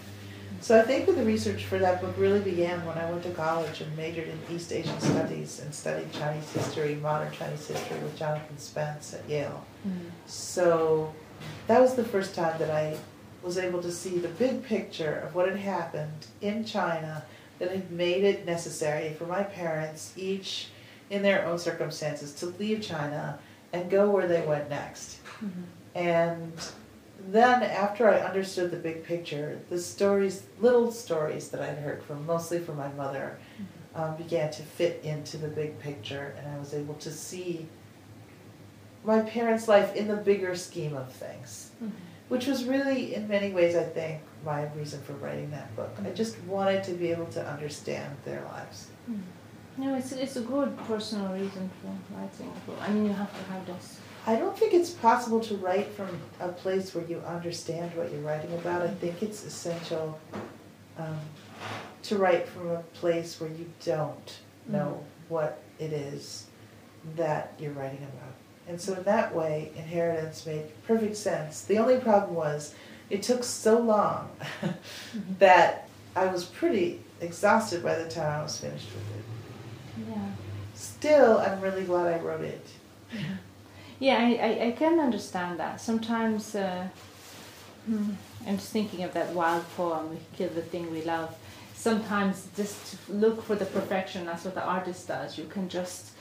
So 0.61 0.78
I 0.78 0.83
think 0.83 1.07
the 1.07 1.14
research 1.24 1.64
for 1.64 1.78
that 1.78 2.03
book 2.03 2.14
really 2.18 2.41
began 2.41 2.85
when 2.85 2.99
I 2.99 3.11
went 3.11 3.22
to 3.22 3.31
college 3.31 3.81
and 3.81 3.97
majored 3.97 4.28
in 4.28 4.39
East 4.55 4.72
Asian 4.72 5.01
Studies 5.01 5.61
and 5.61 5.74
studied 5.74 6.12
Chinese 6.12 6.53
history, 6.53 6.97
modern 6.97 7.33
Chinese 7.33 7.66
history 7.66 7.99
with 8.01 8.14
Jonathan 8.18 8.59
Spence 8.59 9.14
at 9.14 9.26
Yale. 9.26 9.64
Mm. 9.89 10.11
So 10.26 11.14
that 11.66 11.81
was 11.81 11.95
the 11.95 12.05
first 12.05 12.35
time 12.35 12.59
that 12.59 12.70
I 12.70 12.99
was 13.43 13.59
able 13.59 13.82
to 13.82 13.93
see 13.93 14.18
the 14.18 14.28
big 14.28 14.62
picture 14.62 15.22
of 15.26 15.34
what 15.34 15.49
had 15.49 15.59
happened 15.59 16.26
in 16.41 16.64
China 16.64 17.24
that 17.59 17.70
had 17.70 17.91
made 17.91 18.24
it 18.24 18.47
necessary 18.47 19.14
for 19.14 19.26
my 19.26 19.43
parents, 19.43 20.12
each 20.16 20.68
in 21.11 21.22
their 21.22 21.45
own 21.47 21.59
circumstances, 21.59 22.34
to 22.34 22.47
leave 22.47 22.82
China 22.82 23.38
and 23.72 23.91
go 23.91 24.11
where 24.11 24.26
they 24.26 24.43
went 24.43 24.68
next. 24.70 25.18
Mm-hmm. 25.45 25.62
And 25.95 26.53
then 27.28 27.62
after 27.62 28.09
I 28.09 28.20
understood 28.20 28.70
the 28.70 28.76
big 28.76 29.05
picture, 29.05 29.61
the 29.68 29.78
stories, 29.78 30.45
little 30.61 30.91
stories 30.91 31.49
that 31.51 31.61
I'd 31.61 31.78
heard 31.78 32.03
from, 32.03 32.24
mostly 32.26 32.59
from 32.59 32.76
my 32.76 32.88
mother, 32.93 33.38
mm-hmm. 33.55 34.01
um, 34.01 34.16
began 34.16 34.51
to 34.53 34.62
fit 34.62 35.03
into 35.05 35.36
the 35.36 35.49
big 35.49 35.78
picture, 35.80 36.34
and 36.38 36.55
I 36.55 36.59
was 36.59 36.72
able 36.74 36.95
to 36.95 37.11
see 37.11 37.66
my 39.05 39.20
parents' 39.20 39.68
life 39.68 39.95
in 39.97 40.09
the 40.09 40.16
bigger 40.16 40.55
scheme 40.55 40.97
of 40.97 41.12
things, 41.12 41.72
mm-hmm. 41.82 41.95
Which 42.31 42.47
was 42.47 42.64
really, 42.64 43.14
in 43.14 43.28
many 43.28 43.53
ways, 43.53 43.76
I 43.76 43.83
think, 43.83 44.22
my 44.45 44.66
reason 44.72 45.03
for 45.03 45.12
writing 45.14 45.51
that 45.51 45.76
book. 45.76 45.91
I 46.03 46.11
just 46.11 46.39
wanted 46.45 46.83
to 46.85 46.93
be 46.93 47.11
able 47.11 47.26
to 47.26 47.47
understand 47.47 48.16
their 48.24 48.43
lives. 48.45 48.87
Mm-hmm. 49.11 49.83
No, 49.83 49.95
it's, 49.95 50.12
it's 50.12 50.37
a 50.37 50.41
good 50.41 50.74
personal 50.89 51.31
reason 51.35 51.70
for 51.83 52.16
writing 52.16 52.51
a 52.57 52.70
book. 52.70 52.78
I 52.81 52.91
mean, 52.91 53.05
you 53.05 53.12
have 53.12 53.31
to 53.31 53.53
have 53.53 53.66
this 53.66 54.01
I 54.26 54.37
don't 54.37 54.57
think 54.57 54.74
it's 54.74 54.91
possible 54.91 55.41
to 55.41 55.57
write 55.57 55.89
from 55.93 56.09
a 56.41 56.49
place 56.49 56.95
where 56.95 57.05
you 57.07 57.20
understand 57.20 57.95
what 57.97 58.12
you're 58.12 58.20
writing 58.20 58.53
about. 58.55 58.83
I 58.83 58.89
think 58.89 59.22
it's 59.22 59.45
essential 59.45 60.18
um, 60.99 61.18
to 62.03 62.16
write 62.16 62.47
from 62.47 62.70
a 62.70 62.83
place 62.95 63.41
where 63.41 63.51
you 63.51 63.66
don't 63.85 64.39
know 64.68 65.03
mm. 65.03 65.31
what 65.31 65.62
it 65.78 65.93
is 65.93 66.47
that 67.16 67.55
you're 67.59 67.72
writing 67.72 68.03
about. 68.03 68.30
And 68.71 68.81
so 68.81 68.95
in 68.95 69.03
that 69.03 69.35
way, 69.35 69.73
Inheritance 69.77 70.47
made 70.47 70.62
perfect 70.87 71.16
sense. 71.16 71.62
The 71.62 71.79
only 71.79 71.99
problem 71.99 72.37
was 72.37 72.73
it 73.11 73.21
took 73.21 73.43
so 73.43 73.81
long 73.81 74.31
that 75.41 75.89
I 76.14 76.27
was 76.27 76.45
pretty 76.45 77.01
exhausted 77.21 77.83
by 77.83 77.97
the 77.97 78.09
time 78.09 78.41
I 78.41 78.43
was 78.45 78.61
finished 78.61 78.87
with 78.95 79.18
it. 79.18 80.11
Yeah. 80.11 80.29
Still, 80.75 81.39
I'm 81.39 81.61
really 81.61 81.83
glad 81.83 82.14
I 82.14 82.23
wrote 82.23 82.43
it. 82.43 82.66
Yeah, 84.03 84.16
I, 84.16 84.31
I, 84.33 84.66
I 84.68 84.71
can 84.71 84.99
understand 84.99 85.61
that. 85.61 85.79
Sometimes 85.79 86.55
uh, 86.55 86.89
hmm, 87.85 88.12
I'm 88.47 88.57
just 88.57 88.73
thinking 88.73 89.05
of 89.05 89.12
that 89.12 89.35
Wilde 89.35 89.62
poem, 89.77 90.09
We 90.09 90.16
Kill 90.35 90.49
the 90.49 90.62
Thing 90.62 90.91
We 90.91 91.03
Love. 91.03 91.37
Sometimes 91.75 92.49
just 92.57 92.97
look 93.11 93.43
for 93.43 93.57
the 93.57 93.66
perfection, 93.66 94.25
that's 94.25 94.47
what 94.47 94.55
the 94.55 94.64
artist 94.64 95.07
does. 95.07 95.37
You 95.37 95.45
can 95.45 95.68
just, 95.68 96.12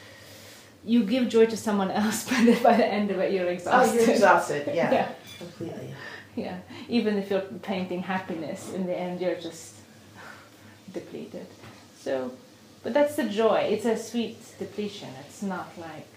you 0.85 1.03
give 1.03 1.29
joy 1.29 1.45
to 1.45 1.57
someone 1.57 1.91
else, 1.91 2.23
but 2.29 2.63
by 2.63 2.75
the 2.75 2.85
end 2.85 3.11
of 3.11 3.19
it, 3.19 3.33
you're 3.33 3.47
exhausted. 3.47 3.99
Oh, 3.99 4.01
you're 4.01 4.11
exhausted, 4.11 4.67
yeah. 4.67 4.91
yeah. 4.97 5.11
Completely. 5.37 5.93
Yeah, 6.35 6.57
even 6.87 7.17
if 7.17 7.29
you're 7.29 7.41
painting 7.41 8.03
happiness, 8.03 8.73
in 8.73 8.85
the 8.85 8.97
end, 8.97 9.19
you're 9.19 9.35
just 9.35 9.75
depleted. 10.93 11.47
So, 11.99 12.31
but 12.83 12.93
that's 12.93 13.15
the 13.15 13.25
joy. 13.25 13.67
It's 13.69 13.85
a 13.85 13.97
sweet 13.97 14.37
depletion. 14.57 15.09
It's 15.25 15.41
not 15.41 15.67
like 15.77 16.07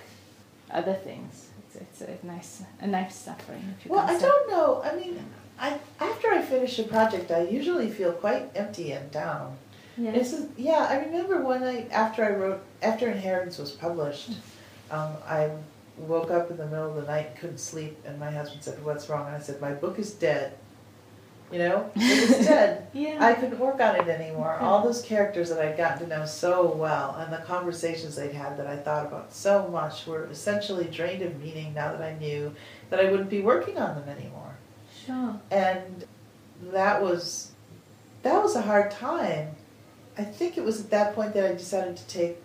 other 0.71 0.95
things 0.95 1.49
it's 1.75 2.01
a 2.03 2.27
nice 2.27 2.63
a 2.81 2.87
nice 2.87 3.15
suffering. 3.15 3.75
well, 3.87 4.05
I 4.09 4.19
don't 4.19 4.51
know. 4.51 4.83
I 4.85 4.95
mean, 4.95 5.19
I 5.59 5.79
after 6.01 6.29
I 6.29 6.43
finish 6.43 6.79
a 6.79 6.85
project, 6.85 7.31
I 7.31 7.43
usually 7.43 7.91
feel 7.91 8.13
quite 8.13 8.51
empty 8.55 8.93
and 8.93 9.11
down. 9.11 9.57
Yeah. 9.97 10.13
This 10.13 10.33
is, 10.33 10.47
yeah, 10.57 10.87
I 10.89 11.05
remember 11.05 11.43
one 11.43 11.61
night 11.61 11.91
after 11.93 12.25
I 12.25 12.31
wrote 12.31 12.63
after 12.83 13.11
Inheritance 13.11 13.59
was 13.59 13.73
published, 13.73 14.33
um, 14.93 15.15
I 15.27 15.51
woke 15.97 16.31
up 16.31 16.51
in 16.51 16.57
the 16.57 16.67
middle 16.67 16.91
of 16.91 16.95
the 16.95 17.11
night 17.11 17.29
and 17.31 17.37
couldn't 17.39 17.59
sleep, 17.59 17.99
and 18.05 18.19
my 18.19 18.31
husband 18.31 18.63
said, 18.63 18.85
"What's 18.85 19.09
wrong?" 19.09 19.27
And 19.27 19.37
I 19.37 19.41
said, 19.41 19.61
"My 19.61 19.73
book 19.73 19.99
is 19.99 20.13
dead." 20.13 20.55
You 21.51 21.59
know, 21.59 21.91
it 21.97 22.31
was 22.39 22.47
dead. 22.47 22.87
yeah. 22.95 23.19
I 23.21 23.35
couldn't 23.35 23.59
work 23.59 23.79
on 23.79 23.97
it 23.97 24.09
anymore. 24.09 24.57
All 24.59 24.83
those 24.83 25.03
characters 25.03 25.51
that 25.51 25.61
I'd 25.61 25.77
gotten 25.77 25.99
to 25.99 26.07
know 26.07 26.25
so 26.25 26.67
well 26.75 27.15
and 27.19 27.31
the 27.31 27.45
conversations 27.45 28.17
they'd 28.17 28.33
had 28.33 28.57
that 28.57 28.67
I 28.67 28.77
thought 28.77 29.05
about 29.05 29.35
so 29.35 29.69
much 29.69 30.07
were 30.07 30.25
essentially 30.31 30.85
drained 30.85 31.21
of 31.21 31.39
meaning 31.43 31.75
now 31.75 31.93
that 31.93 32.01
I 32.01 32.17
knew 32.19 32.55
that 32.89 33.01
I 33.01 33.11
wouldn't 33.11 33.29
be 33.29 33.41
working 33.43 33.77
on 33.77 33.95
them 33.97 34.09
anymore. 34.09 34.55
Sure. 35.05 35.39
And 35.51 36.07
that 36.71 37.03
was 37.03 37.51
that 38.23 38.43
was 38.43 38.57
a 38.57 38.63
hard 38.63 38.91
time. 38.91 39.49
I 40.17 40.25
think 40.25 40.57
it 40.57 40.65
was 40.65 40.81
at 40.81 40.91
that 40.91 41.15
point 41.15 41.35
that 41.35 41.45
I 41.45 41.53
decided 41.53 41.99
to 41.99 42.07
take 42.07 42.42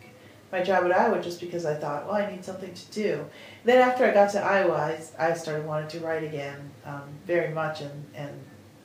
my 0.51 0.63
job 0.63 0.85
at 0.85 0.91
Iowa 0.97 1.21
just 1.21 1.39
because 1.41 1.65
I 1.65 1.75
thought, 1.75 2.05
well, 2.05 2.15
I 2.15 2.29
need 2.31 2.43
something 2.45 2.73
to 2.73 2.91
do. 2.91 3.25
Then 3.65 3.79
after 3.81 4.05
I 4.05 4.13
got 4.13 4.31
to 4.31 4.39
Iowa, 4.41 4.73
I, 4.75 5.29
I 5.29 5.33
started 5.33 5.65
wanting 5.65 5.89
to 5.89 5.99
write 5.99 6.23
again 6.23 6.71
um, 6.85 7.03
very 7.25 7.53
much, 7.53 7.81
and, 7.81 8.05
and 8.15 8.31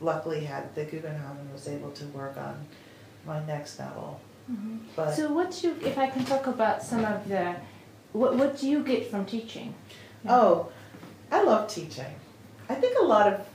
luckily 0.01 0.41
had 0.45 0.75
the 0.75 0.85
Guggenheim 0.85 1.37
and 1.39 1.53
was 1.53 1.69
able 1.69 1.93
to 1.93 2.05
work 2.07 2.37
on 2.37 2.67
my 3.27 3.45
next 3.47 3.79
novel. 3.79 4.21
Mhm. 4.51 4.81
But 4.97 5.13
So 5.15 5.33
what 5.33 5.63
you, 5.63 5.77
if 5.83 5.97
I 5.99 6.09
can 6.09 6.25
talk 6.25 6.49
about 6.49 6.83
some 6.83 7.05
of 7.05 7.29
the, 7.29 7.55
what, 8.13 8.37
what 8.37 8.59
do 8.59 8.69
you 8.69 8.83
get 8.83 9.09
from 9.11 9.25
teaching? 9.25 9.75
oh, 10.29 10.69
I 11.31 11.43
love 11.43 11.69
teaching. 11.69 12.15
I 12.69 12.75
think 12.75 12.99
a 13.01 13.05
lot 13.05 13.33
of 13.33 13.47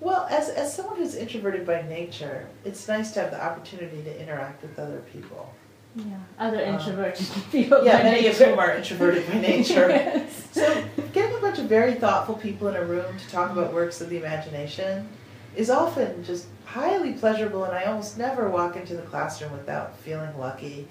well, 0.00 0.28
as 0.30 0.48
as 0.50 0.72
someone 0.72 0.96
who's 0.96 1.16
introverted 1.16 1.66
by 1.66 1.82
nature, 1.82 2.46
it's 2.64 2.86
nice 2.86 3.10
to 3.12 3.20
have 3.20 3.32
the 3.32 3.44
opportunity 3.44 4.00
to 4.04 4.20
interact 4.22 4.62
with 4.62 4.78
other 4.78 5.00
people. 5.12 5.52
Yeah. 5.98 6.04
Other 6.38 6.64
Um, 6.64 6.74
introverted 6.74 7.26
people. 7.52 7.84
Yeah, 7.84 7.98
by 7.98 8.02
many 8.04 8.26
of 8.28 8.36
whom 8.38 8.58
are 8.58 8.72
introverted 8.74 9.26
by 9.26 9.40
nature. 9.40 9.88
Yes. 9.88 10.48
So, 10.52 10.84
getting 11.12 11.36
a 11.36 11.40
bunch 11.40 11.58
of 11.58 11.66
very 11.66 11.94
thoughtful 11.94 12.34
people 12.34 12.68
in 12.68 12.76
a 12.76 12.84
room 12.84 13.18
to 13.18 13.28
talk 13.30 13.50
about 13.50 13.72
works 13.72 14.00
of 14.00 14.08
the 14.08 14.16
imagination 14.16 15.08
is 15.56 15.70
often 15.70 16.24
just 16.24 16.46
highly 16.64 17.12
pleasurable, 17.12 17.64
and 17.64 17.74
I 17.76 17.84
almost 17.84 18.18
never 18.18 18.48
walk 18.48 18.76
into 18.76 18.94
the 18.96 19.02
classroom 19.02 19.52
without 19.52 19.96
feeling 19.98 20.36
lucky 20.38 20.88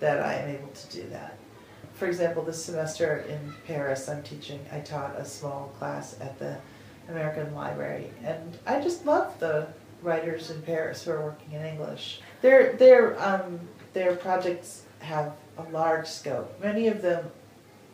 that 0.00 0.20
I 0.20 0.34
am 0.34 0.48
able 0.50 0.68
to 0.68 0.88
do 0.90 1.08
that. 1.10 1.36
For 1.94 2.06
example, 2.06 2.42
this 2.44 2.64
semester 2.64 3.24
in 3.28 3.52
Paris, 3.66 4.08
I'm 4.08 4.22
teaching, 4.22 4.60
I 4.72 4.80
taught 4.80 5.16
a 5.18 5.24
small 5.24 5.72
class 5.78 6.16
at 6.20 6.38
the 6.38 6.56
American 7.08 7.54
Library, 7.54 8.10
and 8.24 8.56
I 8.66 8.80
just 8.80 9.04
love 9.06 9.38
the 9.40 9.68
writers 10.02 10.50
in 10.50 10.62
Paris 10.62 11.02
who 11.04 11.10
are 11.12 11.22
working 11.24 11.52
in 11.52 11.64
English. 11.64 12.20
Their, 12.42 12.74
their, 12.74 13.20
um, 13.20 13.58
their 13.98 14.14
projects 14.14 14.84
have 15.00 15.32
a 15.58 15.62
large 15.70 16.06
scope. 16.06 16.48
Many 16.62 16.86
of 16.86 17.02
them 17.02 17.28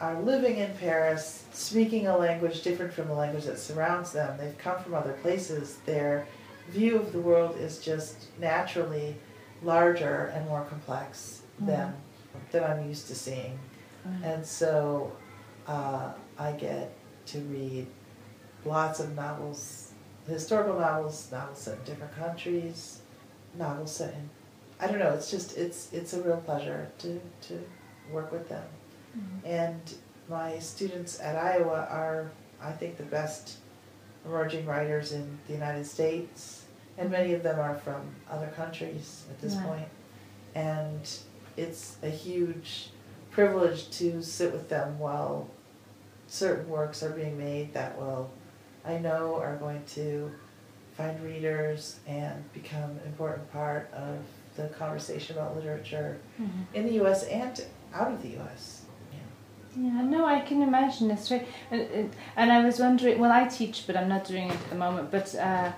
are 0.02 0.20
living 0.20 0.58
in 0.58 0.70
Paris, 0.74 1.44
speaking 1.54 2.08
a 2.08 2.14
language 2.14 2.60
different 2.60 2.92
from 2.92 3.08
the 3.08 3.14
language 3.14 3.44
that 3.46 3.58
surrounds 3.58 4.12
them. 4.12 4.36
They've 4.36 4.58
come 4.58 4.82
from 4.82 4.92
other 4.92 5.14
places. 5.22 5.78
Their 5.86 6.26
view 6.68 6.96
of 6.98 7.12
the 7.12 7.20
world 7.20 7.56
is 7.58 7.78
just 7.78 8.26
naturally 8.38 9.16
larger 9.62 10.30
and 10.34 10.46
more 10.46 10.64
complex 10.64 11.40
than 11.58 11.94
than 12.50 12.64
I'm 12.64 12.86
used 12.86 13.06
to 13.06 13.14
seeing. 13.14 13.58
And 14.22 14.44
so 14.44 15.10
uh, 15.66 16.12
I 16.38 16.52
get 16.52 16.92
to 17.26 17.38
read 17.38 17.86
lots 18.66 19.00
of 19.00 19.16
novels, 19.16 19.92
historical 20.28 20.78
novels, 20.78 21.30
novels 21.32 21.60
set 21.60 21.78
in 21.78 21.84
different 21.84 22.14
countries, 22.14 23.00
novels 23.56 23.96
set 23.96 24.12
in 24.12 24.28
I 24.84 24.88
don't 24.88 24.98
know, 24.98 25.12
it's 25.14 25.30
just 25.30 25.56
it's 25.56 25.90
it's 25.92 26.12
a 26.12 26.22
real 26.22 26.36
pleasure 26.38 26.88
to, 26.98 27.20
to 27.48 27.58
work 28.12 28.30
with 28.30 28.48
them. 28.50 28.64
Mhm. 29.16 29.46
And 29.48 29.94
my 30.28 30.58
students 30.58 31.20
at 31.20 31.36
Iowa 31.36 31.86
are, 31.90 32.30
I 32.60 32.72
think, 32.72 32.96
the 32.98 33.04
best 33.04 33.58
emerging 34.26 34.66
writers 34.66 35.12
in 35.12 35.38
the 35.46 35.52
United 35.54 35.86
States, 35.86 36.64
and 36.98 37.10
many 37.10 37.32
of 37.32 37.42
them 37.42 37.58
are 37.58 37.76
from 37.76 38.02
other 38.30 38.48
countries 38.48 39.24
at 39.30 39.40
this 39.40 39.54
Yeah. 39.54 39.64
point. 39.66 39.88
And 40.54 41.10
it's 41.56 41.96
a 42.02 42.08
huge 42.10 42.90
privilege 43.30 43.90
to 43.98 44.22
sit 44.22 44.52
with 44.52 44.68
them 44.68 44.98
while 44.98 45.48
certain 46.28 46.68
works 46.68 47.02
are 47.02 47.10
being 47.10 47.36
made 47.38 47.72
that 47.74 47.96
will, 47.98 48.30
I 48.84 48.98
know, 48.98 49.36
are 49.36 49.56
going 49.56 49.84
to 49.94 50.30
find 50.96 51.20
readers 51.22 51.98
and 52.06 52.52
become 52.52 52.90
an 52.90 53.02
important 53.06 53.50
part 53.52 53.90
of 53.92 54.18
the 54.56 54.68
conversation 54.68 55.36
about 55.36 55.56
literature 55.56 56.18
Mhm. 56.40 56.66
in 56.74 56.86
the 56.86 56.92
U.S. 56.94 57.24
and 57.24 57.64
out 57.94 58.12
of 58.12 58.22
the 58.22 58.28
U.S. 58.40 58.82
Yeah, 59.76 60.02
no, 60.02 60.24
I 60.24 60.38
can 60.40 60.62
imagine 60.62 61.08
this. 61.08 61.32
right. 61.32 61.46
And, 61.72 62.10
and- 62.36 62.52
I 62.52 62.64
was 62.64 62.78
wondering, 62.78 63.18
well, 63.18 63.32
I 63.32 63.48
teach, 63.48 63.88
but 63.88 63.96
I'm 63.96 64.08
not 64.08 64.24
doing 64.24 64.48
it 64.48 64.52
at 64.54 64.70
the 64.70 64.76
moment. 64.76 65.10
But 65.10 65.34
uh, 65.34 65.72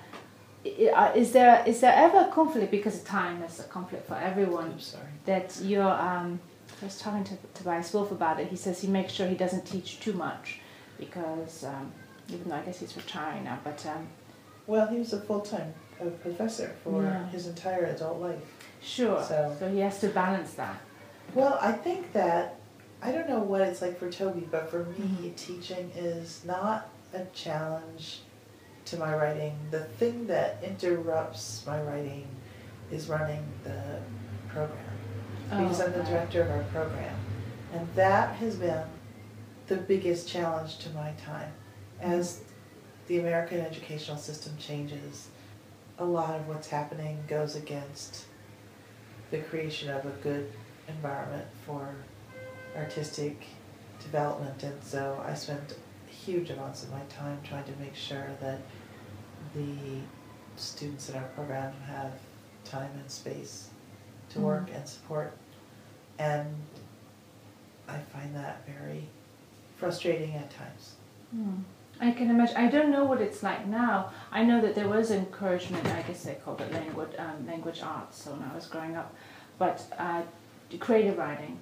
is 0.64 1.32
there 1.32 1.62
is 1.66 1.80
there 1.80 1.94
ever 1.94 2.18
a 2.28 2.28
conflict 2.28 2.70
because 2.70 2.96
of 2.98 3.04
time 3.06 3.42
is 3.42 3.58
a 3.60 3.64
conflict 3.64 4.06
for 4.06 4.16
everyone? 4.16 4.72
I'm 4.72 4.80
sorry. 4.80 5.06
That 5.24 5.58
you're. 5.62 5.82
Um, 6.08 6.40
I 6.82 6.84
was 6.84 6.98
talking 6.98 7.24
to 7.24 7.34
Tobias 7.54 7.90
Wolff 7.94 8.10
about 8.10 8.38
it. 8.38 8.48
He 8.48 8.56
says 8.56 8.82
he 8.82 8.88
makes 8.88 9.12
sure 9.14 9.26
he 9.28 9.34
doesn't 9.34 9.64
teach 9.64 9.98
too 10.00 10.12
much 10.12 10.60
because 10.98 11.64
um, 11.64 11.90
even 12.28 12.50
though 12.50 12.56
I 12.56 12.60
guess 12.60 12.80
he's 12.80 12.94
retiring 12.96 13.44
now, 13.44 13.58
but 13.64 13.86
um, 13.86 14.06
Well, 14.66 14.86
he 14.88 14.98
was 14.98 15.12
a 15.14 15.20
full-time 15.20 15.72
uh, 16.02 16.06
professor 16.20 16.74
for 16.84 17.02
Yeah. 17.02 17.26
his 17.30 17.46
entire 17.46 17.84
adult 17.86 18.20
life. 18.20 18.42
Sure. 18.86 19.22
So- 19.22 19.56
so 19.58 19.68
he 19.68 19.80
has 19.80 19.98
to 20.00 20.08
balance 20.08 20.54
that. 20.54 20.76
Well, 21.34 21.58
I 21.60 21.72
think 21.72 22.12
that 22.12 22.54
I 23.02 23.12
don't 23.12 23.28
know 23.28 23.40
what 23.40 23.60
it's 23.60 23.82
like 23.82 23.98
for 23.98 24.10
Toby, 24.10 24.48
but 24.50 24.70
for 24.70 24.84
me, 24.84 24.96
Mhm. 25.30 25.36
teaching 25.36 25.90
is 25.94 26.42
not 26.46 26.88
a 27.12 27.24
challenge 27.26 28.22
to 28.86 28.96
my 28.96 29.14
writing. 29.14 29.54
The 29.70 29.84
thing 29.84 30.26
that 30.28 30.62
interrupts 30.64 31.62
my 31.66 31.80
writing 31.82 32.26
is 32.90 33.08
running 33.08 33.44
the 33.64 34.00
program 34.48 34.78
because 35.50 35.80
I'm 35.80 35.92
the 35.92 36.00
Oh, 36.02 36.04
director 36.04 36.42
of 36.42 36.50
our 36.50 36.62
program, 36.64 37.14
and 37.74 37.86
that 37.96 38.36
has 38.36 38.56
been 38.56 38.84
the 39.66 39.76
biggest 39.76 40.26
challenge 40.28 40.78
to 40.78 40.90
my 40.90 41.12
time. 41.24 41.52
As 42.00 42.40
the 43.08 43.20
American 43.20 43.60
educational 43.60 44.16
system 44.16 44.56
changes, 44.58 45.28
a 45.98 46.04
lot 46.04 46.34
of 46.36 46.48
what's 46.48 46.68
happening 46.68 47.22
goes 47.28 47.54
against 47.56 48.24
the 49.30 49.38
creation 49.38 49.90
of 49.90 50.04
a 50.04 50.10
good 50.22 50.52
environment 50.88 51.46
for 51.64 51.94
artistic 52.76 53.42
development, 54.00 54.62
and 54.62 54.82
so 54.82 55.22
I 55.26 55.34
spend 55.34 55.74
huge 56.08 56.50
amounts 56.50 56.82
of 56.82 56.90
my 56.90 57.02
time 57.08 57.38
trying 57.44 57.64
to 57.64 57.72
make 57.80 57.94
sure 57.94 58.28
that 58.40 58.60
the 59.54 60.00
students 60.56 61.08
in 61.08 61.16
our 61.16 61.28
program 61.34 61.72
have 61.86 62.12
time 62.64 62.90
and 62.98 63.10
space 63.10 63.70
to 64.30 64.40
work 64.40 64.68
and 64.72 64.86
support. 64.88 65.36
And 66.18 66.54
I 67.88 67.98
find 67.98 68.34
that 68.34 68.66
very 68.66 69.04
frustrating 69.76 70.34
at 70.34 70.50
times. 70.50 70.94
Hmm. 71.30 71.60
I 72.00 72.10
can 72.10 72.30
imagine. 72.30 72.56
I 72.56 72.68
don't 72.68 72.90
know 72.90 73.04
what 73.04 73.20
it's 73.20 73.42
like 73.42 73.66
now. 73.66 74.10
I 74.30 74.44
know 74.44 74.60
that 74.60 74.74
there 74.74 74.88
was 74.88 75.10
encouragement. 75.10 75.86
I 75.86 76.02
guess 76.02 76.24
they 76.24 76.34
called 76.34 76.60
it 76.60 76.72
language 76.72 77.12
um, 77.18 77.46
language 77.46 77.80
arts. 77.82 78.22
So 78.22 78.32
when 78.32 78.48
I 78.48 78.54
was 78.54 78.66
growing 78.66 78.96
up, 78.96 79.14
but 79.58 79.82
uh, 79.98 80.22
creative 80.78 81.16
writing. 81.16 81.58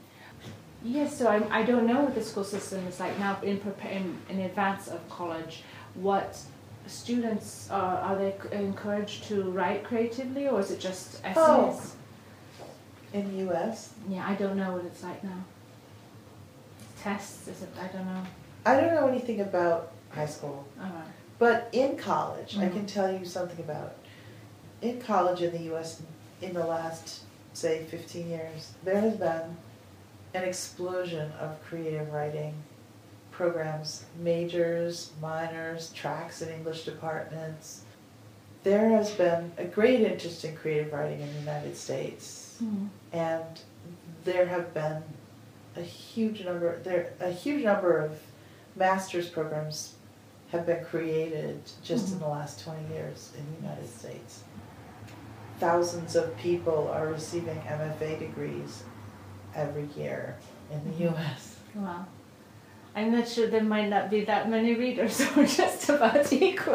Yes. 0.83 1.17
So 1.17 1.29
I, 1.29 1.61
I 1.61 1.63
don't 1.63 1.87
know 1.87 2.01
what 2.03 2.15
the 2.15 2.23
school 2.23 2.45
system 2.45 2.87
is 2.87 2.99
like 2.99 3.19
now 3.19 3.39
in 3.43 3.61
in, 3.91 4.19
in 4.29 4.41
advance 4.41 4.89
of 4.89 5.09
college. 5.09 5.63
What 5.95 6.37
students 6.87 7.71
are 7.71 7.99
are 7.99 8.17
they 8.17 8.35
encouraged 8.53 9.25
to 9.25 9.51
write 9.51 9.85
creatively 9.85 10.49
or 10.49 10.61
is 10.61 10.71
it 10.71 10.81
just 10.81 11.21
essays? 11.25 11.37
Oh. 11.37 11.81
In 13.13 13.31
the 13.31 13.49
US, 13.49 13.93
Yeah, 14.09 14.27
I 14.29 14.35
don't 14.35 14.57
know 14.57 14.73
what 14.73 14.85
it's 14.85 15.05
like 15.05 15.23
now. 15.23 15.45
Tests 17.01 17.47
is 17.47 17.63
it? 17.63 17.69
I 17.81 17.87
don't 17.87 18.07
know. 18.07 18.23
I 18.67 18.81
don't 18.81 18.93
know 18.93 19.07
anything 19.07 19.41
about 19.41 19.93
high 20.15 20.27
school, 20.27 20.65
right. 20.79 20.91
but 21.39 21.69
in 21.73 21.97
college, 21.97 22.57
I 22.59 22.67
Mhm. 22.69 22.73
can 22.73 22.87
tell 22.87 23.13
you 23.13 23.25
something 23.25 23.59
about. 23.65 23.95
In 24.83 25.01
college 25.01 25.43
in 25.43 25.51
the 25.53 25.63
US, 25.75 26.03
in 26.43 26.53
the 26.55 26.65
last, 26.67 27.21
say, 27.53 27.85
15 27.85 28.29
years, 28.31 28.73
there 28.85 29.01
has 29.01 29.17
been 29.17 29.57
an 30.35 30.43
explosion 30.45 31.33
of 31.41 31.63
creative 31.65 32.13
writing 32.13 32.55
programs, 33.31 34.05
majors, 34.21 35.11
minors, 35.21 35.93
tracks 35.93 36.41
in 36.43 36.49
English 36.51 36.85
departments. 36.85 37.83
There 38.63 38.91
has 38.91 39.11
been 39.11 39.53
a 39.59 39.65
great 39.65 40.01
interest 40.01 40.45
in 40.45 40.57
creative 40.57 40.93
writing 40.93 41.21
in 41.21 41.33
the 41.33 41.41
United 41.41 41.77
States. 41.77 42.41
Hmm. 42.59 42.87
and 43.13 43.61
there 44.25 44.47
have 44.47 44.73
been 44.73 45.03
a 45.77 45.83
huge 45.83 46.45
number 46.45 46.79
there 46.85 47.13
a 47.21 47.31
huge 47.33 47.65
number 47.65 47.99
of 47.99 48.21
master's 48.77 49.29
programs 49.29 49.94
have 50.55 50.67
been 50.67 50.85
created 50.85 51.61
just 51.83 52.13
in 52.13 52.15
Mhm. 52.19 52.21
the 52.21 52.29
last 52.29 52.61
20 52.65 52.95
years 52.95 53.33
in 53.37 53.45
the 53.51 53.63
United 53.69 53.89
States. 53.89 54.41
Thousands 55.61 56.17
of 56.17 56.37
people 56.37 56.91
are 56.93 57.07
receiving 57.09 57.61
MFA 57.69 58.17
degrees 58.19 58.83
every 59.55 59.89
year 59.97 60.37
in 60.71 60.81
the 60.85 60.91
Mhm. 61.05 61.15
US. 61.15 61.57
Wow. 61.75 62.07
I'm 62.97 63.11
not 63.11 63.27
sure 63.27 63.49
there 63.49 63.61
might 63.65 63.89
not 63.89 64.09
be 64.09 64.25
that 64.25 64.49
many 64.49 64.75
readers 64.75 65.21
or 65.37 65.45
just 65.45 65.89
about 65.89 66.33
equal. 66.33 66.75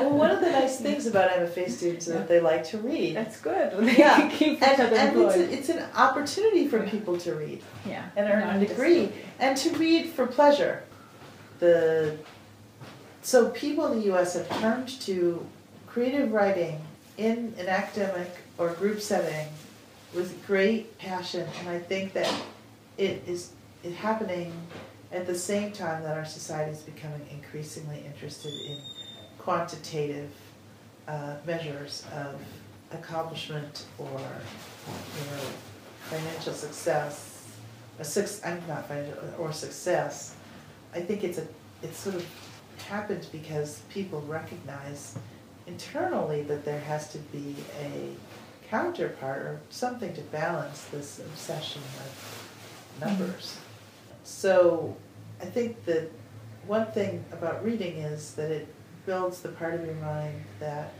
Well, 0.00 0.10
one 0.10 0.30
of 0.30 0.40
the 0.40 0.50
nice 0.50 0.78
things 0.78 1.06
about 1.06 1.30
MFA 1.30 1.70
students 1.70 2.06
is 2.06 2.12
that 2.12 2.28
they 2.28 2.38
like 2.40 2.64
to 2.64 2.78
read. 2.78 3.16
That's 3.16 3.40
good. 3.40 3.72
They 3.78 3.96
Yeah, 3.96 4.28
keep 4.28 4.62
And, 4.62 4.80
and 4.92 5.16
it's, 5.22 5.36
a, 5.36 5.52
it's 5.52 5.68
an 5.70 5.82
opportunity 5.96 6.68
for 6.68 6.82
people 6.82 7.16
to 7.18 7.34
read. 7.34 7.62
yeah. 7.86 8.04
and 8.16 8.28
earn 8.30 8.46
No, 8.46 8.62
a 8.62 8.66
degree 8.66 9.12
and 9.40 9.56
to 9.56 9.70
read 9.76 10.10
for 10.10 10.26
pleasure. 10.26 10.82
The 11.60 12.18
so 13.24 13.48
people 13.48 13.90
in 13.90 14.00
the 14.00 14.04
U.S. 14.06 14.34
have 14.34 14.48
turned 14.60 14.88
to 15.00 15.44
creative 15.86 16.30
writing 16.30 16.78
in 17.16 17.54
an 17.58 17.68
academic 17.68 18.30
or 18.58 18.68
group 18.74 19.00
setting 19.00 19.48
with 20.14 20.46
great 20.46 20.98
passion, 20.98 21.48
and 21.60 21.68
I 21.70 21.78
think 21.78 22.12
that 22.12 22.32
it 22.98 23.22
is 23.26 23.52
it 23.82 23.92
happening 23.94 24.52
at 25.10 25.26
the 25.26 25.34
same 25.34 25.72
time 25.72 26.02
that 26.02 26.18
our 26.18 26.26
society 26.26 26.72
is 26.72 26.82
becoming 26.82 27.26
increasingly 27.30 28.04
interested 28.04 28.52
in 28.52 28.78
quantitative 29.38 30.30
uh, 31.08 31.36
measures 31.46 32.04
of 32.14 32.34
accomplishment 32.92 33.86
or 33.98 34.06
you 34.06 35.30
know 35.30 35.44
financial 36.10 36.52
success, 36.52 37.48
a 37.98 38.04
six 38.04 38.42
I'm 38.44 38.62
not 38.68 38.86
financial 38.86 39.22
or 39.38 39.50
success. 39.50 40.36
I 40.92 41.00
think 41.00 41.24
it's 41.24 41.38
a 41.38 41.46
it's 41.82 41.98
sort 41.98 42.16
of 42.16 42.26
happened 42.82 43.26
because 43.32 43.80
people 43.88 44.20
recognize 44.22 45.16
internally 45.66 46.42
that 46.42 46.64
there 46.64 46.80
has 46.80 47.08
to 47.12 47.18
be 47.18 47.56
a 47.80 48.10
counterpart 48.68 49.42
or 49.42 49.60
something 49.70 50.12
to 50.14 50.20
balance 50.22 50.84
this 50.84 51.18
obsession 51.20 51.82
with 51.82 52.50
numbers. 53.00 53.58
So 54.24 54.96
I 55.40 55.46
think 55.46 55.84
that 55.84 56.10
one 56.66 56.86
thing 56.92 57.24
about 57.32 57.64
reading 57.64 57.98
is 57.98 58.34
that 58.34 58.50
it 58.50 58.68
builds 59.06 59.40
the 59.40 59.50
part 59.50 59.74
of 59.74 59.84
your 59.84 59.94
mind 59.96 60.44
that 60.60 60.92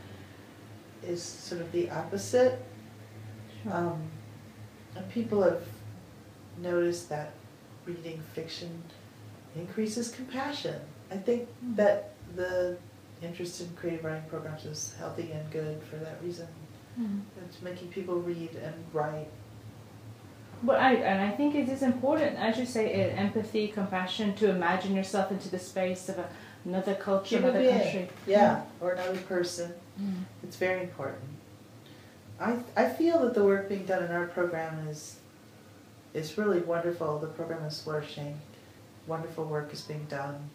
is 1.03 1.21
sort 1.21 1.61
of 1.61 1.71
the 1.71 1.89
opposite. 1.89 2.63
Um, 3.71 4.01
and 4.95 5.09
people 5.09 5.41
have 5.41 5.63
noticed 6.59 7.09
that 7.09 7.33
reading 7.85 8.21
fiction 8.33 8.83
increases 9.55 10.11
compassion. 10.11 10.79
I 11.11 11.17
think 11.17 11.47
Mm. 11.63 11.75
that 11.77 12.11
the 12.35 12.77
interest 13.21 13.61
in 13.61 13.69
creative 13.75 14.03
writing 14.05 14.23
programs 14.29 14.65
is 14.65 14.93
healthy 14.99 15.31
and 15.31 15.49
good 15.51 15.81
for 15.83 15.97
that 15.97 16.21
reason. 16.23 16.47
Mhm. 16.99 17.21
It's 17.45 17.61
making 17.61 17.89
people 17.89 18.15
read 18.15 18.55
and 18.55 18.73
write. 18.93 19.27
But 20.63 20.79
I 20.79 20.93
and 20.95 21.21
I 21.21 21.35
think 21.35 21.53
it 21.55 21.69
is 21.69 21.81
important, 21.83 22.37
as 22.37 22.57
you 22.57 22.65
say, 22.65 22.85
uh, 23.11 23.15
empathy, 23.15 23.67
compassion, 23.67 24.33
to 24.35 24.49
imagine 24.49 24.95
yourself 24.95 25.31
into 25.31 25.49
the 25.49 25.59
space 25.59 26.07
of 26.09 26.17
a, 26.19 26.27
another 26.63 26.95
culture, 26.95 27.37
another 27.37 27.59
being. 27.59 27.79
country. 27.79 28.09
Yeah, 28.25 28.61
or 28.81 28.93
another 28.93 29.19
person. 29.19 29.73
Mm. 29.99 30.23
It's 30.43 30.55
very 30.55 30.81
important. 30.81 31.23
I, 32.39 32.57
I 32.75 32.89
feel 32.89 33.19
that 33.19 33.33
the 33.33 33.43
work 33.45 33.69
being 33.69 33.85
done 33.85 34.03
in 34.03 34.11
our 34.11 34.27
program 34.27 34.87
is 34.87 35.17
is 36.13 36.37
really 36.37 36.59
wonderful. 36.61 37.19
The 37.19 37.27
program 37.27 37.63
is 37.65 37.81
flourishing. 37.81 38.39
Wonderful 39.07 39.45
work 39.45 39.71
is 39.73 39.81
being 39.81 40.05
done. 40.09 40.49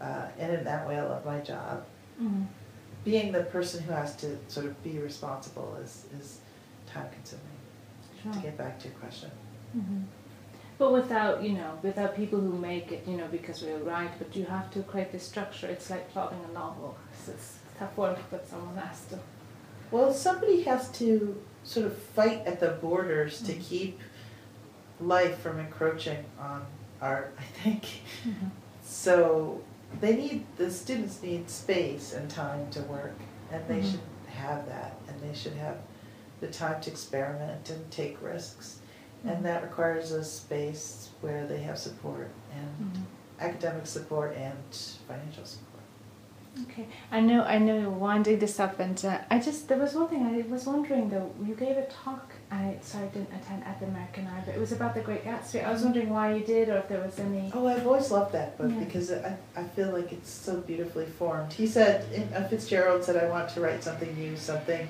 Uh, 0.00 0.26
and 0.38 0.52
in 0.52 0.64
that 0.64 0.86
way, 0.88 0.98
I 0.98 1.02
love 1.02 1.24
my 1.24 1.40
job. 1.40 1.84
Mm. 2.22 2.46
Being 3.04 3.32
the 3.32 3.42
person 3.44 3.82
who 3.82 3.92
has 3.92 4.16
to 4.16 4.36
sort 4.48 4.66
of 4.66 4.82
be 4.82 4.98
responsible 4.98 5.76
is, 5.82 6.04
is 6.20 6.40
time 6.86 7.06
consuming. 7.12 7.44
Sure. 8.22 8.32
To 8.32 8.38
get 8.40 8.56
back 8.58 8.78
to 8.80 8.88
your 8.88 8.96
question. 8.98 9.30
hmm 9.72 10.02
But 10.78 10.92
without, 10.92 11.42
you 11.42 11.52
know, 11.52 11.78
without 11.82 12.16
people 12.16 12.40
who 12.40 12.52
make 12.58 12.92
it, 12.92 13.04
you 13.06 13.16
know, 13.16 13.28
because 13.28 13.62
we 13.62 13.72
write, 13.72 14.18
but 14.18 14.34
you 14.36 14.44
have 14.46 14.70
to 14.72 14.82
create 14.82 15.12
the 15.12 15.18
structure. 15.20 15.66
It's 15.68 15.88
like 15.90 16.10
plotting 16.12 16.40
a 16.50 16.52
novel. 16.52 16.96
It's, 17.12 17.28
it's 17.28 17.58
tough 17.78 17.96
work, 17.96 18.18
but 18.30 18.46
someone 18.48 18.76
has 18.76 19.04
to. 19.06 19.18
Well, 19.90 20.12
somebody 20.12 20.62
has 20.62 20.90
to 20.92 21.40
sort 21.64 21.86
of 21.86 21.96
fight 21.96 22.42
at 22.46 22.58
the 22.60 22.70
borders 22.82 23.40
to 23.42 23.52
Mhm. 23.52 23.60
keep 23.62 24.00
life 25.00 25.38
from 25.38 25.58
encroaching 25.60 26.24
on 26.40 26.66
art, 27.00 27.34
I 27.38 27.42
think. 27.62 27.82
Mm-hmm. 27.84 28.46
So 28.82 29.60
they 30.00 30.16
need, 30.16 30.44
the 30.56 30.70
students 30.70 31.22
need 31.22 31.48
space 31.48 32.12
and 32.12 32.28
time 32.30 32.70
to 32.70 32.80
work, 32.82 33.14
and 33.50 33.66
they 33.68 33.80
Mhm. 33.80 33.90
should 33.92 34.00
have 34.28 34.66
that, 34.66 34.96
and 35.08 35.20
they 35.20 35.34
should 35.36 35.54
have 35.54 35.76
the 36.40 36.48
time 36.48 36.80
to 36.82 36.90
experiment 36.90 37.70
and 37.70 37.90
take 37.90 38.20
risks. 38.22 38.78
Mhm. 39.24 39.30
And 39.32 39.44
that 39.46 39.62
requires 39.62 40.12
a 40.12 40.22
space 40.24 41.08
where 41.22 41.46
they 41.46 41.60
have 41.62 41.78
support 41.78 42.30
and 42.54 42.92
Mhm. 42.92 43.02
academic 43.40 43.86
support 43.86 44.34
and 44.36 44.56
financial 45.08 45.44
support. 45.44 45.66
Okay, 46.62 46.86
I 47.10 47.20
know, 47.20 47.42
I 47.42 47.58
know 47.58 47.78
you're 47.78 47.90
winding 47.90 48.38
this 48.38 48.58
up, 48.60 48.80
and 48.80 49.02
uh, 49.04 49.18
I 49.30 49.38
just 49.38 49.68
there 49.68 49.78
was 49.78 49.94
one 49.94 50.08
thing 50.08 50.26
I 50.26 50.50
was 50.50 50.66
wondering 50.66 51.10
though. 51.10 51.30
You 51.44 51.54
gave 51.54 51.76
a 51.76 51.86
talk. 51.86 52.32
I 52.50 52.76
sorry, 52.80 53.04
I 53.04 53.08
didn't 53.08 53.32
attend 53.34 53.64
at 53.64 53.80
the 53.80 53.86
American 53.86 54.26
Eye, 54.28 54.42
but 54.46 54.54
it 54.54 54.60
was 54.60 54.70
about 54.72 54.94
the 54.94 55.00
Great 55.00 55.24
Gatsby. 55.24 55.64
I 55.64 55.72
was 55.72 55.82
wondering 55.82 56.10
why 56.10 56.34
you 56.34 56.44
did, 56.44 56.68
or 56.68 56.76
if 56.78 56.88
there 56.88 57.00
was 57.00 57.18
any. 57.18 57.50
Oh, 57.52 57.66
I've 57.66 57.86
always 57.86 58.10
loved 58.10 58.32
that 58.32 58.56
book 58.56 58.70
Yeah. 58.72 58.84
because 58.84 59.10
I, 59.12 59.36
I 59.56 59.64
feel 59.64 59.90
like 59.90 60.12
it's 60.12 60.30
so 60.30 60.58
beautifully 60.60 61.06
formed. 61.06 61.52
He 61.52 61.66
said, 61.66 62.04
uh, 62.34 62.46
Fitzgerald 62.48 63.02
said, 63.04 63.16
I 63.16 63.28
want 63.28 63.48
to 63.50 63.60
write 63.60 63.82
something 63.82 64.16
new, 64.16 64.36
something, 64.36 64.86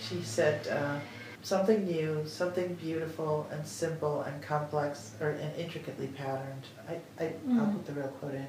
she 0.00 0.22
said, 0.22 0.68
uh, 0.68 1.00
something 1.42 1.84
new, 1.84 2.22
something 2.26 2.74
beautiful 2.74 3.46
and 3.50 3.66
simple 3.66 4.22
and 4.22 4.40
complex 4.40 5.12
or 5.20 5.30
and 5.30 5.54
intricately 5.56 6.06
patterned. 6.08 6.62
I, 6.88 6.94
I, 7.22 7.26
I'll 7.58 7.66
Mm. 7.66 7.72
put 7.72 7.86
the 7.86 7.92
real 7.94 8.08
quote 8.20 8.34
in. 8.34 8.46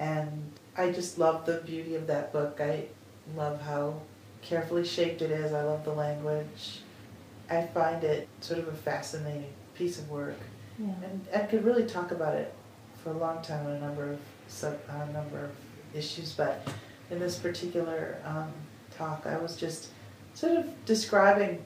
And 0.00 0.50
I 0.76 0.90
just 0.90 1.18
love 1.18 1.46
the 1.46 1.58
beauty 1.64 1.94
of 1.94 2.06
that 2.08 2.32
book. 2.32 2.60
I 2.60 2.86
love 3.36 3.60
how 3.62 4.00
carefully 4.42 4.84
shaped 4.84 5.22
it 5.22 5.30
is. 5.30 5.52
I 5.52 5.62
love 5.62 5.84
the 5.84 5.92
language. 5.92 6.80
I 7.50 7.62
find 7.62 8.02
it 8.04 8.28
sort 8.40 8.58
of 8.60 8.68
a 8.68 8.72
fascinating 8.72 9.52
piece 9.74 9.98
of 9.98 10.10
work. 10.10 10.38
Yeah. 10.78 10.92
And 11.04 11.26
I 11.34 11.40
could 11.40 11.64
really 11.64 11.86
talk 11.86 12.10
about 12.10 12.34
it 12.34 12.52
for 13.02 13.10
a 13.10 13.16
long 13.16 13.42
time 13.42 13.66
on 13.66 13.72
a 13.72 13.80
number 13.80 14.10
of 14.12 14.18
sub, 14.48 14.78
on 14.90 15.08
a 15.08 15.12
number 15.12 15.44
of 15.44 15.50
issues, 15.94 16.32
but 16.32 16.66
in 17.10 17.18
this 17.18 17.38
particular 17.38 18.18
um, 18.24 18.52
talk, 18.96 19.26
I 19.26 19.38
was 19.38 19.56
just 19.56 19.88
sort 20.34 20.56
of 20.56 20.84
describing 20.84 21.62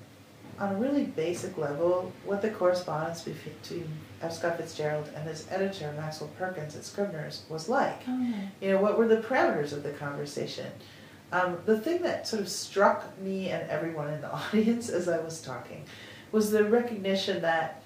on 0.59 0.75
a 0.75 0.79
really 0.79 1.05
basic 1.05 1.57
level 1.57 2.13
what 2.25 2.43
the 2.43 2.51
correspondence 2.51 3.23
between 3.23 3.89
F. 4.21 4.35
Scott 4.35 4.59
Fitzgerald 4.59 5.09
and 5.17 5.27
his 5.27 5.47
editor 5.51 5.93
Maxwell 5.97 6.31
Perkins 6.39 6.77
at 6.77 6.85
Scribner's 6.85 7.43
was 7.49 7.69
like. 7.69 8.03
Oh, 8.07 8.35
You 8.61 8.73
know, 8.73 8.81
what 8.81 8.99
were 8.99 9.09
the 9.09 9.17
parameters 9.23 9.73
of 9.73 9.83
the 9.83 9.93
conversation? 9.93 10.67
Um, 11.33 11.59
the 11.65 11.79
thing 11.79 12.03
that 12.03 12.27
sort 12.27 12.43
of 12.43 12.49
struck 12.49 13.17
me 13.21 13.51
and 13.51 13.69
everyone 13.71 14.09
in 14.13 14.21
the 14.21 14.33
audience 14.35 14.89
as 14.89 15.09
I 15.09 15.19
was 15.19 15.41
talking 15.41 15.85
was 16.33 16.51
the 16.51 16.65
recognition 16.65 17.41
that 17.43 17.83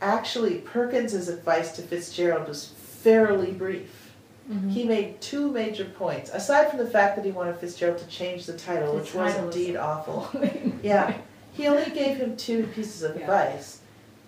actually 0.00 0.58
Perkins's 0.58 1.28
advice 1.28 1.72
to 1.76 1.82
Fitzgerald 1.82 2.48
was 2.48 2.66
fairly 2.68 3.52
brief. 3.52 4.12
Mhm. 4.50 4.70
He 4.70 4.84
made 4.84 5.20
two 5.20 5.50
major 5.52 5.84
points, 5.84 6.30
aside 6.32 6.68
from 6.68 6.78
the 6.80 6.90
fact 6.90 7.14
that 7.16 7.24
he 7.24 7.30
wanted 7.30 7.56
Fitzgerald 7.58 7.98
to 7.98 8.06
change 8.08 8.46
the 8.46 8.56
title, 8.56 8.94
which 8.96 9.14
was 9.14 9.32
title 9.32 9.46
was- 9.46 9.56
indeed 9.56 9.76
awful. 9.90 10.28
Yeah, 10.82 11.14
he 11.52 11.68
only 11.68 11.90
gave 11.90 12.16
him 12.16 12.36
two 12.36 12.66
pieces 12.74 13.02
of 13.04 13.14
Yeah. 13.14 13.22
advice, 13.22 13.78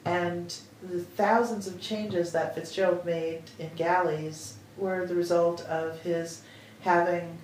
and 0.04 0.54
the 0.82 1.00
thousands 1.00 1.66
of 1.66 1.80
changes 1.80 2.30
that 2.32 2.54
Fitzgerald 2.54 3.04
made 3.04 3.42
in 3.58 3.70
galleys 3.74 4.54
were 4.76 5.04
the 5.06 5.14
result 5.16 5.62
of 5.62 5.98
his 6.02 6.42
having 6.82 7.38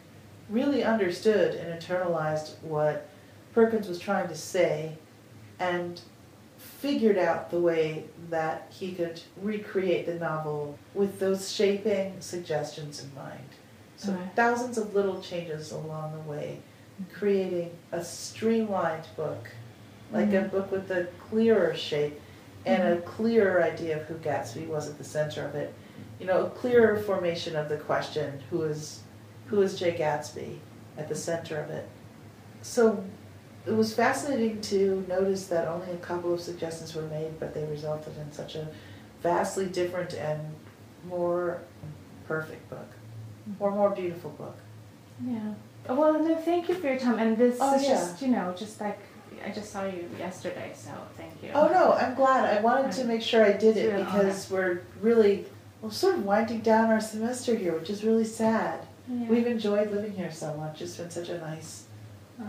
really 0.51 0.85
understood 0.85 1.55
and 1.55 1.81
internalized 1.81 2.61
what 2.63 3.09
Perkins 3.55 3.89
was 3.89 3.99
trying 3.99 4.29
to 4.29 4.37
say, 4.37 4.97
and 5.59 6.01
figured 6.59 7.19
out 7.19 7.51
the 7.51 7.61
way 7.61 8.05
that 8.29 8.67
he 8.71 8.93
could 8.93 9.21
recreate 9.41 10.07
the 10.07 10.15
novel 10.15 10.79
with 10.95 11.19
those 11.19 11.51
shaping 11.51 12.15
suggestions 12.21 13.03
in 13.03 13.15
mind. 13.15 13.49
So 13.97 14.13
Right. 14.13 14.35
thousands 14.37 14.79
of 14.79 14.95
little 14.95 15.21
changes 15.21 15.73
along 15.73 16.13
the 16.13 16.31
way, 16.31 16.61
creating 17.13 17.71
a 17.93 18.03
streamlined 18.05 19.07
book, 19.17 19.49
like 20.13 20.33
a 20.33 20.43
Mhm. 20.43 20.51
book 20.51 20.71
with 20.71 20.91
a 20.91 21.07
clearer 21.31 21.75
shape 21.75 22.21
and 22.67 22.83
a 22.83 22.97
Mhm. 22.97 23.05
clearer 23.05 23.63
idea 23.63 23.97
of 23.97 24.03
who 24.05 24.15
Gatsby 24.17 24.67
was 24.67 24.89
at 24.89 24.99
the 24.99 25.05
center 25.05 25.45
of 25.47 25.55
it. 25.55 25.73
You 26.19 26.27
know, 26.27 26.47
a 26.47 26.51
clearer 26.51 26.97
formation 26.99 27.57
of 27.57 27.69
the 27.69 27.79
question, 27.79 28.43
who 28.51 28.63
is 28.63 29.01
who 29.51 29.61
is 29.63 29.79
Jay 29.79 29.93
Gatsby 29.99 30.57
at 30.97 31.09
the 31.09 31.15
center 31.15 31.61
of 31.61 31.71
it. 31.71 31.89
So 32.63 33.05
it 33.67 33.73
was 33.73 33.93
fascinating 33.93 34.61
to 34.63 35.05
notice 35.09 35.47
that 35.49 35.67
only 35.69 35.91
a 35.93 35.97
couple 35.97 36.33
of 36.33 36.41
suggestions 36.41 36.95
were 36.95 37.03
made, 37.03 37.39
but 37.39 37.53
they 37.53 37.65
resulted 37.67 38.17
in 38.17 38.33
such 38.33 38.55
a 38.55 38.69
vastly 39.23 39.67
different 39.67 40.15
and 40.15 40.41
more 41.07 41.61
perfect 42.27 42.69
book, 42.71 42.87
or 43.59 43.71
more 43.71 43.91
beautiful 43.91 44.31
book. 44.31 44.57
Yeah. 45.27 45.55
Oh, 45.89 45.95
Well, 45.97 46.23
no, 46.23 46.37
thank 46.37 46.69
you 46.69 46.75
for 46.77 46.87
your 46.87 46.99
time. 46.99 47.19
And 47.19 47.37
this 47.37 47.59
Oh, 47.61 47.75
is 47.75 47.83
yeah. 47.83 47.89
just, 47.91 48.23
you 48.23 48.29
know, 48.29 48.55
just 48.57 48.81
like 48.81 48.99
I 49.45 49.51
just 49.51 49.73
saw 49.73 49.85
you 49.85 50.09
yesterday, 50.19 50.71
so 50.75 50.91
thank 51.17 51.33
you. 51.43 51.51
Oh 51.55 51.69
no, 51.69 51.95
I'm 51.95 52.15
glad. 52.15 52.57
I 52.57 52.61
wanted 52.61 52.93
to 52.93 53.05
make 53.05 53.23
sure 53.23 53.45
I 53.45 53.53
did 53.53 53.77
it 53.79 53.97
because 53.97 54.51
we're 54.51 54.83
really, 55.01 55.47
we're 55.81 55.91
sort 55.91 56.17
of 56.17 56.25
winding 56.25 56.61
down 56.61 56.91
our 56.91 57.01
semester 57.01 57.55
here, 57.57 57.73
which 57.73 57.89
is 57.91 58.05
really 58.05 58.25
sad. 58.27 58.87
Yeah. 59.09 59.27
We've 59.29 59.47
enjoyed 59.47 59.91
living 59.91 60.13
here 60.13 60.31
so 60.33 60.55
much. 60.55 60.83
It's 60.83 60.97
been 60.97 61.11
such 61.11 61.29
a 61.29 61.39
nice, 61.39 61.85
Oh. 62.41 62.45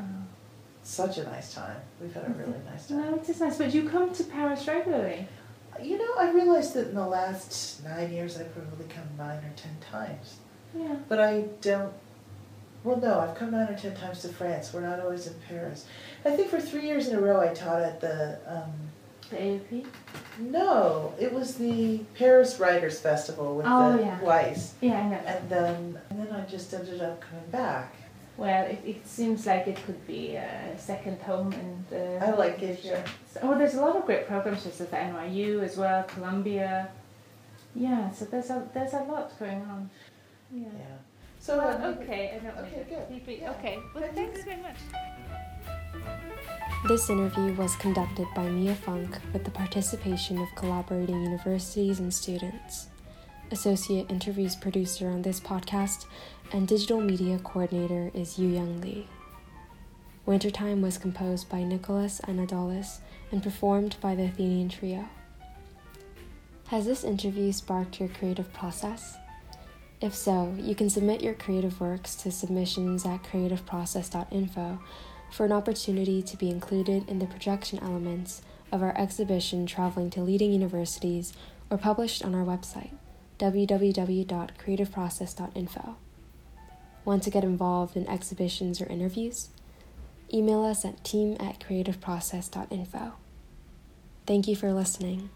such 0.84 1.18
a 1.18 1.24
nice 1.24 1.54
time. 1.54 1.78
We've 1.99 2.14
had 2.14 2.26
a 2.26 2.30
really 2.34 2.60
nice 2.70 2.88
time. 2.88 2.97
No, 3.12 3.16
it 3.16 3.28
is 3.30 3.39
nice. 3.39 3.58
But 3.58 3.74
you 3.74 3.89
come 3.89 4.14
to 4.14 4.24
Paris 4.24 4.68
regularly. 4.68 5.28
You 5.82 5.97
know, 5.97 6.14
I 6.20 6.32
realized 6.32 6.74
that 6.76 6.89
in 6.89 6.95
the 6.95 7.08
last 7.08 7.84
nine 7.84 8.12
years 8.12 8.38
I've 8.39 8.54
probably 8.54 8.86
come 8.88 9.08
nine 9.18 9.38
or 9.39 9.52
ten 9.56 9.76
times. 9.80 10.36
Yeah. 10.78 10.95
But 11.10 11.20
I 11.20 11.45
don't, 11.62 11.93
well, 12.84 12.97
no, 12.97 13.20
I've 13.20 13.36
come 13.36 13.52
nine 13.52 13.68
or 13.70 13.78
ten 13.78 13.95
times 13.95 14.22
to 14.22 14.30
France. 14.30 14.74
We're 14.74 14.82
not 14.82 14.99
always 14.99 15.28
in 15.28 15.34
Paris. 15.47 15.86
I 16.26 16.32
think 16.36 16.49
for 16.49 16.60
three 16.60 16.86
years 16.86 17.08
in 17.08 17.16
a 17.16 17.22
row 17.22 17.39
I 17.41 17.54
taught 17.54 17.82
at 17.82 17.99
the 18.02 18.38
um, 18.45 18.72
The 19.30 19.38
AUP? 19.38 19.86
No, 20.42 21.14
it 21.20 21.32
was 21.32 21.56
the 21.56 22.00
Paris 22.16 22.60
Writers 22.60 23.00
Festival 23.00 23.56
with 23.58 23.66
Oh, 23.70 23.96
the 23.96 24.04
yeah. 24.04 24.22
Weiss. 24.22 24.74
Yeah, 24.82 25.00
I 25.00 25.10
know. 25.10 25.16
And 25.26 25.50
then, 25.50 26.00
and 26.10 26.20
then 26.20 26.32
I 26.36 26.42
just 26.46 26.74
ended 26.74 27.02
up 27.02 27.22
coming 27.22 27.46
back. 27.52 27.94
Well, 28.38 28.66
it, 28.66 28.82
it 28.86 29.08
seems 29.08 29.46
like 29.46 29.68
it 29.68 29.78
could 29.86 30.06
be 30.08 30.36
a 30.36 30.74
second 30.78 31.22
home 31.22 31.54
and 31.54 31.86
uh, 32.22 32.26
I 32.26 32.32
like 32.32 32.62
it. 32.64 32.82
Sure. 32.82 33.04
Oh, 33.44 33.58
there's 33.58 33.76
a 33.76 33.82
lot 33.82 33.96
of 33.96 34.06
great 34.06 34.28
programs 34.28 34.64
just 34.64 34.82
at 34.82 34.89
the 34.89 34.98
NYU 34.98 35.62
as 35.62 35.78
well, 35.78 36.04
Columbia. 36.04 36.89
Yeah, 37.76 38.10
so 38.12 38.26
there's 38.26 38.50
a 38.50 38.68
there's 38.74 38.94
a 38.94 39.04
lot 39.04 39.38
going 39.39 39.62
on. 39.62 39.89
Yeah. 40.52 40.64
Yeah. 40.64 40.98
So 41.39 41.58
Well, 41.58 41.84
uh, 41.84 42.02
okay, 42.02 42.36
I 42.36 42.39
don't 42.44 42.58
Okay, 42.66 42.86
good. 42.89 43.39
Yeah. 43.39 43.52
Okay, 43.52 43.80
well, 43.94 44.04
Thank 44.04 44.16
thanks 44.34 44.44
very 44.44 44.62
much. 44.62 44.78
This 46.88 47.12
interview 47.12 47.54
was 47.54 47.76
conducted 47.76 48.28
by 48.34 48.50
Mia 48.50 48.74
Funk 48.74 49.20
with 49.34 49.44
the 49.44 49.52
participation 49.52 50.40
of 50.40 50.48
collaborating 50.56 51.22
universities 51.24 52.00
and 52.00 52.12
students. 52.12 52.88
Associate 53.52 54.10
interviews 54.10 54.56
producer 54.56 55.08
on 55.08 55.22
this 55.22 55.40
podcast 55.40 56.08
and 56.52 56.68
digital 56.68 57.00
media 57.00 57.38
coordinator 57.44 58.10
is 58.16 58.40
Yu 58.40 58.48
Young 58.48 58.82
Lee. 58.82 59.08
Wintertime 60.26 60.82
was 60.82 60.98
composed 60.98 61.48
by 61.50 61.62
Nicholas 61.64 62.20
Anadolus 62.22 62.98
and 63.32 63.44
performed 63.44 63.96
by 64.02 64.16
the 64.16 64.24
Athenian 64.24 64.70
Trio. 64.70 65.08
Has 66.70 66.88
this 66.88 67.04
interview 67.04 67.52
sparked 67.52 68.00
your 68.00 68.10
creative 68.10 68.52
process? 68.54 69.18
If 70.02 70.16
so, 70.16 70.56
you 70.58 70.74
can 70.74 70.90
submit 70.90 71.22
your 71.22 71.36
creative 71.36 71.80
works 71.80 72.16
to 72.16 72.32
submissions 72.32 73.06
at 73.06 73.22
creativeprocess.info 73.22 74.80
for 75.32 75.46
an 75.46 75.52
opportunity 75.52 76.22
to 76.22 76.38
be 76.38 76.50
included 76.50 77.10
in 77.10 77.20
the 77.20 77.26
projection 77.26 77.80
elements 77.80 78.42
of 78.72 78.84
our 78.84 78.96
exhibition 78.98 79.66
traveling 79.66 80.10
to 80.12 80.22
leading 80.22 80.52
universities 80.52 81.34
or 81.70 81.78
published 81.78 82.24
on 82.24 82.34
our 82.36 82.46
website, 82.46 82.92
www.creativeprocess.info. 83.40 85.96
Want 87.04 87.24
to 87.24 87.32
get 87.32 87.44
involved 87.44 87.98
in 87.98 88.08
exhibitions 88.08 88.80
or 88.82 88.86
interviews? 88.86 89.50
Email 90.34 90.64
us 90.64 90.86
at 90.86 91.04
team 91.04 91.36
at 91.40 91.60
creativeprocess.info. 91.60 93.14
Thank 94.28 94.48
you 94.48 94.56
for 94.56 94.72
listening. 94.72 95.32